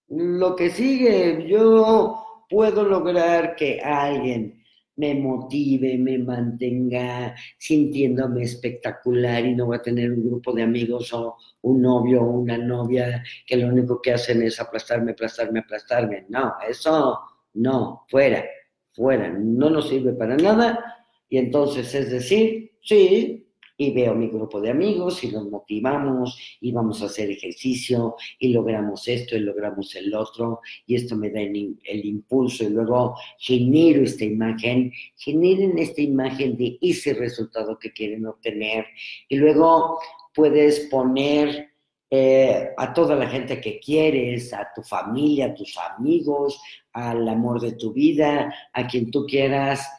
Lo 0.07 0.55
que 0.55 0.69
sigue, 0.69 1.45
yo 1.47 2.45
puedo 2.49 2.83
lograr 2.83 3.55
que 3.55 3.81
alguien 3.81 4.63
me 4.97 5.13
motive, 5.15 5.97
me 5.97 6.17
mantenga 6.17 7.35
sintiéndome 7.57 8.43
espectacular 8.43 9.45
y 9.45 9.55
no 9.55 9.65
voy 9.65 9.77
a 9.77 9.81
tener 9.81 10.11
un 10.11 10.25
grupo 10.25 10.53
de 10.53 10.63
amigos 10.63 11.11
o 11.13 11.35
un 11.63 11.81
novio 11.81 12.21
o 12.21 12.39
una 12.39 12.57
novia 12.57 13.23
que 13.45 13.57
lo 13.57 13.67
único 13.67 14.01
que 14.01 14.13
hacen 14.13 14.41
es 14.43 14.59
aplastarme, 14.59 15.11
aplastarme, 15.11 15.59
aplastarme. 15.59 16.25
No, 16.29 16.53
eso 16.67 17.19
no, 17.55 18.05
fuera, 18.07 18.45
fuera, 18.91 19.29
no 19.29 19.69
nos 19.69 19.89
sirve 19.89 20.13
para 20.13 20.37
nada. 20.37 20.79
Y 21.27 21.39
entonces 21.39 21.93
es 21.93 22.11
decir, 22.11 22.71
sí, 22.81 23.44
y 23.77 23.91
veo 23.91 24.15
mi 24.15 24.27
grupo 24.27 24.61
de 24.61 24.69
amigos 24.69 25.23
y 25.23 25.29
nos 25.29 25.49
motivamos 25.49 26.37
y 26.61 26.71
vamos 26.71 27.01
a 27.01 27.05
hacer 27.05 27.29
ejercicio 27.29 28.15
y 28.39 28.49
logramos 28.49 29.07
esto 29.07 29.35
y 29.35 29.39
logramos 29.39 29.95
el 29.95 30.13
otro 30.13 30.61
y 30.85 30.95
esto 30.95 31.15
me 31.15 31.29
da 31.29 31.41
el, 31.41 32.05
impulso 32.05 32.63
y 32.63 32.69
luego 32.69 33.15
genero 33.37 34.03
esta 34.03 34.23
imagen, 34.23 34.91
generen 35.17 35.77
esta 35.77 36.01
imagen 36.01 36.55
de 36.57 36.77
ese 36.81 37.13
resultado 37.13 37.77
que 37.77 37.91
quieren 37.91 38.25
obtener 38.25 38.85
y 39.27 39.37
luego 39.37 39.99
puedes 40.33 40.81
poner 40.91 41.69
eh, 42.09 42.69
a 42.77 42.93
toda 42.93 43.15
la 43.15 43.27
gente 43.27 43.59
que 43.59 43.79
quieres, 43.79 44.53
a 44.53 44.69
tu 44.73 44.83
familia, 44.83 45.47
a 45.47 45.53
tus 45.55 45.75
amigos, 45.77 46.61
al 46.93 47.27
amor 47.27 47.59
de 47.59 47.73
tu 47.73 47.91
vida, 47.91 48.53
a 48.71 48.87
quien 48.87 49.11
tú 49.11 49.25
quieras 49.25 49.89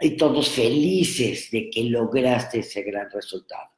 y 0.00 0.16
todos 0.16 0.50
felices 0.50 1.50
de 1.50 1.70
que 1.70 1.84
lograste 1.84 2.60
ese 2.60 2.82
gran 2.82 3.10
resultado. 3.10 3.70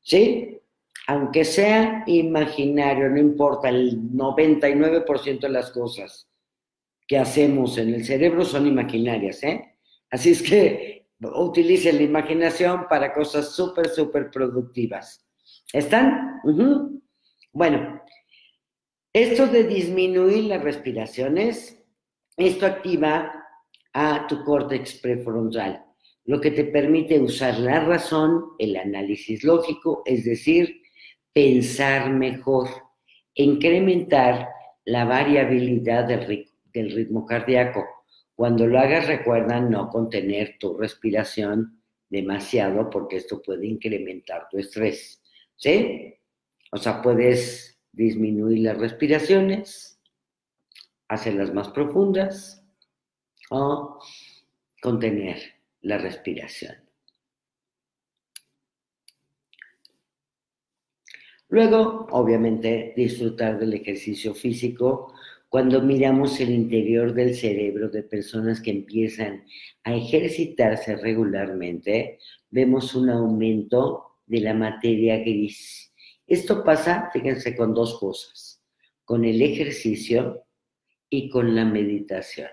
¿Sí? 0.00 0.60
Aunque 1.06 1.44
sea 1.44 2.04
imaginario, 2.06 3.10
no 3.10 3.18
importa, 3.18 3.68
el 3.68 4.00
99% 4.12 5.40
de 5.40 5.48
las 5.48 5.70
cosas 5.70 6.28
que 7.06 7.18
hacemos 7.18 7.76
en 7.76 7.92
el 7.92 8.04
cerebro 8.04 8.44
son 8.44 8.66
imaginarias, 8.66 9.42
¿eh? 9.42 9.76
Así 10.10 10.30
es 10.30 10.42
que 10.42 11.06
utilice 11.20 11.92
la 11.92 12.02
imaginación 12.02 12.86
para 12.88 13.12
cosas 13.12 13.54
súper, 13.54 13.88
súper 13.88 14.30
productivas. 14.30 15.26
¿Están? 15.72 16.40
Bueno, 17.52 18.02
esto 19.12 19.46
de 19.46 19.64
disminuir 19.64 20.44
las 20.44 20.62
respiraciones, 20.62 21.82
esto 22.36 22.66
activa 22.66 23.43
a 23.94 24.26
tu 24.26 24.44
córtex 24.44 24.94
prefrontal, 24.94 25.84
lo 26.26 26.40
que 26.40 26.50
te 26.50 26.64
permite 26.64 27.18
usar 27.20 27.58
la 27.58 27.80
razón, 27.84 28.52
el 28.58 28.76
análisis 28.76 29.44
lógico, 29.44 30.02
es 30.04 30.24
decir, 30.24 30.82
pensar 31.32 32.10
mejor, 32.10 32.68
incrementar 33.34 34.48
la 34.84 35.04
variabilidad 35.04 36.04
del, 36.04 36.50
ritmo 36.72 37.24
cardíaco. 37.24 37.84
Cuando 38.34 38.66
lo 38.66 38.78
hagas, 38.78 39.06
recuerda 39.06 39.60
no 39.60 39.88
contener 39.88 40.56
tu 40.58 40.76
respiración 40.76 41.80
demasiado 42.08 42.90
porque 42.90 43.16
esto 43.16 43.40
puede 43.40 43.66
incrementar 43.66 44.48
tu 44.50 44.58
estrés. 44.58 45.22
¿Sí? 45.56 46.14
O 46.72 46.78
sea, 46.78 47.00
puedes 47.00 47.78
disminuir 47.92 48.60
las 48.60 48.78
respiraciones, 48.78 50.00
hacerlas 51.08 51.54
más 51.54 51.68
profundas, 51.68 52.63
o 53.50 53.98
contener 54.80 55.38
la 55.82 55.98
respiración. 55.98 56.74
Luego, 61.48 62.06
obviamente, 62.10 62.94
disfrutar 62.96 63.58
del 63.58 63.74
ejercicio 63.74 64.34
físico. 64.34 65.14
Cuando 65.48 65.80
miramos 65.82 66.40
el 66.40 66.50
interior 66.50 67.12
del 67.12 67.34
cerebro 67.36 67.88
de 67.88 68.02
personas 68.02 68.60
que 68.60 68.72
empiezan 68.72 69.44
a 69.84 69.94
ejercitarse 69.94 70.96
regularmente, 70.96 72.18
vemos 72.50 72.94
un 72.94 73.10
aumento 73.10 74.16
de 74.26 74.40
la 74.40 74.54
materia 74.54 75.18
gris. 75.18 75.92
Esto 76.26 76.64
pasa, 76.64 77.10
fíjense, 77.12 77.54
con 77.54 77.72
dos 77.72 78.00
cosas, 78.00 78.60
con 79.04 79.24
el 79.24 79.40
ejercicio 79.42 80.44
y 81.08 81.28
con 81.28 81.54
la 81.54 81.64
meditación. 81.64 82.48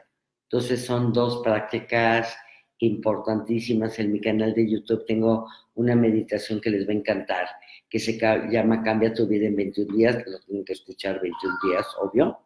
Entonces 0.52 0.84
son 0.84 1.14
dos 1.14 1.42
prácticas 1.42 2.36
importantísimas. 2.80 3.98
En 4.00 4.12
mi 4.12 4.20
canal 4.20 4.54
de 4.54 4.70
YouTube 4.70 5.06
tengo 5.06 5.48
una 5.76 5.96
meditación 5.96 6.60
que 6.60 6.70
les 6.70 6.86
va 6.86 6.92
a 6.92 6.98
encantar, 6.98 7.48
que 7.90 8.00
se 8.00 8.20
llama 8.20 8.84
Cambia 8.84 9.14
tu 9.14 9.26
vida 9.28 9.48
en 9.48 9.56
21 9.56 9.96
días, 9.96 10.24
lo 10.28 10.40
tienen 10.42 10.66
que 10.66 10.74
escuchar 10.74 11.22
21 11.22 11.58
días, 11.64 11.88
obvio, 12.02 12.40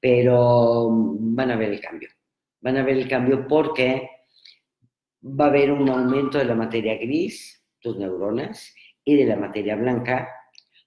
pero 0.00 0.88
van 0.90 1.52
a 1.52 1.56
ver 1.56 1.70
el 1.70 1.80
cambio. 1.80 2.08
Van 2.60 2.78
a 2.78 2.82
ver 2.82 2.96
el 2.96 3.08
cambio 3.08 3.46
porque 3.46 4.10
va 5.22 5.44
a 5.44 5.48
haber 5.48 5.70
un 5.70 5.88
aumento 5.88 6.38
de 6.38 6.46
la 6.46 6.56
materia 6.56 6.96
gris, 6.96 7.64
tus 7.80 7.96
neuronas, 7.96 8.74
y 9.04 9.16
de 9.16 9.26
la 9.26 9.36
materia 9.36 9.76
blanca, 9.76 10.28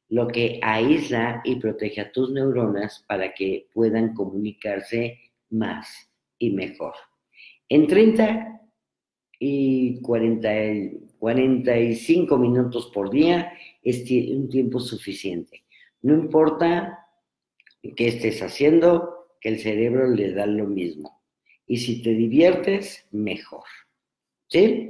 lo 0.10 0.28
que 0.28 0.60
aísla 0.62 1.42
y 1.46 1.56
protege 1.56 2.02
a 2.02 2.12
tus 2.12 2.32
neuronas 2.32 3.06
para 3.08 3.34
que 3.34 3.68
puedan 3.74 4.14
comunicarse 4.14 5.20
más 5.50 6.12
y 6.40 6.52
mejor. 6.52 6.94
En 7.70 7.88
30 7.88 8.62
y 9.40 10.02
40, 10.02 10.50
45 11.20 12.38
minutos 12.38 12.92
por 12.94 13.10
día 13.10 13.54
es 13.82 14.10
un 14.32 14.50
tiempo 14.50 14.80
suficiente. 14.80 15.66
No 16.02 16.14
importa 16.14 17.08
qué 17.96 18.08
estés 18.08 18.42
haciendo, 18.42 19.28
que 19.42 19.50
el 19.50 19.60
cerebro 19.60 20.08
le 20.10 20.34
da 20.34 20.46
lo 20.46 20.66
mismo. 20.66 21.24
Y 21.68 21.78
si 21.78 22.02
te 22.02 22.12
diviertes, 22.12 23.08
mejor. 23.12 23.66
¿Sí? 24.48 24.88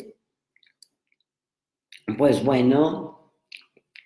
Pues 2.18 2.44
bueno, 2.44 3.34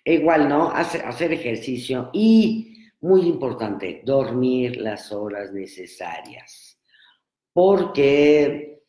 igual, 0.04 0.48
¿no? 0.48 0.70
hacer 0.70 1.32
ejercicio 1.32 2.10
y, 2.12 2.88
muy 3.00 3.22
importante, 3.22 4.02
dormir 4.04 4.76
las 4.76 5.12
horas 5.12 5.52
necesarias 5.52 6.79
porque 7.52 8.82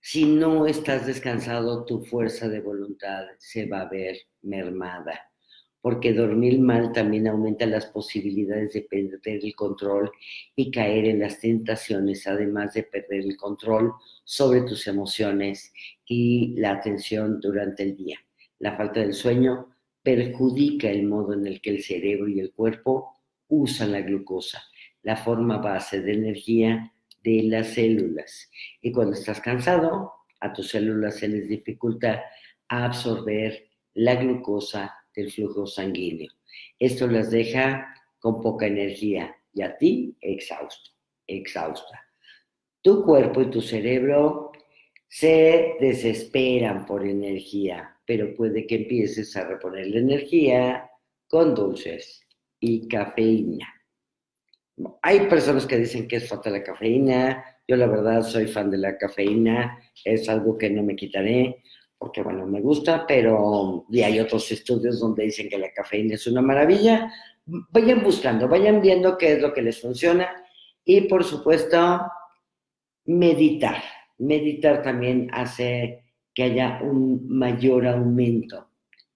si 0.00 0.24
no 0.24 0.66
estás 0.66 1.06
descansado, 1.06 1.84
tu 1.84 2.04
fuerza 2.04 2.48
de 2.48 2.60
voluntad 2.60 3.24
se 3.38 3.66
va 3.66 3.82
a 3.82 3.88
ver 3.88 4.16
mermada, 4.42 5.20
porque 5.80 6.12
dormir 6.12 6.60
mal 6.60 6.92
también 6.92 7.26
aumenta 7.26 7.66
las 7.66 7.86
posibilidades 7.86 8.72
de 8.72 8.82
perder 8.82 9.44
el 9.44 9.54
control 9.54 10.10
y 10.54 10.70
caer 10.70 11.06
en 11.06 11.20
las 11.20 11.40
tentaciones, 11.40 12.26
además 12.26 12.74
de 12.74 12.84
perder 12.84 13.22
el 13.22 13.36
control 13.36 13.92
sobre 14.24 14.62
tus 14.62 14.86
emociones 14.86 15.72
y 16.06 16.54
la 16.56 16.72
atención 16.72 17.40
durante 17.40 17.82
el 17.82 17.96
día. 17.96 18.18
La 18.60 18.76
falta 18.76 19.00
del 19.00 19.12
sueño 19.12 19.74
perjudica 20.02 20.88
el 20.88 21.04
modo 21.04 21.34
en 21.34 21.46
el 21.46 21.60
que 21.60 21.70
el 21.70 21.82
cerebro 21.82 22.28
y 22.28 22.38
el 22.38 22.52
cuerpo 22.52 23.16
usan 23.48 23.92
la 23.92 24.00
glucosa, 24.00 24.62
la 25.02 25.16
forma 25.16 25.58
base 25.58 26.00
de 26.00 26.12
energía 26.12 26.92
de 27.26 27.42
las 27.42 27.74
células. 27.74 28.48
Y 28.80 28.92
cuando 28.92 29.14
estás 29.14 29.40
cansado, 29.40 30.12
a 30.40 30.52
tus 30.52 30.68
células 30.68 31.18
se 31.18 31.26
les 31.26 31.48
dificulta 31.48 32.24
absorber 32.68 33.68
la 33.94 34.14
glucosa 34.14 34.94
del 35.14 35.32
flujo 35.32 35.66
sanguíneo. 35.66 36.30
Esto 36.78 37.08
las 37.08 37.30
deja 37.32 37.94
con 38.20 38.40
poca 38.40 38.66
energía 38.66 39.34
y 39.52 39.62
a 39.62 39.76
ti 39.76 40.16
exhausto, 40.20 40.90
exhausta. 41.26 42.00
Tu 42.80 43.02
cuerpo 43.02 43.42
y 43.42 43.50
tu 43.50 43.60
cerebro 43.60 44.52
se 45.08 45.74
desesperan 45.80 46.86
por 46.86 47.04
energía, 47.04 47.98
pero 48.06 48.34
puede 48.36 48.68
que 48.68 48.76
empieces 48.76 49.36
a 49.36 49.48
reponer 49.48 49.88
la 49.88 49.98
energía 49.98 50.90
con 51.26 51.56
dulces 51.56 52.24
y 52.60 52.86
cafeína. 52.86 53.75
Hay 55.02 55.20
personas 55.26 55.66
que 55.66 55.78
dicen 55.78 56.06
que 56.06 56.16
es 56.16 56.28
falta 56.28 56.50
la 56.50 56.62
cafeína. 56.62 57.44
Yo 57.66 57.76
la 57.76 57.86
verdad 57.86 58.22
soy 58.22 58.46
fan 58.46 58.70
de 58.70 58.78
la 58.78 58.98
cafeína. 58.98 59.78
Es 60.04 60.28
algo 60.28 60.58
que 60.58 60.70
no 60.70 60.82
me 60.82 60.96
quitaré 60.96 61.62
porque 61.98 62.22
bueno, 62.22 62.46
me 62.46 62.60
gusta, 62.60 63.06
pero 63.06 63.86
y 63.90 64.02
hay 64.02 64.20
otros 64.20 64.50
estudios 64.52 65.00
donde 65.00 65.24
dicen 65.24 65.48
que 65.48 65.58
la 65.58 65.72
cafeína 65.72 66.14
es 66.14 66.26
una 66.26 66.42
maravilla. 66.42 67.10
Vayan 67.46 68.02
buscando, 68.02 68.48
vayan 68.48 68.80
viendo 68.80 69.16
qué 69.16 69.32
es 69.32 69.40
lo 69.40 69.52
que 69.52 69.62
les 69.62 69.80
funciona 69.80 70.28
y 70.84 71.02
por 71.02 71.24
supuesto 71.24 72.02
meditar. 73.06 73.82
Meditar 74.18 74.82
también 74.82 75.28
hace 75.32 76.04
que 76.34 76.44
haya 76.44 76.80
un 76.82 77.26
mayor 77.28 77.86
aumento 77.86 78.68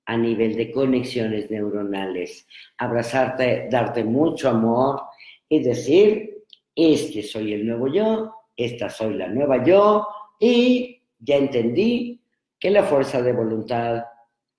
a 0.06 0.16
nivel 0.16 0.56
de 0.56 0.72
conexiones 0.72 1.50
neuronales. 1.50 2.46
Abrazarte, 2.78 3.68
darte 3.70 4.04
mucho 4.04 4.48
amor 4.48 5.02
y 5.50 5.62
decir, 5.62 6.44
este 6.74 7.22
soy 7.22 7.52
el 7.52 7.66
nuevo 7.66 7.92
yo, 7.92 8.32
esta 8.56 8.88
soy 8.88 9.14
la 9.14 9.28
nueva 9.28 9.62
yo 9.64 10.06
y 10.38 11.02
ya 11.18 11.36
entendí 11.36 12.22
que 12.58 12.70
la 12.70 12.84
fuerza 12.84 13.20
de 13.20 13.32
voluntad 13.32 14.04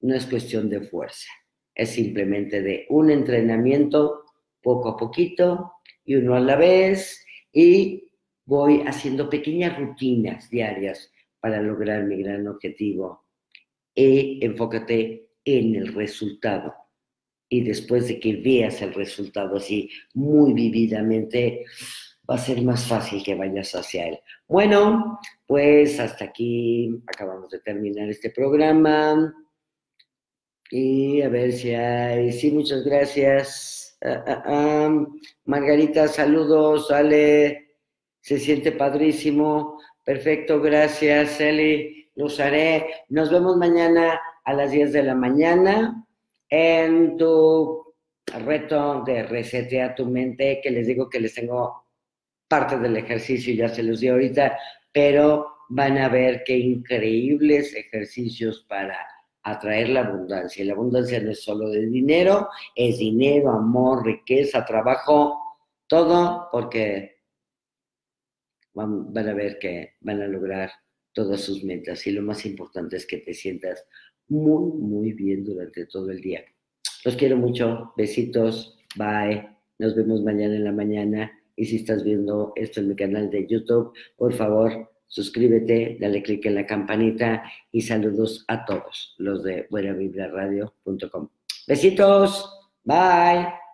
no 0.02 0.16
es 0.16 0.26
cuestión 0.26 0.70
de 0.70 0.82
fuerza, 0.82 1.32
es 1.74 1.92
simplemente 1.92 2.62
de 2.62 2.86
un 2.90 3.10
entrenamiento 3.10 4.26
poco 4.62 4.90
a 4.90 4.98
poquito 4.98 5.74
y 6.04 6.16
uno 6.16 6.36
a 6.36 6.42
la 6.42 6.58
vez 6.58 7.26
y 7.54 8.12
voy 8.46 8.84
haciendo 8.86 9.30
pequeñas 9.30 9.80
rutinas 9.80 10.50
diarias 10.50 11.10
para 11.40 11.62
lograr 11.62 12.04
mi 12.04 12.22
gran 12.22 12.48
objetivo. 12.48 13.26
Y 13.96 14.44
enfócate 14.46 15.30
en 15.46 15.76
el 15.76 15.94
resultado. 15.94 16.74
Y 17.54 17.66
después 17.66 18.08
de 18.08 18.18
que 18.18 18.38
veas 18.38 18.82
el 18.82 18.94
resultado 18.94 19.58
así 19.58 19.90
muy 20.14 20.54
vividamente, 20.54 21.66
va 22.30 22.36
a 22.36 22.38
ser 22.38 22.62
más 22.62 22.88
fácil 22.88 23.22
que 23.22 23.36
vayas 23.36 23.76
hacia 23.76 24.08
él. 24.08 24.20
Bueno, 24.48 25.20
pues 25.46 26.00
hasta 26.00 26.24
aquí 26.24 27.04
acabamos 27.08 27.50
de 27.50 27.60
terminar 27.60 28.10
este 28.10 28.30
programa. 28.30 29.36
Y 30.70 31.22
a 31.22 31.28
ver 31.28 31.52
si 31.52 31.76
hay. 31.76 32.32
Sí, 32.32 32.52
muchas 32.52 32.86
gracias. 32.86 33.98
Ah, 34.02 34.24
ah, 34.26 34.44
ah. 34.46 35.06
Margarita, 35.44 36.08
saludos. 36.08 36.90
Ale, 36.90 37.76
se 38.22 38.40
siente 38.40 38.72
padrísimo. 38.72 39.78
Perfecto, 40.06 40.62
gracias, 40.62 41.42
Eli. 41.42 42.10
Los 42.16 42.40
haré. 42.40 42.88
Nos 43.10 43.30
vemos 43.30 43.58
mañana 43.58 44.22
a 44.46 44.54
las 44.54 44.72
10 44.72 44.94
de 44.94 45.04
la 45.04 45.16
mañana 45.16 46.08
en 46.52 47.18
tu 47.18 47.96
reto 48.26 49.04
de 49.06 49.24
resetear 49.24 49.96
tu 49.96 50.06
mente, 50.06 50.60
que 50.62 50.70
les 50.70 50.86
digo 50.86 51.10
que 51.10 51.20
les 51.20 51.34
tengo 51.34 51.86
parte 52.48 52.78
del 52.78 52.98
ejercicio, 52.98 53.56
ya 53.56 53.70
se 53.70 53.82
los 53.82 54.02
di 54.02 54.10
ahorita, 54.10 54.58
pero 54.92 55.56
van 55.70 55.98
a 55.98 56.10
ver 56.10 56.44
qué 56.46 56.58
increíbles 56.58 57.74
ejercicios 57.74 58.66
para 58.68 58.98
atraer 59.44 59.90
la 59.90 60.02
abundancia. 60.02 60.64
Y 60.64 60.68
la 60.68 60.74
abundancia 60.74 61.22
no 61.22 61.32
es 61.32 61.42
solo 61.42 61.70
de 61.70 61.88
dinero, 61.88 62.50
es 62.76 63.00
dinero, 63.00 63.52
amor, 63.52 64.06
riqueza, 64.06 64.66
trabajo, 64.66 65.40
todo, 65.88 66.50
porque 66.52 67.22
van, 68.74 69.14
van, 69.14 69.30
a 69.30 69.34
ver 69.34 69.58
que 69.58 69.96
van 70.02 70.22
a 70.22 70.28
lograr 70.28 70.72
todas 71.14 71.40
sus 71.40 71.64
metas. 71.64 72.06
Y 72.06 72.12
lo 72.12 72.22
más 72.22 72.46
importante 72.46 72.98
es 72.98 73.08
que 73.08 73.20
te 73.20 73.34
sientas 73.34 73.86
muy, 74.32 74.72
muy 74.80 75.14
bien 75.14 75.44
durante 75.44 75.86
todo 75.86 76.10
el 76.10 76.22
día. 76.22 76.42
Los 77.04 77.16
quiero 77.16 77.38
mucho. 77.38 77.94
Besitos. 77.98 78.78
Bye. 78.96 79.48
Nos 79.78 79.96
vemos 79.96 80.24
mañana 80.24 80.56
en 80.56 80.64
la 80.64 80.72
mañana. 80.72 81.32
Y 81.56 81.66
si 81.66 81.76
estás 81.78 82.04
viendo 82.04 82.54
esto 82.56 82.80
en 82.80 82.88
mi 82.88 82.96
canal 82.96 83.30
de 83.30 83.46
YouTube, 83.46 83.94
por 84.16 84.34
favor, 84.34 84.90
suscríbete, 85.08 85.98
dale 86.00 86.24
click 86.24 86.46
en 86.46 86.56
la 86.56 86.66
campanita 86.66 87.44
y 87.72 87.82
saludos 87.82 88.46
a 88.48 88.66
todos 88.66 89.16
los 89.18 89.44
de 89.44 89.68
buenavibraradio.com. 89.70 91.28
Besitos, 91.68 92.50
bye. 92.84 93.71